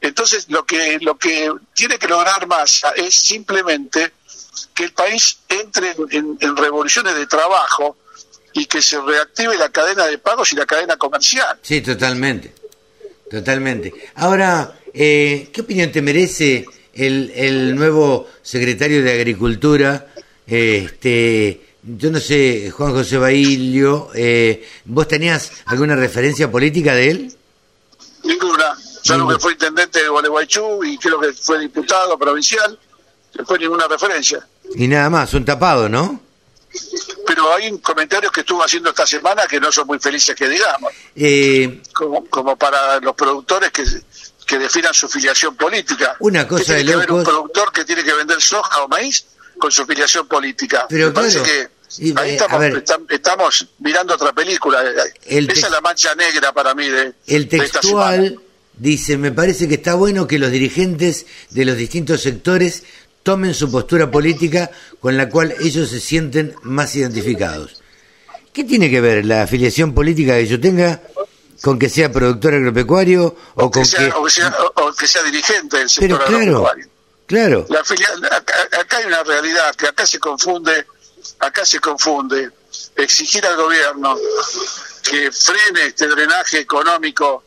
Entonces, 0.00 0.46
lo 0.48 0.64
que, 0.64 0.98
lo 1.02 1.18
que 1.18 1.52
tiene 1.74 1.98
que 1.98 2.08
lograr 2.08 2.46
Massa 2.46 2.90
es 2.96 3.14
simplemente 3.14 4.14
que 4.74 4.84
el 4.84 4.92
país 4.92 5.38
entre 5.48 5.90
en, 5.92 5.96
en- 6.10 6.38
en 6.40 6.56
revoluciones 6.56 7.14
de 7.14 7.26
trabajo 7.26 7.96
y 8.52 8.66
que 8.66 8.80
se 8.82 9.00
reactive 9.00 9.56
la 9.56 9.68
cadena 9.70 10.06
de 10.06 10.18
pagos 10.18 10.52
y 10.52 10.56
la 10.56 10.66
cadena 10.66 10.96
comercial. 10.96 11.58
Sí, 11.62 11.80
totalmente. 11.80 12.52
Totalmente. 13.30 13.92
Ahora, 14.16 14.78
eh, 14.94 15.50
¿qué 15.52 15.60
opinión 15.60 15.92
te 15.92 16.00
merece 16.02 16.64
el, 16.94 17.30
el 17.34 17.76
nuevo 17.76 18.26
secretario 18.42 19.02
de 19.02 19.12
Agricultura? 19.12 20.06
Este, 20.46 21.60
yo 21.82 22.10
no 22.10 22.18
sé, 22.20 22.70
Juan 22.70 22.92
José 22.92 23.18
Bailio, 23.18 24.10
eh, 24.14 24.66
¿vos 24.86 25.06
tenías 25.06 25.52
alguna 25.66 25.94
referencia 25.94 26.50
política 26.50 26.94
de 26.94 27.10
él? 27.10 27.36
Ninguna. 28.24 28.74
Salvo 29.04 29.24
Ninguna. 29.24 29.36
que 29.36 29.42
fue 29.42 29.52
intendente 29.52 30.02
de 30.02 30.08
Gualeguaychú 30.08 30.82
y 30.84 30.98
creo 30.98 31.20
que 31.20 31.32
fue 31.34 31.60
diputado 31.60 32.18
provincial. 32.18 32.78
Fue 33.46 33.58
ninguna 33.58 33.86
referencia. 33.86 34.46
Y 34.74 34.88
nada 34.88 35.08
más, 35.10 35.32
un 35.34 35.44
tapado, 35.44 35.88
¿no? 35.88 36.20
Pero 37.26 37.54
hay 37.54 37.78
comentarios 37.78 38.32
que 38.32 38.40
estuvo 38.40 38.62
haciendo 38.62 38.90
esta 38.90 39.06
semana 39.06 39.46
que 39.48 39.60
no 39.60 39.70
son 39.72 39.86
muy 39.86 39.98
felices 39.98 40.34
que 40.34 40.48
digamos. 40.48 40.92
Eh, 41.16 41.80
Como, 41.92 42.24
como 42.26 42.56
para 42.56 43.00
los 43.00 43.14
productores 43.14 43.70
que, 43.70 43.84
que 44.46 44.58
definan 44.58 44.92
su 44.94 45.08
filiación 45.08 45.56
política. 45.56 46.16
Una 46.20 46.46
cosa 46.46 46.76
¿Qué 46.76 46.84
tiene 46.84 46.84
de 46.84 46.90
que 46.92 46.96
ver 46.98 47.12
un 47.12 47.18
locos. 47.18 47.32
productor 47.34 47.72
que 47.72 47.84
tiene 47.84 48.04
que 48.04 48.12
vender 48.14 48.40
soja 48.40 48.82
o 48.82 48.88
maíz 48.88 49.24
con 49.58 49.70
su 49.70 49.84
filiación 49.86 50.26
política? 50.26 50.86
Pero 50.88 51.06
Me 51.08 51.12
parece 51.12 51.42
claro, 51.42 51.52
que 51.52 52.20
ahí 52.20 52.30
eh, 52.30 52.34
estamos, 52.34 52.60
ver. 52.60 52.84
estamos 53.10 53.66
mirando 53.78 54.14
otra 54.14 54.32
película. 54.32 54.82
El 55.24 55.50
Esa 55.50 55.66
es 55.66 55.72
la 55.72 55.80
mancha 55.80 56.14
negra 56.14 56.52
para 56.52 56.74
mí 56.74 56.88
de, 56.88 57.14
El 57.26 57.48
de 57.48 57.56
esta 57.58 57.80
textual 57.80 58.40
dice, 58.74 59.16
me 59.16 59.32
parece 59.32 59.68
que 59.68 59.74
está 59.74 59.94
bueno 59.94 60.26
que 60.26 60.38
los 60.38 60.50
dirigentes 60.50 61.26
de 61.50 61.64
los 61.64 61.76
distintos 61.76 62.22
sectores 62.22 62.84
tomen 63.28 63.52
su 63.52 63.70
postura 63.70 64.10
política 64.10 64.70
con 65.00 65.18
la 65.18 65.28
cual 65.28 65.54
ellos 65.60 65.90
se 65.90 66.00
sienten 66.00 66.54
más 66.62 66.96
identificados. 66.96 67.82
¿Qué 68.54 68.64
tiene 68.64 68.88
que 68.88 69.02
ver 69.02 69.26
la 69.26 69.42
afiliación 69.42 69.92
política 69.92 70.32
que 70.38 70.46
yo 70.46 70.58
tenga 70.58 71.02
con 71.60 71.78
que 71.78 71.90
sea 71.90 72.10
productor 72.10 72.54
agropecuario 72.54 73.36
o, 73.54 73.70
con 73.70 73.82
que 73.82 73.84
sea, 73.84 74.16
o, 74.16 74.24
que 74.24 74.30
sea, 74.30 74.56
o 74.76 74.92
que 74.94 75.06
sea 75.06 75.22
dirigente 75.24 75.76
del 75.76 75.90
sector 75.90 76.08
Pero 76.08 76.24
claro, 76.24 76.38
agropecuario. 76.38 76.86
claro. 77.26 77.66
La 77.68 77.84
filia- 77.84 78.08
acá, 78.32 78.54
acá 78.80 78.96
hay 78.96 79.04
una 79.04 79.22
realidad 79.24 79.74
que 79.74 79.88
acá 79.88 80.06
se 80.06 80.18
confunde, 80.18 80.86
acá 81.40 81.66
se 81.66 81.80
confunde 81.80 82.48
exigir 82.96 83.44
al 83.44 83.56
gobierno 83.56 84.16
que 85.02 85.30
frene 85.30 85.88
este 85.88 86.06
drenaje 86.06 86.60
económico 86.60 87.44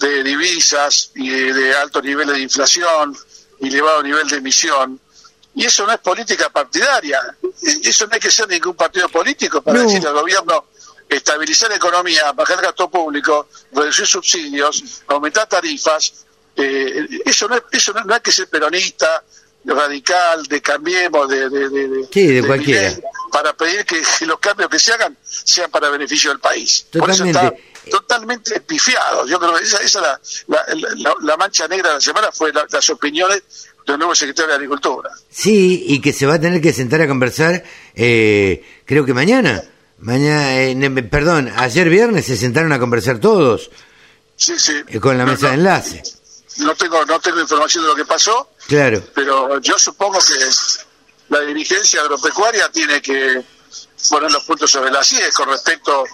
de 0.00 0.24
divisas 0.24 1.12
y 1.14 1.28
de, 1.30 1.52
de 1.52 1.74
altos 1.76 2.02
niveles 2.02 2.34
de 2.34 2.42
inflación 2.42 3.16
y 3.60 3.68
elevado 3.68 4.02
nivel 4.02 4.26
de 4.26 4.38
emisión. 4.38 4.98
Y 5.54 5.66
eso 5.66 5.86
no 5.86 5.92
es 5.92 5.98
política 5.98 6.48
partidaria. 6.50 7.20
Eso 7.82 8.06
no 8.06 8.14
hay 8.14 8.20
que 8.20 8.30
ser 8.30 8.48
ningún 8.48 8.74
partido 8.74 9.08
político 9.08 9.60
para 9.62 9.78
No. 9.78 9.84
decirle 9.84 10.08
al 10.08 10.14
gobierno 10.14 10.66
estabilizar 11.08 11.68
la 11.68 11.76
economía, 11.76 12.32
bajar 12.32 12.56
el 12.58 12.64
gasto 12.64 12.88
público, 12.90 13.48
reducir 13.72 14.06
subsidios, 14.06 15.02
aumentar 15.08 15.46
tarifas. 15.46 16.24
Eh, 16.56 17.06
eso 17.26 17.48
no 17.48 17.56
es, 17.56 17.62
eso 17.70 17.92
no, 17.92 18.02
no 18.04 18.14
hay 18.14 18.20
que 18.20 18.32
ser 18.32 18.48
peronista, 18.48 19.22
radical, 19.64 20.42
de 20.46 20.60
cambiemos, 20.62 21.28
de, 21.28 21.48
de, 21.48 21.68
de, 21.68 21.88
de- 21.88 22.08
Sí, 22.12 22.26
de 22.26 22.46
cualquiera. 22.46 22.92
Para 23.30 23.52
pedir 23.54 23.84
que, 23.84 24.02
los 24.26 24.38
cambios 24.38 24.68
que 24.70 24.78
se 24.78 24.92
hagan 24.92 25.16
sean 25.22 25.70
para 25.70 25.88
beneficio 25.90 26.30
del 26.30 26.40
país. 26.40 26.86
Por 26.92 27.10
eso 27.10 27.24
está 27.24 27.50
Totalmente. 27.50 27.90
totalmente 27.90 28.60
pifiado. 28.60 29.26
Yo 29.26 29.38
creo 29.38 29.54
que 29.54 29.64
esa, 29.64 29.78
esa 29.78 30.00
la, 30.00 30.20
la, 30.48 30.64
la- 30.96 31.14
la 31.20 31.36
mancha 31.36 31.66
negra 31.68 31.88
de 31.90 31.94
la 31.96 32.00
semana 32.00 32.30
fue 32.32 32.52
la- 32.52 32.66
las 32.70 32.90
opiniones 32.90 33.42
del 33.86 33.98
nuevo 33.98 34.14
secretario 34.14 34.48
de 34.50 34.54
Agricultura. 34.54 35.10
Sí, 35.30 35.84
y 35.88 36.00
que 36.00 36.12
se 36.12 36.26
va 36.26 36.34
a 36.34 36.40
tener 36.40 36.60
que 36.60 36.72
sentar 36.72 37.00
a 37.02 37.08
conversar, 37.08 37.62
eh, 37.94 38.64
creo 38.84 39.04
que 39.04 39.14
mañana. 39.14 39.62
Mañana, 39.98 40.60
eh, 40.60 41.02
perdón, 41.10 41.52
ayer 41.56 41.88
viernes 41.88 42.26
se 42.26 42.36
sentaron 42.36 42.72
a 42.72 42.78
conversar 42.78 43.18
todos 43.20 43.70
Sí, 44.36 44.54
sí. 44.58 44.72
eh, 44.88 44.98
con 44.98 45.16
la 45.16 45.24
No, 45.24 45.32
mesa 45.32 45.48
de 45.48 45.54
enlace. 45.54 46.02
No 46.58 46.74
tengo, 46.74 47.04
no 47.06 47.18
tengo 47.20 47.40
información 47.40 47.84
de 47.84 47.88
lo 47.90 47.94
que 47.96 48.04
pasó, 48.04 48.50
Claro. 48.66 49.02
pero 49.14 49.58
yo 49.60 49.78
supongo 49.78 50.18
que 50.18 50.34
la 51.28 51.40
dirigencia 51.40 52.00
agropecuaria 52.02 52.68
tiene 52.70 53.00
que 53.00 53.42
poner 54.10 54.30
los 54.32 54.42
puntos 54.44 54.70
sobre 54.70 54.90
las 54.90 55.10
IES 55.12 55.32
con 55.34 55.48
respecto 55.48 56.04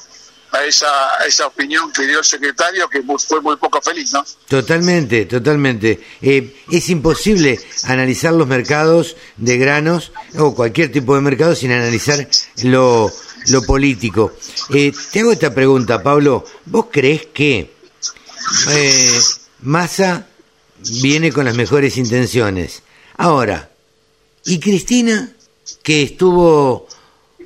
a 0.52 0.64
esa, 0.64 0.88
esa 1.26 1.46
opinión 1.46 1.92
que 1.92 2.06
dio 2.06 2.18
el 2.18 2.24
secretario, 2.24 2.88
que 2.88 3.02
fue 3.02 3.40
muy 3.40 3.56
poco 3.56 3.80
feliz, 3.82 4.12
¿no? 4.12 4.24
Totalmente, 4.48 5.26
totalmente. 5.26 6.00
Eh, 6.22 6.56
es 6.70 6.88
imposible 6.88 7.60
analizar 7.84 8.32
los 8.32 8.46
mercados 8.46 9.16
de 9.36 9.58
granos 9.58 10.12
o 10.38 10.54
cualquier 10.54 10.90
tipo 10.90 11.14
de 11.14 11.20
mercado 11.20 11.54
sin 11.54 11.72
analizar 11.72 12.26
lo, 12.62 13.12
lo 13.48 13.62
político. 13.62 14.32
Eh, 14.70 14.92
te 15.12 15.20
hago 15.20 15.32
esta 15.32 15.54
pregunta, 15.54 16.02
Pablo. 16.02 16.44
¿Vos 16.66 16.86
crees 16.90 17.26
que 17.26 17.70
eh, 18.70 19.18
Massa 19.62 20.26
viene 21.02 21.32
con 21.32 21.44
las 21.44 21.56
mejores 21.56 21.96
intenciones? 21.96 22.82
Ahora, 23.16 23.70
¿y 24.44 24.60
Cristina, 24.60 25.32
que 25.82 26.02
estuvo, 26.02 26.88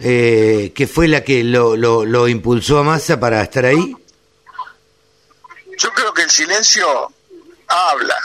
eh, 0.00 0.72
que 0.74 0.86
fue 0.86 1.08
la 1.08 1.22
que 1.24 1.44
lo, 1.44 1.76
lo, 1.76 2.04
lo 2.04 2.28
impulsó 2.28 2.78
a 2.78 2.82
Massa 2.82 3.18
para 3.20 3.42
estar 3.42 3.64
ahí? 3.66 3.96
Yo 5.78 5.90
creo 5.92 6.12
que 6.14 6.22
el 6.22 6.30
silencio 6.30 7.12
habla. 7.66 8.16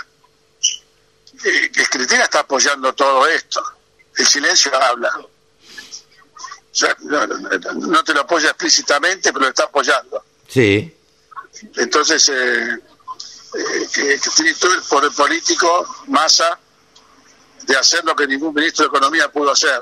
Eh, 1.45 1.72
Cristina 1.89 2.24
está 2.24 2.39
apoyando 2.39 2.93
todo 2.93 3.28
esto. 3.28 3.63
El 4.15 4.26
silencio 4.26 4.72
habla. 4.82 5.09
No, 7.01 7.26
no- 7.28 7.38
no 7.74 8.03
te 8.03 8.13
lo 8.13 8.22
apoya 8.22 8.49
explícitamente, 8.49 9.32
pero 9.34 9.45
lo 9.45 9.49
está 9.49 9.63
apoyando. 9.63 10.24
Sí. 10.47 10.93
Entonces, 11.78 12.30
eh, 12.30 12.70
eh, 12.74 13.88
que, 13.93 14.01
que 14.20 14.30
tiene 14.36 14.53
todo 14.53 14.74
el 14.74 14.82
poder 14.84 15.11
político, 15.11 15.88
masa, 16.07 16.59
de 17.63 17.76
hacer 17.76 18.03
lo 18.05 18.15
que 18.15 18.28
ningún 18.28 18.53
ministro 18.53 18.84
de 18.86 18.89
Economía 18.89 19.32
pudo 19.32 19.51
hacer. 19.51 19.82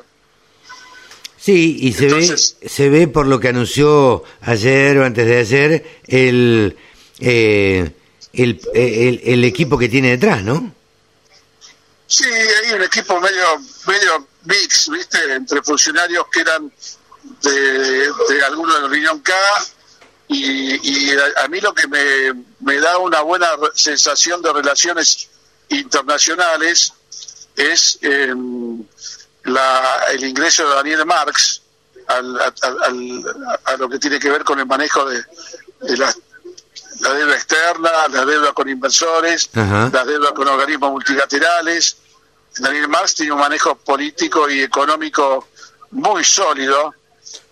Sí, 1.45 1.77
y 1.79 1.93
se 1.93 2.05
Entonces- 2.05 2.57
ve, 2.59 2.69
se 2.69 2.89
ve 2.89 3.07
por 3.07 3.27
lo 3.27 3.39
que 3.39 3.49
anunció 3.49 4.23
ayer 4.41 4.97
o 4.97 5.05
antes 5.05 5.27
de 5.27 5.37
ayer 5.37 5.99
el, 6.07 6.75
eh, 7.19 7.91
el, 8.33 8.59
el, 8.73 9.21
el 9.23 9.43
equipo 9.43 9.77
que 9.77 9.87
tiene 9.87 10.09
detrás, 10.09 10.41
¿no? 10.43 10.73
Sí, 12.07 12.25
hay 12.25 12.73
un 12.73 12.81
equipo 12.81 13.19
medio 13.19 13.45
medio 13.87 14.27
mix, 14.45 14.89
¿viste? 14.89 15.19
Entre 15.35 15.61
funcionarios 15.61 16.25
que 16.31 16.39
eran 16.41 16.71
de, 17.43 17.51
de 17.51 18.43
algunos 18.43 18.75
de 18.75 18.81
la 18.81 18.87
Reunión 18.87 19.19
K 19.19 19.33
y, 20.27 20.79
y 20.81 21.11
a, 21.11 21.43
a 21.43 21.47
mí 21.47 21.61
lo 21.61 21.75
que 21.75 21.87
me, 21.87 22.43
me 22.61 22.79
da 22.79 22.97
una 22.97 23.21
buena 23.21 23.49
sensación 23.75 24.41
de 24.41 24.51
relaciones 24.51 25.29
internacionales 25.69 26.91
es 27.55 27.99
eh, 28.01 28.33
la, 29.45 30.05
el 30.11 30.23
ingreso 30.23 30.67
de 30.67 30.75
Daniel 30.75 31.05
Marx 31.05 31.61
al, 32.07 32.39
a, 32.39 32.53
al- 32.83 33.23
a 33.65 33.77
lo 33.77 33.89
que 33.89 33.99
tiene 33.99 34.19
que 34.19 34.29
ver 34.29 34.43
con 34.43 34.59
el 34.59 34.65
manejo 34.65 35.05
de, 35.09 35.23
de 35.81 35.97
la, 35.97 36.13
la 37.01 37.13
deuda 37.13 37.35
externa, 37.35 38.07
la 38.09 38.25
deuda 38.25 38.53
con 38.53 38.69
inversores, 38.69 39.49
Ajá. 39.55 39.89
las 39.91 40.05
deudas 40.05 40.31
con 40.33 40.47
organismos 40.47 40.91
multilaterales. 40.91 41.97
Daniel 42.57 42.87
Marx 42.87 43.15
tiene 43.15 43.31
un 43.33 43.39
manejo 43.39 43.75
político 43.75 44.49
y 44.49 44.61
económico 44.61 45.47
muy 45.91 46.23
sólido 46.23 46.93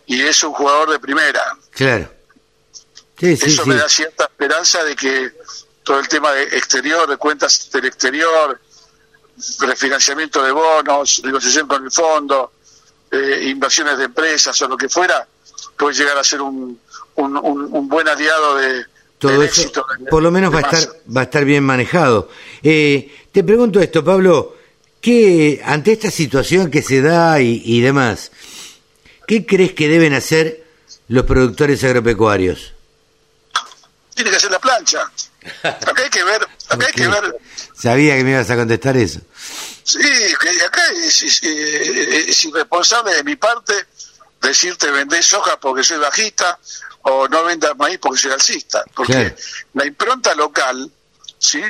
y 0.05 0.21
es 0.21 0.43
un 0.43 0.53
jugador 0.53 0.91
de 0.91 0.99
primera. 0.99 1.43
Claro. 1.71 2.09
Sí, 3.19 3.37
sí, 3.37 3.45
Eso 3.47 3.63
sí. 3.63 3.69
me 3.69 3.75
da 3.75 3.87
cierta 3.89 4.25
esperanza 4.25 4.83
de 4.83 4.95
que 4.95 5.31
todo 5.83 5.99
el 5.99 6.07
tema 6.07 6.31
de 6.31 6.43
exterior, 6.57 7.07
de 7.09 7.17
cuentas 7.17 7.69
del 7.71 7.85
exterior, 7.85 8.59
refinanciamiento 9.59 10.43
de 10.43 10.51
bonos, 10.51 11.21
negociación 11.23 11.67
con 11.67 11.83
el 11.83 11.91
fondo, 11.91 12.51
eh, 13.11 13.45
inversiones 13.49 13.97
de 13.97 14.05
empresas 14.05 14.59
o 14.61 14.67
lo 14.67 14.77
que 14.77 14.89
fuera, 14.89 15.27
puede 15.77 15.95
llegar 15.95 16.17
a 16.17 16.23
ser 16.23 16.41
un, 16.41 16.79
un, 17.15 17.37
un- 17.37 17.69
un 17.71 17.87
buen 17.87 18.07
aliado 18.07 18.55
de 18.57 18.85
Todo 19.17 19.41
eso, 19.43 19.61
éxito 19.61 19.85
por 20.09 20.21
lo 20.23 20.31
menos 20.31 20.53
va 20.53 20.59
a 20.59 20.61
estar, 20.61 20.95
va 21.15 21.21
a 21.21 21.23
estar 21.25 21.45
bien 21.45 21.63
manejado. 21.63 22.29
Eh, 22.61 23.11
te 23.31 23.43
pregunto 23.43 23.79
esto, 23.79 24.03
Pablo, 24.03 24.55
¿qué, 25.01 25.61
ante 25.65 25.91
esta 25.93 26.11
situación 26.11 26.69
que 26.71 26.81
se 26.81 27.01
da 27.01 27.39
y, 27.41 27.61
y 27.65 27.81
demás, 27.81 28.31
¿qué 29.27 29.45
crees 29.45 29.73
que 29.73 29.87
deben 29.87 30.13
hacer 30.13 30.63
los 31.07 31.25
productores 31.25 31.83
agropecuarios? 31.83 32.73
Tiene 34.15 34.29
que 34.31 34.37
hacer 34.37 34.51
la 34.51 34.59
plancha. 34.59 35.09
Acá 35.63 36.03
hay 36.03 36.09
que 36.09 36.23
ver, 36.23 36.41
acá 36.69 36.85
hay 36.87 36.93
que 36.93 37.07
ver 37.07 37.35
Sabía 37.75 38.15
que 38.15 38.23
me 38.23 38.31
ibas 38.31 38.49
a 38.49 38.55
contestar 38.55 38.95
eso. 38.95 39.19
Sí, 39.83 39.99
que 39.99 40.63
acá 40.65 40.81
es, 40.95 41.21
es- 41.23 41.43
es 41.43 42.45
irresponsable 42.45 43.13
de 43.15 43.23
mi 43.23 43.35
parte 43.35 43.73
decirte 44.41 44.89
vendés 44.91 45.25
soja 45.25 45.59
porque 45.59 45.83
soy 45.83 45.97
bajista 45.97 46.57
o 47.01 47.27
no 47.27 47.43
vendas 47.43 47.75
maíz 47.77 47.97
porque 48.01 48.19
soy 48.19 48.31
alcista. 48.31 48.83
Porque 48.93 49.13
Claro. 49.13 49.35
la 49.73 49.85
impronta 49.85 50.33
local, 50.35 50.89
¿sí? 51.39 51.61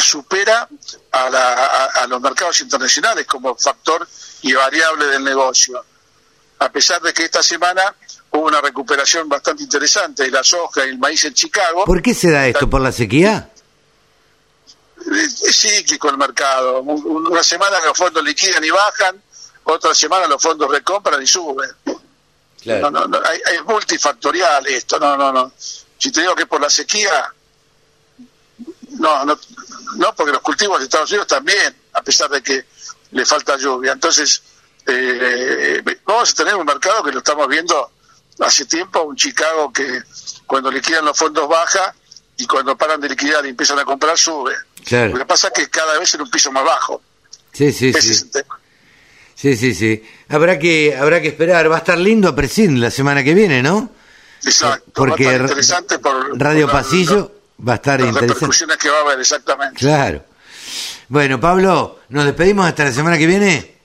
Supera 0.00 0.68
a, 1.12 1.30
la- 1.30 1.52
a- 1.54 1.84
a 2.02 2.06
los 2.06 2.20
mercados 2.20 2.60
internacionales 2.60 3.26
como 3.26 3.56
factor 3.56 4.06
y 4.42 4.52
variable 4.52 5.06
del 5.06 5.24
negocio. 5.24 5.84
A 6.58 6.70
pesar 6.70 7.00
de 7.00 7.12
que 7.14 7.24
esta 7.24 7.42
semana 7.42 7.94
hubo 8.32 8.46
una 8.46 8.60
recuperación 8.60 9.28
bastante 9.28 9.62
interesante 9.64 10.22
de 10.24 10.30
la 10.30 10.42
soja 10.44 10.86
y 10.86 10.90
el 10.90 10.98
maíz 10.98 11.24
en 11.24 11.34
Chicago, 11.34 11.84
¿Por 11.84 12.00
qué 12.02 12.14
se 12.14 12.30
da 12.30 12.46
esto? 12.46 12.68
¿Por 12.70 12.80
la 12.80 12.92
sequía? 12.92 13.50
es, 15.12 15.56
cíclico 15.60 16.08
el 16.10 16.18
mercado. 16.18 16.80
Un- 16.82 17.04
un- 17.04 17.26
Una 17.28 17.42
semana 17.42 17.78
los 17.84 17.96
fondos 17.96 18.22
liquidan 18.22 18.62
y 18.64 18.70
bajan, 18.70 19.20
otra 19.64 19.94
semana 19.94 20.26
los 20.26 20.40
fondos 20.42 20.70
recompran 20.70 21.20
y 21.22 21.26
suben. 21.26 21.70
No, 22.66 22.90
no, 22.90 23.06
no, 23.06 23.18
hay- 23.24 23.40
hay- 23.46 23.56
es 23.56 23.64
multifactorial 23.64 24.66
esto, 24.68 24.98
no, 24.98 25.16
no, 25.16 25.32
no. 25.32 25.52
Si 25.98 26.12
te 26.12 26.20
digo 26.20 26.34
que 26.34 26.46
por 26.46 26.60
la 26.60 26.68
sequía, 26.70 27.32
no, 28.98 29.24
no, 29.24 29.38
no, 29.96 30.14
porque 30.14 30.32
los 30.32 30.42
cultivos 30.42 30.78
de 30.78 30.84
Estados 30.84 31.10
Unidos 31.10 31.26
también, 31.26 31.74
a 31.94 32.02
pesar 32.02 32.28
de 32.30 32.42
que 32.42 32.66
le 33.12 33.24
falta 33.24 33.56
lluvia. 33.56 33.92
Entonces, 33.92 34.42
eh, 34.86 35.82
vamos 36.04 36.30
a 36.30 36.34
tener 36.34 36.54
un 36.54 36.66
mercado 36.66 37.02
que 37.02 37.12
lo 37.12 37.18
estamos 37.18 37.48
viendo 37.48 37.90
hace 38.44 38.64
tiempo, 38.66 39.02
un 39.02 39.16
Chicago 39.16 39.72
que 39.72 40.02
cuando 40.46 40.70
liquidan 40.70 41.04
los 41.04 41.16
fondos 41.16 41.48
baja 41.48 41.94
y 42.36 42.46
cuando 42.46 42.76
paran 42.76 43.00
de 43.00 43.08
liquidar 43.08 43.44
y 43.46 43.50
empiezan 43.50 43.78
a 43.78 43.84
comprar 43.84 44.16
sube. 44.18 44.54
Claro. 44.84 45.12
Lo 45.12 45.18
que 45.18 45.26
pasa 45.26 45.48
es 45.48 45.52
que 45.54 45.68
cada 45.70 45.98
vez 45.98 46.14
en 46.14 46.22
un 46.22 46.30
piso 46.30 46.50
más 46.50 46.64
bajo. 46.64 47.02
Sí, 47.52 47.72
sí, 47.72 47.88
Ese 47.90 48.00
sí. 48.02 48.10
es 48.12 48.22
el 48.22 48.30
tema. 48.30 48.58
Sí, 49.34 49.56
sí, 49.56 49.74
sí. 49.74 50.02
Habrá 50.28 50.58
que, 50.58 50.96
habrá 50.96 51.20
que 51.20 51.28
esperar. 51.28 51.70
Va 51.70 51.76
a 51.76 51.78
estar 51.78 51.98
lindo 51.98 52.28
a 52.28 52.34
Presin 52.34 52.80
la 52.80 52.90
semana 52.90 53.22
que 53.24 53.34
viene, 53.34 53.62
¿no? 53.62 53.90
Exacto. 54.44 54.90
Porque 54.94 55.24
va 55.24 55.30
a 55.30 55.34
estar 55.34 55.48
interesante 55.48 55.98
por 55.98 56.38
Radio 56.38 56.66
por 56.66 56.74
la- 56.74 56.80
Pasillo 56.82 57.32
va 57.66 57.72
a 57.72 57.76
estar 57.76 58.00
las 58.00 58.08
interesante. 58.08 58.34
repercusiones 58.34 58.76
que 58.78 58.88
va 58.90 58.98
a 58.98 59.00
haber, 59.02 59.20
exactamente. 59.20 59.76
Claro. 59.78 60.24
Bueno, 61.08 61.40
Pablo, 61.40 62.00
nos 62.10 62.24
despedimos 62.24 62.66
hasta 62.66 62.84
la 62.84 62.92
semana 62.92 63.18
que 63.18 63.26
viene. 63.26 63.79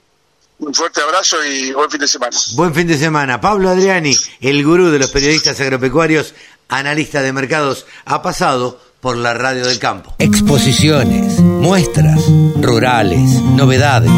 Un 0.57 0.73
fuerte 0.73 1.01
abrazo 1.01 1.37
y 1.43 1.73
buen 1.73 1.91
fin 1.91 1.99
de 1.99 2.07
semana. 2.07 2.37
Buen 2.53 2.73
fin 2.73 2.87
de 2.87 2.97
semana. 2.97 3.41
Pablo 3.41 3.69
Adriani, 3.69 4.15
el 4.39 4.63
gurú 4.63 4.89
de 4.89 4.99
los 4.99 5.11
periodistas 5.11 5.59
agropecuarios, 5.59 6.33
analista 6.69 7.21
de 7.21 7.33
mercados, 7.33 7.85
ha 8.05 8.21
pasado 8.21 8.79
por 9.01 9.17
la 9.17 9.33
radio 9.33 9.65
del 9.65 9.79
campo. 9.79 10.15
Exposiciones, 10.17 11.39
muestras, 11.39 12.21
rurales, 12.61 13.29
novedades. 13.41 14.09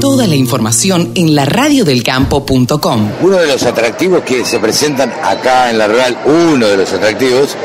Toda 0.00 0.26
la 0.26 0.34
información 0.34 1.12
en 1.14 1.36
laradiodelcampo.com. 1.36 3.12
Uno 3.20 3.36
de 3.36 3.46
los 3.46 3.62
atractivos 3.62 4.22
que 4.24 4.44
se 4.44 4.58
presentan 4.58 5.12
acá 5.22 5.70
en 5.70 5.78
la 5.78 5.86
rural, 5.86 6.18
uno 6.24 6.66
de 6.66 6.76
los 6.76 6.92
atractivos, 6.92 7.56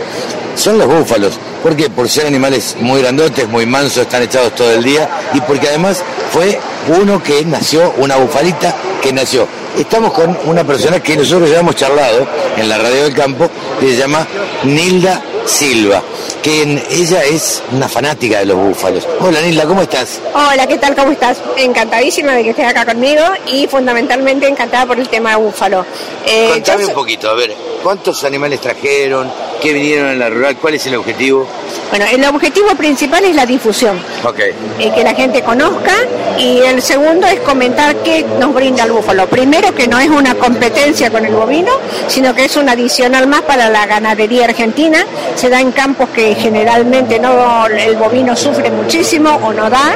son 0.56 0.78
los 0.78 0.88
búfalos. 0.88 1.40
¿Por 1.64 1.76
qué? 1.76 1.90
Por 1.90 2.08
ser 2.08 2.28
animales 2.28 2.76
muy 2.80 3.02
grandotes, 3.02 3.50
muy 3.50 3.66
mansos, 3.66 4.04
están 4.04 4.22
echados 4.22 4.54
todo 4.54 4.72
el 4.72 4.84
día 4.84 5.10
y 5.34 5.42
porque 5.42 5.68
además 5.68 6.04
fue 6.32 6.60
uno 6.88 7.22
que 7.22 7.46
nació, 7.46 7.94
una 7.98 8.18
bufalita 8.18 8.76
que 9.02 9.14
nació. 9.14 9.48
Estamos 9.78 10.14
con 10.14 10.38
una 10.46 10.64
persona 10.64 11.00
que 11.00 11.18
nosotros 11.18 11.50
ya 11.50 11.60
hemos 11.60 11.76
charlado 11.76 12.28
en 12.58 12.70
la 12.70 12.78
radio 12.78 13.04
del 13.04 13.16
campo, 13.16 13.50
que 13.80 13.88
se 13.88 13.98
llama 13.98 14.28
Nilda 14.64 15.22
Silva, 15.46 16.02
que 16.42 16.62
ella 16.90 17.24
es 17.24 17.64
una 17.72 17.90
fanática 17.90 18.40
de 18.40 18.46
los 18.46 18.58
búfalos. 18.58 19.08
Hola 19.20 19.42
Nilda, 19.42 19.66
¿cómo 19.66 19.82
estás? 19.82 20.22
Hola, 20.34 20.68
¿qué 20.68 20.78
tal? 20.78 20.96
¿Cómo 20.96 21.12
estás? 21.12 21.42
Encantadísima 21.58 22.34
de 22.34 22.44
que 22.44 22.50
estés 22.52 22.68
acá 22.68 22.86
conmigo 22.86 23.24
y 23.48 23.68
fundamentalmente 23.68 24.48
encantada 24.48 24.86
por 24.86 25.00
el 25.00 25.10
tema 25.10 25.32
de 25.32 25.36
búfalo. 25.38 25.86
Eh, 26.26 26.50
Contame 26.54 26.86
un 26.86 26.94
poquito, 26.94 27.30
a 27.30 27.34
ver, 27.34 27.56
¿cuántos 27.82 28.24
animales 28.24 28.62
trajeron? 28.62 29.32
¿Qué 29.64 29.72
vinieron 29.72 30.10
en 30.10 30.20
la 30.20 30.30
rural? 30.30 30.58
¿Cuál 30.58 30.74
es 30.74 30.86
el 30.88 30.96
objetivo? 30.96 31.48
Bueno, 31.90 32.06
el 32.12 32.26
objetivo 32.26 32.68
principal 32.76 33.24
es 33.24 33.34
la 33.34 33.46
difusión. 33.46 33.98
Ok. 34.26 34.40
Eh, 34.40 34.92
que 34.94 35.04
la 35.06 35.16
gente 35.16 35.42
conozca 35.42 35.94
y 36.38 36.58
el 36.58 36.82
segundo 36.82 37.26
es 37.28 37.40
comentar 37.40 37.96
qué 38.04 38.26
nos 38.42 38.54
brinda 38.54 38.84
el 38.84 38.92
búfalo. 38.92 39.26
Primero 39.28 39.74
que 39.74 39.88
no 39.88 40.00
es 40.00 40.10
una 40.10 40.36
competencia 40.36 41.10
con 41.10 41.26
el 41.26 41.34
bovino, 41.34 41.72
sino 42.08 42.36
que 42.36 42.44
es 42.44 42.58
un 42.58 42.68
adicional 42.68 43.26
más 43.28 43.44
para 43.44 43.70
la 43.70 43.86
ganadería 43.86 44.46
argentina. 44.46 45.06
Se 45.36 45.48
da 45.48 45.62
en 45.62 45.72
campos 45.72 46.10
que 46.10 46.36
generalmente 46.36 47.18
no 47.18 47.66
el 47.68 47.96
bovino 47.96 48.36
sufre 48.36 48.70
muchísimo 48.70 49.30
o 49.42 49.54
no 49.54 49.70
da 49.70 49.96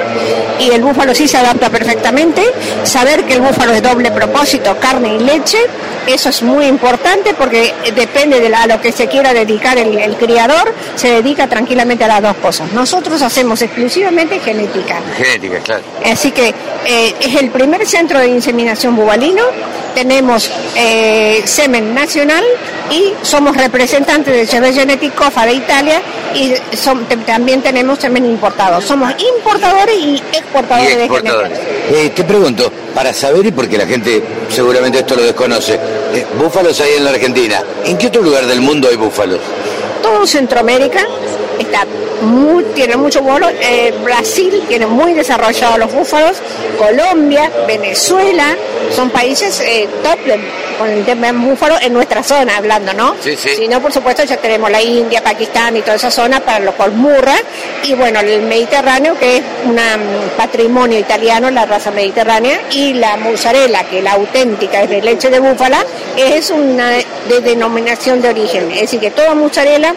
y 0.61 0.69
el 0.69 0.81
búfalo 0.81 1.13
sí 1.13 1.27
se 1.27 1.39
adapta 1.39 1.69
perfectamente. 1.69 2.41
Saber 2.85 3.25
que 3.25 3.33
el 3.33 3.41
búfalo 3.41 3.73
es 3.73 3.83
doble 3.83 4.11
propósito, 4.11 4.77
carne 4.79 5.15
y 5.15 5.19
leche, 5.19 5.57
eso 6.07 6.29
es 6.29 6.41
muy 6.41 6.67
importante 6.67 7.33
porque 7.33 7.73
depende 7.93 8.39
de 8.39 8.55
a 8.55 8.65
lo 8.65 8.79
que 8.79 8.93
se 8.93 9.07
quiera 9.07 9.33
dedicar 9.33 9.56
el, 9.77 9.97
el 9.97 10.15
criador, 10.15 10.73
se 10.95 11.09
dedica 11.09 11.47
tranquilamente 11.47 12.03
a 12.03 12.07
las 12.07 12.21
dos 12.21 12.35
cosas. 12.37 12.71
Nosotros 12.73 13.21
hacemos 13.21 13.61
exclusivamente 13.61 14.39
genética. 14.39 14.99
Genética, 15.17 15.59
claro. 15.59 15.83
Así 16.05 16.31
que 16.31 16.53
eh, 16.85 17.15
es 17.19 17.35
el 17.35 17.49
primer 17.49 17.85
centro 17.85 18.19
de 18.19 18.27
inseminación 18.27 18.95
bubalino, 18.95 19.43
tenemos 19.95 20.49
eh, 20.75 21.41
semen 21.45 21.93
nacional 21.95 22.43
y 22.91 23.13
somos 23.23 23.57
representantes 23.57 24.33
de 24.33 24.45
Chevet 24.47 24.75
Genetic 24.75 25.15
COFA 25.15 25.45
de 25.47 25.53
Italia 25.53 26.01
y 26.35 26.53
son- 26.75 27.05
te- 27.05 27.17
también 27.17 27.61
tenemos 27.61 27.97
semen 27.99 28.25
importado. 28.25 28.79
Somos 28.79 29.11
importadores 29.37 29.95
y 29.99 30.15
exportadores, 30.31 30.95
Y 30.95 30.99
exportadores. 30.99 31.49
de 31.49 31.55
genética. 31.57 31.97
Eh, 31.99 32.09
te 32.15 32.23
pregunto, 32.23 32.71
para 32.93 33.11
saber 33.13 33.45
y 33.47 33.51
porque 33.51 33.77
la 33.77 33.87
gente 33.87 34.21
seguramente 34.49 34.99
esto 34.99 35.15
lo 35.15 35.23
desconoce, 35.23 35.73
eh, 36.13 36.25
búfalos 36.39 36.79
hay 36.79 36.93
en 36.97 37.03
la 37.03 37.09
Argentina. 37.11 37.63
¿En 37.83 37.97
qué 37.97 38.07
otro 38.07 38.21
lugar 38.21 38.45
del 38.45 38.61
mundo 38.61 38.87
hay 38.89 38.95
búfalos? 38.97 39.39
Todo 40.01 40.25
Centroamérica 40.27 41.05
está 41.59 41.85
muy, 42.21 42.63
tiene 42.75 42.97
mucho 42.97 43.21
búfalo. 43.21 43.49
Eh, 43.49 43.93
Brasil 44.03 44.63
tiene 44.67 44.87
muy 44.87 45.13
desarrollados 45.13 45.79
los 45.79 45.93
búfalos. 45.93 46.37
Colombia, 46.77 47.51
Venezuela, 47.67 48.55
son 48.95 49.09
países 49.09 49.59
eh, 49.61 49.87
top 50.03 50.17
con 50.77 50.89
el 50.89 51.03
tema 51.05 51.27
de 51.27 51.33
búfalo 51.33 51.75
en 51.81 51.93
nuestra 51.93 52.23
zona, 52.23 52.57
hablando, 52.57 52.93
¿no? 52.93 53.15
Sí, 53.21 53.35
sí. 53.35 53.49
Si 53.55 53.67
no, 53.67 53.81
por 53.81 53.91
supuesto, 53.91 54.23
ya 54.23 54.37
tenemos 54.37 54.69
la 54.69 54.81
India, 54.81 55.23
Pakistán 55.23 55.75
y 55.75 55.81
toda 55.81 55.95
esa 55.95 56.11
zona 56.11 56.39
para 56.39 56.59
lo 56.59 56.73
cual 56.73 56.91
murra. 56.91 57.35
Y 57.83 57.93
bueno, 57.93 58.19
el 58.19 58.41
Mediterráneo, 58.43 59.17
que 59.17 59.37
es 59.37 59.43
un 59.65 59.77
patrimonio 60.35 60.99
italiano, 60.99 61.49
la 61.49 61.65
raza 61.65 61.91
mediterránea. 61.91 62.59
Y 62.71 62.93
la 62.93 63.17
mozzarella, 63.17 63.83
que 63.85 64.01
la 64.01 64.13
auténtica 64.13 64.83
es 64.83 64.89
de 64.89 65.01
leche 65.01 65.29
de 65.29 65.39
búfala, 65.39 65.83
es 66.15 66.51
una 66.51 66.91
de 66.91 67.41
denominación 67.41 68.21
de 68.21 68.29
origen. 68.29 68.71
Es 68.71 68.81
decir, 68.81 68.99
que 68.99 69.11
toda 69.11 69.33
mozzarella 69.33 69.93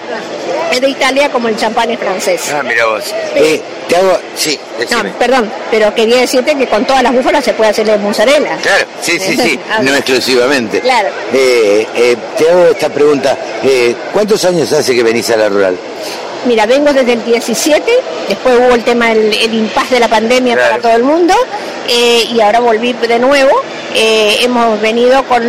es 0.71 0.81
de 0.81 0.89
Italia 0.89 1.29
como 1.31 1.49
el 1.49 1.57
champán 1.57 1.91
es 1.91 1.99
francés. 1.99 2.43
Ah, 2.53 2.63
mira 2.63 2.87
vos. 2.87 3.05
Eh, 3.35 3.61
te 3.89 3.97
hago... 3.97 4.19
Sí, 4.37 4.59
No, 4.73 4.79
decime. 4.79 5.13
perdón, 5.19 5.51
pero 5.71 5.95
quería 5.95 6.19
decirte 6.21 6.55
que 6.57 6.67
con 6.67 6.85
todas 6.85 7.03
las 7.03 7.13
búfalas 7.13 7.45
se 7.45 7.53
puede 7.55 7.71
hacer 7.71 7.87
de 7.87 7.97
mozzarella. 7.99 8.57
Claro, 8.63 8.87
sí, 9.03 9.19
sí, 9.19 9.37
sí, 9.37 9.59
Ah, 9.71 9.81
no 9.83 9.95
exclusivamente. 9.95 10.81
Claro. 10.81 11.09
Eh, 11.33 11.87
eh, 11.95 12.17
te 12.39 12.49
hago 12.51 12.67
esta 12.67 12.89
pregunta. 12.89 13.37
Eh, 13.65 13.95
¿Cuántos 14.13 14.45
años 14.45 14.73
hace 14.73 14.95
que 14.95 15.03
venís 15.03 15.29
a 15.31 15.37
la 15.37 15.49
rural? 15.49 15.77
Mira, 16.47 16.65
vengo 16.65 16.91
desde 16.93 17.13
el 17.13 17.25
17, 17.25 17.93
después 18.29 18.57
hubo 18.59 18.75
el 18.75 18.83
tema 18.83 19.09
del 19.09 19.31
el 19.35 19.53
impas 19.55 19.91
de 19.91 20.01
la 20.01 20.09
pandemia 20.09 20.55
Claro. 20.55 20.71
para 20.71 20.83
todo 20.83 20.93
el 20.97 21.03
mundo 21.03 21.35
eh, 21.87 22.25
y 22.33 22.41
ahora 22.41 22.61
volví 22.61 22.95
de 22.95 23.19
nuevo. 23.19 23.51
Eh, 23.95 24.39
hemos 24.43 24.81
venido 24.81 25.23
con, 25.25 25.43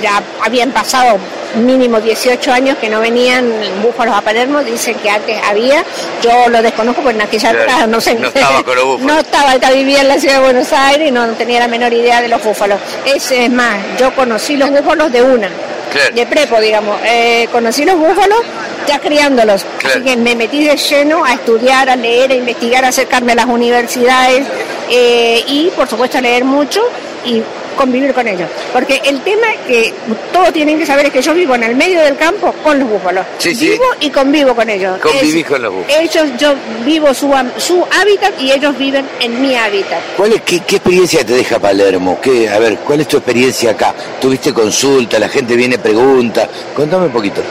ya 0.00 0.22
habían 0.40 0.70
pasado 0.70 1.18
mínimo 1.56 2.00
18 2.00 2.52
años 2.52 2.76
que 2.78 2.88
no 2.88 3.00
venían 3.00 3.50
búfalos 3.82 4.14
a 4.16 4.20
Palermo, 4.22 4.62
dicen 4.62 4.94
que 4.96 5.10
antes 5.10 5.36
había, 5.44 5.84
yo 6.22 6.48
lo 6.48 6.62
desconozco 6.62 7.02
porque 7.02 7.16
en 7.16 7.22
aquella 7.22 7.50
Claro, 7.50 7.62
época 7.70 7.86
no 7.86 8.00
sé. 8.00 8.14
no 8.14 8.28
estaba 8.28 8.62
con 8.62 8.76
los 8.76 8.84
búfalos. 8.84 9.06
No 9.12 9.18
estaba, 9.20 9.50
acá 9.52 9.70
vivía 9.70 10.00
en 10.00 10.08
la 10.08 10.18
ciudad 10.18 10.36
de 10.36 10.40
Buenos 10.44 10.72
Aires 10.72 11.08
y 11.08 11.10
no 11.10 11.26
tenía 11.34 11.60
la 11.60 11.68
menor 11.68 11.92
idea 11.92 12.20
de 12.22 12.28
los 12.28 12.42
búfalos. 12.42 12.78
Es, 13.04 13.30
es 13.32 13.50
más, 13.50 13.76
yo 13.98 14.14
conocí 14.14 14.56
los 14.56 14.70
búfalos 14.70 15.12
de 15.12 15.22
una 15.22 15.48
Claro. 15.92 16.14
de 16.14 16.24
prepo, 16.24 16.58
digamos. 16.58 16.98
Eh, 17.04 17.46
conocí 17.52 17.84
los 17.84 17.96
búfalos 17.98 18.40
ya 18.88 18.98
criándolos. 18.98 19.66
Claro. 19.78 19.96
Así 19.96 20.04
que 20.04 20.16
me 20.16 20.34
metí 20.34 20.64
de 20.64 20.74
lleno 20.76 21.22
a 21.24 21.34
estudiar, 21.34 21.90
a 21.90 21.96
leer, 21.96 22.30
a 22.30 22.34
investigar, 22.34 22.82
a 22.84 22.88
acercarme 22.88 23.32
a 23.32 23.34
las 23.34 23.44
universidades 23.46 24.46
eh, 24.88 25.44
y, 25.46 25.68
por 25.76 25.86
supuesto, 25.86 26.16
a 26.16 26.22
leer 26.22 26.44
mucho 26.44 26.80
y 27.26 27.42
convivir 27.76 28.12
con 28.12 28.26
ellos. 28.28 28.48
Porque 28.72 29.00
el 29.04 29.20
tema 29.22 29.48
que 29.66 29.92
todos 30.32 30.52
tienen 30.52 30.78
que 30.78 30.86
saber 30.86 31.06
es 31.06 31.12
que 31.12 31.22
yo 31.22 31.34
vivo 31.34 31.54
en 31.54 31.64
el 31.64 31.76
medio 31.76 32.00
del 32.02 32.16
campo 32.16 32.52
con 32.62 32.78
los 32.78 32.88
búfalos. 32.88 33.26
Sí, 33.38 33.54
sí. 33.54 33.70
Vivo 33.70 33.84
y 34.00 34.10
convivo 34.10 34.54
con 34.54 34.68
ellos. 34.68 34.98
Convivís 35.00 35.46
con 35.46 35.62
los 35.62 35.72
búfalos. 35.72 36.00
Ellos, 36.00 36.28
yo 36.38 36.54
vivo 36.84 37.12
su, 37.14 37.32
su 37.58 37.84
hábitat 38.00 38.40
y 38.40 38.52
ellos 38.52 38.76
viven 38.78 39.08
en 39.20 39.40
mi 39.40 39.56
hábitat. 39.56 40.00
¿Cuál 40.16 40.32
es, 40.34 40.42
qué, 40.42 40.60
qué 40.60 40.76
experiencia 40.76 41.24
te 41.24 41.34
deja 41.34 41.58
Palermo? 41.58 42.18
¿Qué, 42.20 42.48
a 42.48 42.58
ver, 42.58 42.78
¿cuál 42.78 43.00
es 43.00 43.08
tu 43.08 43.16
experiencia 43.16 43.72
acá? 43.72 43.94
¿Tuviste 44.20 44.52
consulta? 44.52 45.18
¿La 45.18 45.28
gente 45.28 45.56
viene 45.56 45.78
pregunta? 45.78 46.48
Contame 46.74 47.06
un 47.06 47.12
poquito. 47.12 47.42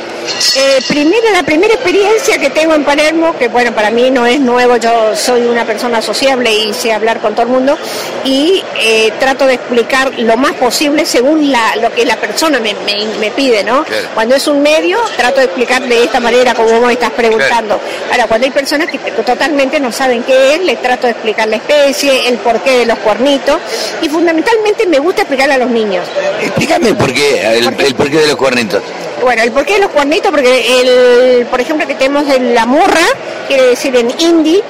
Eh, 0.56 0.80
primero, 0.88 1.30
la 1.34 1.44
primera 1.44 1.74
experiencia 1.74 2.38
que 2.38 2.50
tengo 2.50 2.74
en 2.74 2.84
Palermo, 2.84 3.36
que 3.38 3.48
bueno, 3.48 3.74
para 3.74 3.90
mí 3.92 4.10
no 4.12 4.26
es 4.26 4.40
nuevo, 4.40 4.76
yo 4.78 5.16
soy 5.16 5.42
una 5.44 5.66
persona 5.66 6.02
sociable 6.02 6.52
y 6.54 6.74
sé 6.74 6.92
hablar 6.94 7.20
con 7.20 7.34
todo 7.34 7.44
el 7.44 7.52
mundo 7.52 7.78
y 8.26 8.62
eh, 8.80 9.12
trato 9.20 9.46
de 9.46 9.54
explicar 9.56 10.12
lo 10.20 10.36
más 10.38 10.54
posible 10.54 11.06
según 11.06 11.52
la, 11.52 11.76
lo 11.78 11.92
que 11.94 12.06
la 12.06 12.18
persona 12.18 12.60
me, 12.60 12.74
me- 12.86 13.06
me 13.20 13.32
pide, 13.32 13.64
¿no? 13.64 13.84
Claro. 13.84 14.08
Cuando 14.14 14.36
es 14.36 14.48
un 14.48 14.62
medio, 14.62 15.00
trato 15.16 15.40
de 15.40 15.46
explicar 15.46 15.84
de 15.84 16.04
esta 16.04 16.20
manera 16.20 16.54
como 16.54 16.70
vos 16.72 16.88
me 16.88 16.94
estás 16.94 17.12
preguntando. 17.12 17.80
Ahora, 18.12 18.28
cuando 18.28 18.46
hay 18.46 18.52
personas 18.52 18.90
que 18.90 18.98
totalmente 19.24 19.80
no 19.80 19.92
saben 19.92 20.24
qué 20.24 20.56
es, 20.56 20.62
les 20.64 20.82
trato 20.82 21.08
de 21.08 21.12
explicar 21.14 21.48
la 21.48 21.58
especie, 21.58 22.28
el 22.28 22.38
porqué 22.40 22.80
de 22.80 22.86
los 22.88 22.98
cuernitos 23.00 23.58
y 24.02 24.10
fundamentalmente 24.10 24.86
me 24.88 25.00
gusta 25.00 25.22
explicarle 25.22 25.54
a 25.56 25.58
los 25.60 25.70
niños. 25.70 26.06
Explícame 26.42 26.94
por 26.96 27.14
qué, 27.14 27.58
el, 27.58 27.68
el 27.80 27.96
porqué 27.96 28.18
de 28.18 28.28
los 28.28 28.36
cuernitos. 28.36 28.82
Bueno, 29.22 29.44
el 29.44 29.52
porqué 29.52 29.74
de 29.74 29.82
los 29.82 29.92
cuernitos, 29.92 30.32
porque 30.32 30.82
el, 30.82 31.46
por 31.46 31.62
ejemplo, 31.62 31.86
que 31.86 31.94
tenemos 31.94 32.28
en 32.34 32.56
la 32.56 32.66
morra, 32.66 33.06
quiere 33.48 33.68
decir 33.68 33.96
en 33.96 34.10
hindi, 34.20 34.62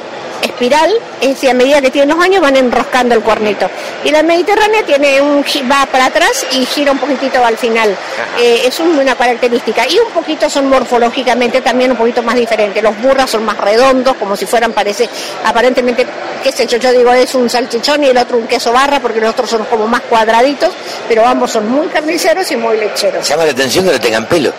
espiral, 0.42 0.92
es 1.22 1.30
decir, 1.30 1.50
a 1.50 1.54
medida 1.54 1.82
que 1.82 1.90
tienen 1.92 2.16
los 2.16 2.24
años 2.24 2.42
van 2.42 2.56
enroscando 2.56 3.16
el 3.16 3.22
cuernito. 3.22 3.70
Y 4.04 4.12
la 4.12 4.24
mediterránea 4.24 4.84
tiene 4.84 5.22
un 5.22 5.44
va 5.70 5.86
para 5.86 6.06
atrás 6.06 6.46
y 6.52 6.66
gira 6.66 6.92
un 6.92 6.98
poquitito 6.98 7.44
al 7.44 7.58
final. 7.58 7.96
Eh, 8.40 8.62
es 8.66 8.80
un- 8.80 8.98
una 8.98 9.16
característica. 9.16 9.88
Y 9.88 10.00
un 10.00 10.12
poquito 10.12 10.50
son 10.50 10.68
morfológicamente 10.70 11.62
también 11.62 11.92
un 11.92 11.98
poquito 11.98 12.22
más 12.24 12.36
diferentes. 12.36 12.82
Los 12.82 13.00
burras 13.02 13.30
son 13.30 13.44
más 13.46 13.58
redondos, 13.58 14.16
como 14.18 14.36
si 14.36 14.46
fueran, 14.46 14.72
parece, 14.74 15.08
aparentemente, 15.46 16.06
qué 16.44 16.52
sé 16.52 16.66
yo, 16.68 16.78
yo 16.78 16.92
digo 16.92 17.12
es 17.14 17.34
un 17.36 17.50
salchichón 17.50 18.04
y 18.04 18.08
el 18.08 18.18
otro 18.18 18.38
un 18.38 18.48
queso 18.48 18.72
barra, 18.72 19.00
porque 19.00 19.20
los 19.20 19.30
otros 19.32 19.50
son 19.50 19.66
como 19.66 19.88
más 19.88 20.02
cuadraditos, 20.02 20.70
pero 21.08 21.26
ambos 21.26 21.52
son 21.52 21.70
muy 21.70 21.88
carniceros 21.88 22.50
y 22.52 22.56
muy 22.56 22.78
lecheros. 22.78 23.28
Llama 23.28 23.46
la 23.46 23.52
atención 23.52 23.86
que 23.86 23.92
no 23.92 24.00
tengan 24.00 24.26
pelo. 24.26 24.52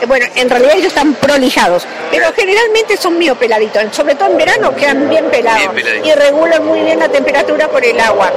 Eh, 0.00 0.06
Bueno, 0.06 0.26
en 0.34 0.48
realidad 0.48 0.72
ellos 0.74 0.86
están 0.88 1.14
prolijados, 1.14 1.84
pero 2.10 2.32
generalmente 2.34 2.96
son 2.96 3.18
medio 3.18 3.34
peladitos, 3.36 3.84
sobre 3.94 4.14
todo 4.14 4.30
en 4.30 4.36
verano 4.38 4.74
quedan 4.74 5.08
bien 5.08 5.24
pelados 5.30 5.74
Bien 5.74 6.04
y 6.06 6.12
regulan 6.12 6.64
muy 6.64 6.80
bien 6.80 6.98
la 6.98 7.08
temperatura 7.08 7.68
por 7.68 7.84
el 7.84 7.98
agua. 8.00 8.32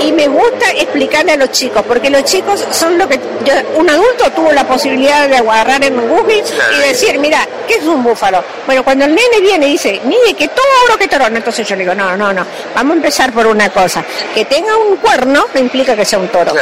Y, 0.00 0.08
y 0.08 0.12
me 0.12 0.28
gusta 0.28 0.70
explicarle 0.72 1.32
a 1.32 1.36
los 1.36 1.50
chicos, 1.50 1.82
porque 1.86 2.10
los 2.10 2.24
chicos 2.24 2.64
son 2.70 2.98
lo 2.98 3.08
que 3.08 3.18
yo- 3.44 3.54
un 3.78 3.88
adulto 3.88 4.30
tuvo 4.32 4.52
la 4.52 4.64
posibilidad 4.66 5.28
de 5.28 5.36
agarrar 5.38 5.82
en 5.84 5.96
Google 6.08 6.42
y 6.76 6.88
decir, 6.88 7.18
mira, 7.18 7.46
¿qué 7.66 7.74
es 7.74 7.84
un 7.84 8.02
búfalo? 8.04 8.42
Bueno, 8.66 8.84
cuando 8.84 9.04
el 9.06 9.14
nene 9.14 9.40
viene 9.40 9.66
y 9.68 9.72
dice, 9.72 10.00
mire, 10.04 10.34
que 10.34 10.48
toro, 10.48 10.98
que 10.98 11.08
toro, 11.08 11.26
entonces 11.26 11.66
yo 11.66 11.74
le 11.74 11.82
digo, 11.82 11.94
no, 11.94 12.16
no, 12.16 12.32
no, 12.32 12.46
vamos 12.74 12.92
a 12.92 12.96
empezar 12.96 13.32
por 13.32 13.46
una 13.46 13.70
cosa, 13.70 14.04
que 14.34 14.44
tenga 14.44 14.76
un 14.76 14.96
cuerno 14.96 15.46
no 15.54 15.60
implica 15.60 15.96
que 15.96 16.04
sea 16.04 16.18
un 16.18 16.28
toro. 16.28 16.52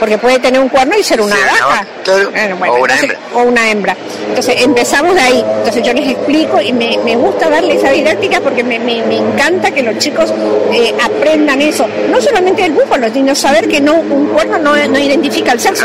Porque 0.00 0.18
puede 0.18 0.38
tener 0.40 0.60
un 0.60 0.68
cuerno 0.68 0.96
y 0.98 1.02
ser 1.02 1.20
una 1.20 1.36
Sí, 1.36 1.42
vaca. 1.42 1.66
vaca, 1.66 2.28
Bueno, 2.32 2.56
bueno, 2.56 2.74
o 2.74 2.78
una 2.82 2.94
entonces- 2.94 3.02
hembra. 3.18 3.18
o 3.34 3.42
una 3.44 3.70
hembra. 3.70 3.96
Entonces 4.28 4.54
empezamos 4.58 5.14
de 5.14 5.20
ahí. 5.20 5.44
Entonces 5.58 5.82
yo 5.84 5.92
les 5.92 6.08
explico 6.10 6.60
y 6.60 6.72
me, 6.72 6.98
me 7.04 7.14
gusta 7.16 7.48
darle 7.48 7.74
esa 7.74 7.90
didáctica 7.90 8.40
porque 8.40 8.64
me, 8.64 8.78
me- 8.80 9.02
me 9.04 9.16
encanta 9.18 9.70
que 9.70 9.82
los 9.82 9.96
chicos 9.98 10.32
eh, 10.72 10.92
aprendan 11.00 11.62
eso. 11.62 11.86
No 12.10 12.20
solamente 12.20 12.64
el 12.64 12.72
búfalo, 12.72 13.12
sino 13.12 13.34
saber 13.34 13.68
que 13.68 13.80
no 13.80 13.94
un 13.94 14.26
cuerno 14.28 14.58
no, 14.58 14.74
no 14.88 14.98
identifica 14.98 15.52
el 15.52 15.60
sexo. 15.60 15.84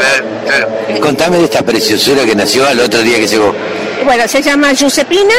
Contame 1.01 1.37
de 1.37 1.43
esta 1.45 1.61
preciosura 1.61 2.23
que 2.25 2.35
nació 2.35 2.65
al 2.67 2.79
otro 2.79 3.01
día 3.01 3.17
que 3.17 3.27
llegó. 3.27 3.53
Bueno, 4.05 4.27
se 4.27 4.41
llama 4.41 4.73
Giuseppina. 4.73 5.33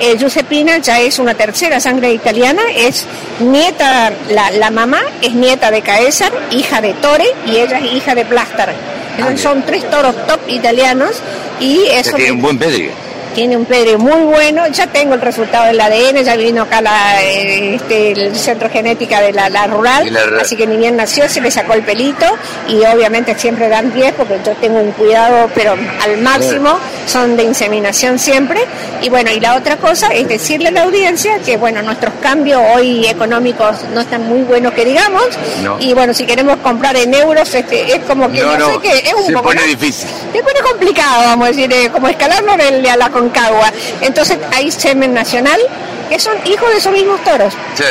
Eh, 0.00 0.16
Giuseppina 0.18 0.78
ya 0.78 1.00
es 1.00 1.18
una 1.18 1.34
tercera 1.34 1.78
sangre 1.80 2.12
italiana, 2.12 2.62
es 2.74 3.06
nieta, 3.40 4.12
la, 4.30 4.50
la 4.50 4.70
mamá 4.70 5.00
es 5.20 5.32
nieta 5.34 5.70
de 5.70 5.82
Caesar, 5.82 6.32
hija 6.50 6.80
de 6.80 6.92
Tore 6.94 7.26
y 7.46 7.56
ella 7.56 7.78
es 7.78 7.92
hija 7.92 8.14
de 8.14 8.24
Plastar. 8.24 8.74
Entonces, 9.16 9.40
son 9.42 9.62
tres 9.62 9.88
toros 9.90 10.14
top 10.26 10.40
italianos 10.48 11.22
y 11.60 11.84
eso 11.90 12.16
tiene 12.16 12.32
un 12.32 12.42
buen 12.42 12.58
pedrio. 12.58 12.90
Tiene 13.34 13.56
un 13.56 13.64
pedre 13.64 13.96
muy 13.96 14.20
bueno. 14.24 14.66
Ya 14.68 14.86
tengo 14.86 15.14
el 15.14 15.20
resultado 15.20 15.66
del 15.66 15.80
ADN, 15.80 16.22
ya 16.24 16.36
vino 16.36 16.62
acá 16.62 16.80
la, 16.80 17.22
este, 17.22 18.12
el 18.12 18.36
centro 18.36 18.70
genética 18.70 19.20
de 19.20 19.32
la, 19.32 19.48
la 19.48 19.66
rural, 19.66 20.04
De 20.04 20.10
la 20.10 20.24
rural. 20.24 20.40
así 20.40 20.56
que 20.56 20.66
ni 20.66 20.76
bien 20.76 20.96
nació 20.96 21.28
se 21.28 21.40
le 21.40 21.50
sacó 21.50 21.74
el 21.74 21.82
pelito 21.82 22.26
y 22.68 22.76
obviamente 22.84 23.36
siempre 23.38 23.68
dan 23.68 23.92
10 23.92 24.14
porque 24.14 24.38
yo 24.44 24.52
tengo 24.56 24.80
un 24.80 24.92
cuidado, 24.92 25.50
pero 25.54 25.72
al 25.72 26.18
máximo, 26.18 26.78
son 27.06 27.36
de 27.36 27.44
inseminación 27.44 28.18
siempre. 28.18 28.60
Y 29.00 29.08
bueno, 29.08 29.30
y 29.30 29.40
la 29.40 29.56
otra 29.56 29.76
cosa 29.76 30.08
es 30.08 30.28
decirle 30.28 30.68
a 30.68 30.70
la 30.70 30.82
audiencia 30.82 31.38
que 31.44 31.56
bueno, 31.56 31.82
nuestros 31.82 32.14
cambios 32.22 32.60
hoy 32.74 33.06
económicos 33.06 33.84
no 33.92 34.00
están 34.00 34.28
muy 34.28 34.42
buenos 34.42 34.72
que 34.72 34.84
digamos. 34.84 35.24
No. 35.62 35.78
Y 35.80 35.92
bueno, 35.94 36.14
si 36.14 36.24
queremos 36.26 36.56
comprar 36.58 36.96
en 36.96 37.14
euros, 37.14 37.52
este, 37.54 37.94
es 37.94 38.04
como 38.04 38.30
que 38.30 38.40
No, 38.40 38.52
no, 38.52 38.58
no, 38.58 38.72
sé 38.74 38.78
qué, 38.82 38.98
es 39.08 39.14
un 39.14 39.26
se 39.26 39.32
poco 39.32 39.44
pone 39.48 39.62
difícil. 39.66 40.08
Se 40.32 40.42
pone 40.42 40.60
complicado, 40.60 41.22
vamos 41.24 41.46
a 41.46 41.48
decir, 41.50 41.72
eh, 41.72 41.90
como 41.90 42.08
escalarlo 42.08 42.52
a 42.52 42.96
la 42.96 43.10
Concagua. 43.22 43.72
Entonces 44.00 44.38
hay 44.54 44.70
semen 44.70 45.14
nacional, 45.14 45.60
que 46.08 46.18
son 46.18 46.34
hijos 46.46 46.68
de 46.70 46.76
esos 46.78 46.92
mismos 46.92 47.22
toros. 47.24 47.52
Sí. 47.74 47.84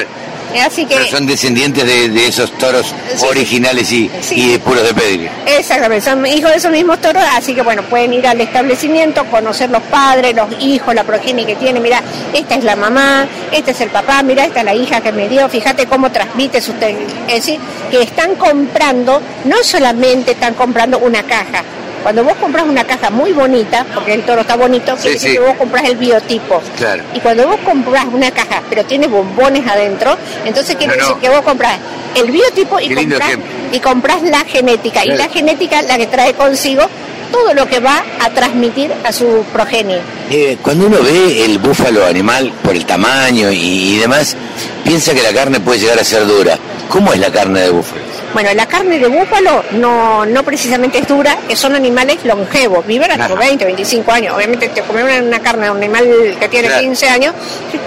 Así 0.60 0.86
que, 0.86 0.96
Pero 0.96 1.08
son 1.08 1.26
descendientes 1.26 1.86
de, 1.86 2.10
de 2.10 2.28
esos 2.28 2.52
toros 2.58 2.94
Sí. 3.16 3.26
originales 3.30 3.90
y, 3.94 4.12
Sí. 4.22 4.54
y 4.56 4.58
puros 4.58 4.84
de 4.84 4.94
pedrio. 4.94 5.30
exactamente, 5.46 6.04
son 6.04 6.26
hijos 6.26 6.52
de 6.52 6.58
esos 6.58 6.72
mismos 6.74 7.00
toros, 7.00 7.24
así 7.38 7.56
que 7.56 7.62
bueno, 7.62 7.84
pueden 7.84 8.12
ir 8.12 8.28
al 8.28 8.42
establecimiento, 8.42 9.24
conocer 9.28 9.70
los 9.70 9.82
padres, 9.84 10.36
los 10.36 10.50
hijos, 10.62 10.94
la 10.94 11.06
progenie 11.06 11.46
que 11.46 11.56
tiene. 11.56 11.80
Mira, 11.80 12.02
esta 12.34 12.56
es 12.56 12.66
la 12.66 12.76
mamá, 12.76 13.26
este 13.50 13.72
es 13.72 13.80
el 13.80 13.92
papá, 13.92 14.22
mira, 14.24 14.44
esta 14.44 14.60
es 14.60 14.66
la 14.66 14.76
hija 14.76 15.00
que 15.00 15.14
me 15.14 15.30
dio. 15.30 15.48
Fíjate 15.48 15.86
cómo 15.86 16.12
transmite 16.12 16.60
su. 16.60 16.74
te- 16.74 16.98
Es 17.30 17.36
decir, 17.46 17.58
que 17.90 18.02
están 18.02 18.36
comprando, 18.36 19.22
no 19.46 19.56
solamente 19.64 20.32
están 20.32 20.54
comprando 20.56 21.00
una 21.00 21.24
caja. 21.24 21.64
Cuando 22.04 22.24
vos 22.24 22.34
compras 22.36 22.66
una 22.66 22.84
caja 22.84 23.10
muy 23.10 23.32
bonita, 23.32 23.86
porque 23.94 24.14
el 24.14 24.24
toro 24.24 24.42
está 24.42 24.56
bonito, 24.56 24.96
Sí, 24.96 25.02
quiere 25.04 25.14
decir 25.16 25.30
sí. 25.32 25.36
que 25.38 25.44
vos 25.44 25.56
compras 25.56 25.84
el 25.86 25.96
biotipo. 25.98 26.62
Claro. 26.78 27.04
Y 27.14 27.20
cuando 27.20 27.48
vos 27.48 27.58
compras 27.64 28.06
una 28.12 28.32
caja, 28.32 28.62
pero 28.70 28.84
tiene 28.86 29.08
bombones 29.08 29.68
adentro, 29.68 30.18
entonces 30.46 30.76
quiere 30.76 30.96
No, 30.96 31.02
no. 31.02 31.08
decir 31.08 31.22
que 31.22 31.30
vos 31.30 31.42
compras 31.42 31.78
el 32.16 32.32
biotipo 32.32 32.80
y 32.80 32.94
compras, 32.94 33.20
ejemplo. 33.22 33.52
y 33.72 33.80
compras 33.80 34.22
la 34.24 34.40
genética. 34.46 35.06
Y 35.06 35.10
la 35.10 35.30
genética 35.30 35.82
la 35.84 35.98
que 35.98 36.08
trae 36.08 36.34
consigo 36.34 36.84
todo 37.32 37.54
lo 37.54 37.68
que 37.68 37.80
va 37.80 38.04
a 38.20 38.30
transmitir 38.30 38.92
a 39.04 39.12
su 39.12 39.44
progenie. 39.54 40.00
Eh, 40.30 40.58
cuando 40.62 40.88
uno 40.88 40.98
ve 41.02 41.46
el 41.46 41.58
búfalo 41.60 42.06
animal 42.06 42.52
por 42.64 42.76
el 42.76 42.86
tamaño 42.86 43.52
y, 43.52 43.96
y 43.96 43.98
demás, 43.98 44.36
piensa 44.84 45.14
que 45.14 45.22
la 45.24 45.34
carne 45.34 45.60
puede 45.60 45.80
llegar 45.80 46.00
a 46.00 46.04
ser 46.04 46.26
dura. 46.26 46.58
¿Cómo 46.90 47.14
es 47.14 47.20
la 47.20 47.32
carne 47.32 47.62
de 47.62 47.70
búfalo? 47.70 48.02
Bueno, 48.34 48.50
la 48.54 48.66
carne 48.66 48.98
de 48.98 49.08
búfalo 49.08 49.64
no, 49.72 50.26
no 50.26 50.44
precisamente 50.44 51.00
es 51.00 51.08
dura, 51.08 51.38
que 51.48 51.56
son 51.56 51.76
animales 51.76 52.18
longevos, 52.24 52.86
viven 52.88 53.12
hasta 53.12 53.26
Ajá. 53.26 53.34
los 53.36 53.40
20, 53.40 53.66
25 53.66 54.12
años. 54.12 54.36
Obviamente, 54.36 54.70
te 54.70 54.82
comer 54.84 55.04
una, 55.04 55.20
una 55.20 55.40
carne 55.40 55.66
de 55.66 55.72
un 55.72 55.78
animal 55.78 56.38
que 56.40 56.48
tiene 56.48 56.68
Claro. 56.70 56.82
15 56.84 57.10
años, 57.10 57.34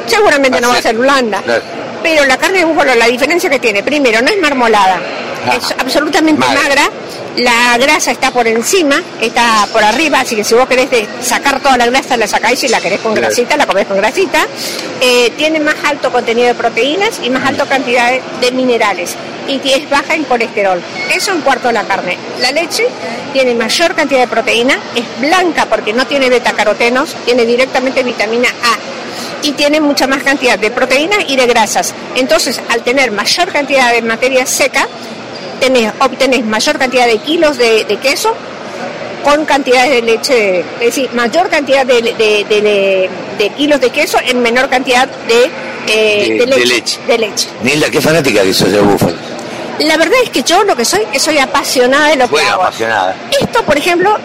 seguramente 0.06 0.60
no 0.60 0.68
va 0.68 0.76
a 0.76 0.82
ser 0.82 0.96
blanda. 0.96 1.40
Claro. 1.42 1.62
Pero 2.02 2.26
la 2.26 2.36
carne 2.36 2.58
de 2.58 2.64
búfalo, 2.66 2.94
la 2.94 3.06
diferencia 3.06 3.48
que 3.48 3.58
tiene, 3.58 3.82
primero, 3.82 4.20
no 4.20 4.28
es 4.28 4.38
marmolada, 4.38 5.00
Ajá. 5.46 5.56
es 5.56 5.74
absolutamente 5.78 6.40
Magra. 6.46 6.62
magra. 6.62 6.82
La 7.36 7.76
grasa 7.78 8.12
está 8.12 8.30
por 8.30 8.46
encima, 8.46 9.02
está 9.20 9.66
por 9.72 9.82
arriba, 9.82 10.20
así 10.20 10.36
que 10.36 10.44
si 10.44 10.54
vos 10.54 10.68
querés 10.68 10.88
de- 10.90 11.08
sacar 11.20 11.60
toda 11.60 11.76
la 11.76 11.86
grasa, 11.86 12.16
la 12.16 12.28
sacáis 12.28 12.62
y 12.62 12.68
la 12.68 12.80
querés 12.80 13.00
con 13.00 13.12
grasita, 13.12 13.56
la 13.56 13.66
comés 13.66 13.86
con 13.86 13.96
grasita. 13.96 14.46
Eh, 15.00 15.32
tiene 15.36 15.58
más 15.58 15.74
alto 15.84 16.12
contenido 16.12 16.46
de 16.48 16.54
proteínas 16.54 17.18
y 17.22 17.30
más 17.30 17.44
alta 17.44 17.66
cantidad 17.66 18.10
de, 18.10 18.22
de 18.40 18.52
minerales. 18.52 19.16
Y 19.48 19.60
es 19.68 19.90
baja 19.90 20.14
en 20.14 20.24
colesterol. 20.24 20.80
Eso 21.12 21.32
en 21.32 21.40
cuarto 21.40 21.72
la 21.72 21.82
carne. 21.82 22.16
La 22.40 22.52
leche 22.52 22.86
tiene 23.32 23.52
mayor 23.54 23.94
cantidad 23.96 24.20
de 24.20 24.28
proteína, 24.28 24.78
es 24.94 25.04
blanca 25.20 25.66
porque 25.66 25.92
no 25.92 26.06
tiene 26.06 26.30
betacarotenos, 26.30 27.14
tiene 27.24 27.44
directamente 27.44 28.02
vitamina 28.04 28.48
A 28.48 28.76
y 29.42 29.52
tiene 29.52 29.80
mucha 29.80 30.06
más 30.06 30.22
cantidad 30.22 30.56
de 30.58 30.70
proteínas 30.70 31.18
y 31.28 31.36
de 31.36 31.46
grasas. 31.46 31.92
Entonces, 32.14 32.60
al 32.70 32.82
tener 32.82 33.10
mayor 33.10 33.48
cantidad 33.52 33.92
de 33.92 34.00
materia 34.02 34.46
seca, 34.46 34.88
tenés, 35.64 35.92
obtenés 36.00 36.44
mayor 36.44 36.78
cantidad 36.78 37.06
de 37.06 37.18
kilos 37.18 37.56
de, 37.56 37.84
de 37.84 37.96
queso 37.96 38.34
con 39.24 39.44
cantidades 39.46 39.90
de 39.92 40.02
leche, 40.02 40.60
es 40.60 40.86
decir, 40.94 41.08
mayor 41.14 41.48
cantidad 41.48 41.86
de, 41.86 42.02
de- 42.02 42.44
de- 42.48 43.10
de 43.38 43.48
kilos 43.50 43.80
de 43.80 43.88
queso 43.90 44.18
en 44.22 44.42
menor 44.42 44.68
cantidad 44.68 45.08
de, 45.08 45.50
eh, 45.88 46.44
leche, 46.46 46.60
de 46.60 46.66
leche. 46.66 47.00
de 47.06 47.18
leche. 47.18 47.48
Nilda, 47.62 47.90
qué 47.90 48.00
fanática 48.02 48.42
que 48.42 48.52
sos 48.52 48.70
de 48.70 48.80
búfalo. 48.80 49.16
La 49.78 49.96
verdad 49.96 50.18
es 50.22 50.30
que 50.30 50.42
yo 50.42 50.62
lo 50.64 50.76
que 50.76 50.84
soy, 50.84 51.00
que 51.10 51.18
soy 51.18 51.38
apasionada 51.38 52.08
de 52.08 52.16
lo 52.16 52.24
que 52.26 52.32
Bueno, 52.32 52.50
hago. 52.52 52.62
apasionada. 52.64 53.16
Esto, 53.40 53.62
por 53.64 53.76
ejemplo, 53.78 54.16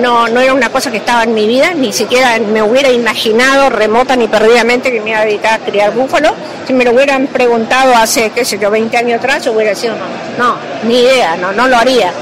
no, 0.00 0.28
no 0.28 0.40
era 0.40 0.54
una 0.54 0.70
cosa 0.70 0.90
que 0.90 0.98
estaba 0.98 1.24
en 1.24 1.34
mi 1.34 1.46
vida, 1.46 1.74
ni 1.74 1.92
siquiera 1.92 2.38
me 2.38 2.62
hubiera 2.62 2.90
imaginado 2.90 3.70
remota 3.70 4.16
ni 4.16 4.28
perdidamente 4.28 4.90
que 4.90 5.00
me 5.00 5.10
iba 5.10 5.20
a 5.20 5.24
dedicar 5.24 5.60
a 5.60 5.64
criar 5.64 5.92
búfalo. 5.92 6.34
Si 6.66 6.72
me 6.72 6.84
lo 6.84 6.92
hubieran 6.92 7.26
preguntado 7.26 7.94
hace, 7.94 8.30
qué 8.30 8.44
sé 8.44 8.58
yo, 8.58 8.70
20 8.70 8.96
años 8.96 9.18
atrás, 9.18 9.44
yo 9.44 9.52
hubiera 9.52 9.74
sido, 9.74 9.94
no, 9.96 10.06
no, 10.38 10.56
ni 10.84 11.00
idea, 11.00 11.36
no, 11.36 11.52
no 11.52 11.68
lo 11.68 11.76
haría. 11.76 12.12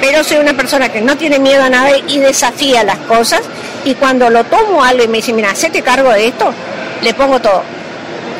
Pero 0.00 0.22
soy 0.22 0.38
una 0.38 0.54
persona 0.54 0.90
que 0.90 1.00
no 1.00 1.16
tiene 1.16 1.38
miedo 1.38 1.62
a 1.62 1.70
nada 1.70 1.90
y 2.06 2.18
desafía 2.18 2.84
las 2.84 2.98
cosas. 2.98 3.40
Y 3.84 3.94
cuando 3.94 4.28
lo 4.30 4.44
tomo 4.44 4.84
algo 4.84 5.04
y 5.04 5.08
me 5.08 5.18
dice, 5.18 5.32
mira, 5.32 5.50
hacete 5.50 5.82
cargo 5.82 6.10
de 6.10 6.28
esto, 6.28 6.52
le 7.02 7.14
pongo 7.14 7.40
todo. 7.40 7.62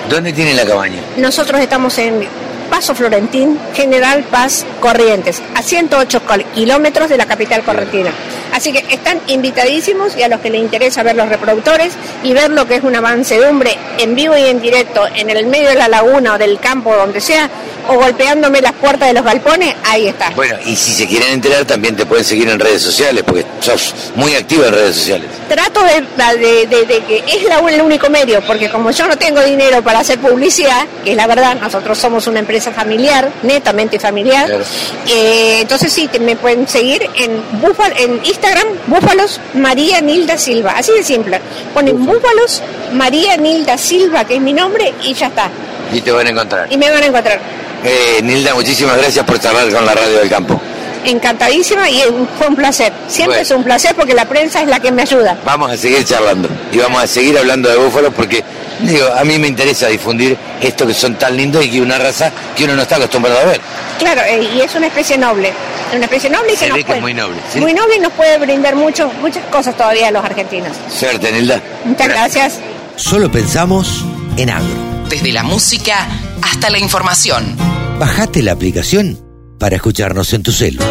¿Dónde 0.09 0.33
tiene 0.33 0.55
la 0.55 0.65
cabaña? 0.65 1.01
Nosotros 1.17 1.61
estamos 1.61 1.97
en 1.99 2.27
Paso 2.71 2.95
Florentín, 2.95 3.59
General 3.75 4.23
Paz, 4.25 4.65
Corrientes, 4.81 5.43
a 5.55 5.63
108 5.63 6.23
col- 6.27 6.45
kilómetros 6.55 7.09
de 7.09 7.17
la 7.17 7.27
capital 7.27 7.63
correntina. 7.63 8.11
Así 8.53 8.73
que 8.73 8.85
están 8.95 9.21
invitadísimos 9.27 10.17
y 10.17 10.23
a 10.23 10.29
los 10.29 10.41
que 10.41 10.51
les 10.51 10.61
interesa 10.61 11.03
ver 11.03 11.17
los 11.17 11.29
reproductores 11.29 11.93
y 12.23 12.33
ver 12.33 12.51
lo 12.51 12.67
que 12.67 12.77
es 12.77 12.85
una 12.85 13.01
mansedumbre 13.01 13.77
en 13.99 14.15
vivo 14.15 14.37
y 14.37 14.47
en 14.47 14.61
directo 14.61 15.05
en 15.15 15.31
el 15.31 15.47
medio 15.47 15.69
de 15.69 15.75
la 15.75 15.89
laguna 15.89 16.35
o 16.35 16.39
del 16.39 16.59
campo, 16.59 16.95
donde 16.95 17.21
sea, 17.21 17.49
o 17.89 17.95
golpeándome 17.97 18.61
las 18.61 18.73
puertas 18.73 19.09
de 19.09 19.15
los 19.15 19.25
galpones, 19.25 19.75
ahí 19.85 20.07
está. 20.09 20.31
Bueno, 20.31 20.57
y 20.65 20.75
si 20.77 20.93
se 20.93 21.07
quieren 21.07 21.33
enterar 21.33 21.65
también 21.65 21.97
te 21.97 22.07
pueden 22.07 22.25
seguir 22.25 22.49
en 22.49 22.59
redes 22.59 22.83
sociales, 22.83 23.23
porque 23.27 23.45
sos 23.61 23.95
muy 24.15 24.35
activa 24.35 24.67
en 24.67 24.75
redes 24.75 24.97
sociales. 24.97 25.29
Trato 25.49 25.81
de, 25.83 26.37
de- 26.39 26.67
de- 26.67 26.85
de 26.87 27.05
que 27.05 27.25
es 27.27 27.45
la- 27.45 27.59
el 27.67 27.81
único 27.83 28.09
medio, 28.11 28.41
porque 28.47 28.69
como 28.71 28.91
yo 28.91 29.07
no 29.09 29.17
tengo 29.17 29.43
dinero 29.43 29.83
para 29.83 30.01
hacer 30.01 30.19
publicidad, 30.19 30.85
que 31.05 31.11
es 31.13 31.17
la 31.17 31.27
verdad, 31.27 31.57
nosotros 31.61 31.99
somos 31.99 32.27
una 32.27 32.41
empresa 32.41 32.71
familiar, 32.73 33.29
netamente 33.43 33.99
familiar, 33.99 34.47
Claro. 34.47 34.65
eh, 35.09 35.59
entonces 35.63 35.93
sí, 35.93 36.09
te- 36.09 36.19
me 36.21 36.37
pueden 36.37 36.67
seguir 36.69 37.09
en, 37.15 37.43
búfal, 37.61 37.93
en 37.97 38.21
Instagram, 38.25 38.67
Búfalos 38.87 39.41
María 39.55 40.01
Nilda 40.01 40.37
Silva, 40.39 40.73
así 40.77 40.93
de 40.93 41.03
simple. 41.03 41.41
Ponen 41.75 42.05
Búfalos 42.05 42.63
María 42.93 43.37
Nilda 43.37 43.77
Silva, 43.79 44.25
que 44.25 44.37
es 44.37 44.41
mi 44.41 44.53
nombre, 44.53 44.93
y 45.03 45.15
ya 45.15 45.27
está. 45.27 45.51
Y 45.93 46.01
te 46.01 46.11
van 46.13 46.27
a 46.27 46.31
encontrar. 46.31 46.67
Y 46.71 46.77
me 46.77 46.91
van 46.91 47.03
a 47.03 47.07
encontrar. 47.07 47.41
Eh, 47.85 48.21
Nilda, 48.23 48.55
muchísimas 48.55 48.97
gracias 48.97 49.25
por 49.25 49.39
charlar 49.39 49.71
con 49.73 49.85
la 49.87 49.95
radio 49.95 50.19
del 50.19 50.29
campo. 50.29 50.61
Encantadísima 51.05 51.89
y 51.89 52.03
fue 52.37 52.49
un 52.49 52.57
placer. 52.57 52.93
Siempre 53.07 53.37
Bueno. 53.39 53.43
es 53.43 53.51
un 53.53 53.63
placer 53.63 53.95
porque 53.95 54.13
la 54.15 54.25
prensa 54.25 54.61
es 54.63 54.67
la 54.69 54.81
que 54.81 54.91
me 54.91 55.03
ayuda. 55.03 55.39
Vamos 55.45 55.71
a 55.71 55.77
seguir 55.77 56.05
charlando 56.05 56.49
y 56.73 56.79
vamos 56.79 57.01
a 57.03 57.07
seguir 57.07 57.39
hablando 57.39 57.69
de 57.69 57.77
búfalos 57.77 58.13
porque, 58.13 58.43
digo, 58.81 59.07
a 59.17 59.23
mí 59.23 59.39
me 59.39 59.47
interesa 59.47 59.87
difundir 59.87 60.37
esto 60.61 60.85
que 60.85 60.95
son 60.95 61.15
tan 61.15 61.37
lindos 61.37 61.65
y 61.65 61.71
que 61.71 61.81
una 61.81 61.97
raza 61.99 62.33
que 62.57 62.65
uno 62.65 62.75
no 62.75 62.83
está 62.83 62.97
acostumbrado 62.97 63.39
a 63.39 63.45
ver. 63.45 63.61
Claro, 64.01 64.21
eh, 64.27 64.49
y 64.57 64.61
es 64.63 64.75
una 64.75 64.89
especie 64.89 65.17
noble. 65.17 65.53
una 65.95 66.05
especie 66.07 66.29
noble 66.29 66.55
y 66.55 66.57
Se 66.57 66.65
que 66.65 66.69
nos 66.71 66.79
que 66.79 66.85
puede, 66.85 66.99
es 66.99 67.03
muy 67.03 67.15
noble, 67.15 67.37
sí. 67.53 67.61
muy 67.61 67.73
noble 67.73 67.97
y 67.97 68.01
nos 68.01 68.13
puede 68.13 68.37
brindar 68.39 68.75
mucho, 68.75 69.09
muchas 69.21 69.45
cosas 69.45 69.77
todavía 69.77 70.09
a 70.09 70.11
los 70.11 70.25
argentinos. 70.25 70.73
Suerte, 70.93 71.31
Nelda. 71.31 71.61
Muchas 71.85 72.09
gracias. 72.09 72.59
Solo 72.97 73.31
pensamos 73.31 74.05
en 74.37 74.51
agro. 74.51 74.75
Desde 75.09 75.31
la 75.31 75.45
música 75.45 76.09
hasta 76.43 76.71
la 76.71 76.79
información. 76.79 77.57
Bajate 77.99 78.43
la 78.43 78.53
aplicación 78.53 79.19
para 79.59 79.77
escucharnos 79.77 80.33
en 80.33 80.43
tu 80.43 80.53
celu. 80.53 80.83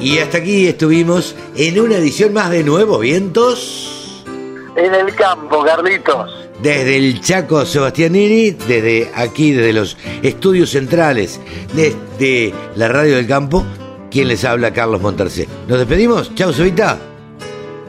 Y 0.00 0.18
hasta 0.18 0.38
aquí 0.38 0.66
estuvimos 0.66 1.34
en 1.56 1.80
una 1.80 1.96
edición 1.96 2.32
más 2.32 2.50
de 2.50 2.62
Nuevos 2.62 3.00
Vientos. 3.00 4.24
En 4.76 4.94
el 4.94 5.14
campo, 5.14 5.64
Carlitos. 5.64 6.30
Desde 6.62 6.96
el 6.96 7.20
Chaco 7.20 7.64
Sebastianini, 7.66 8.52
desde 8.52 9.10
aquí, 9.14 9.52
desde 9.52 9.72
los 9.72 9.96
estudios 10.22 10.70
centrales, 10.70 11.40
desde 11.74 12.54
la 12.76 12.88
Radio 12.88 13.16
del 13.16 13.26
Campo, 13.26 13.64
quien 14.10 14.28
les 14.28 14.44
habla, 14.44 14.72
Carlos 14.72 15.00
Monterce. 15.00 15.48
Nos 15.66 15.78
despedimos. 15.78 16.34
Chau, 16.34 16.52
Sebita. 16.52 16.98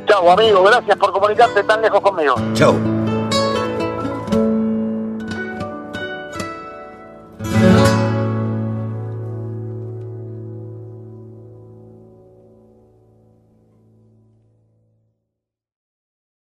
Chau, 0.08 0.32
amigo. 0.32 0.64
Gracias 0.64 0.98
por 0.98 1.12
comunicarte 1.12 1.64
tan 1.64 1.82
lejos 1.82 2.02
conmigo. 2.02 2.36
Chau. 2.54 2.99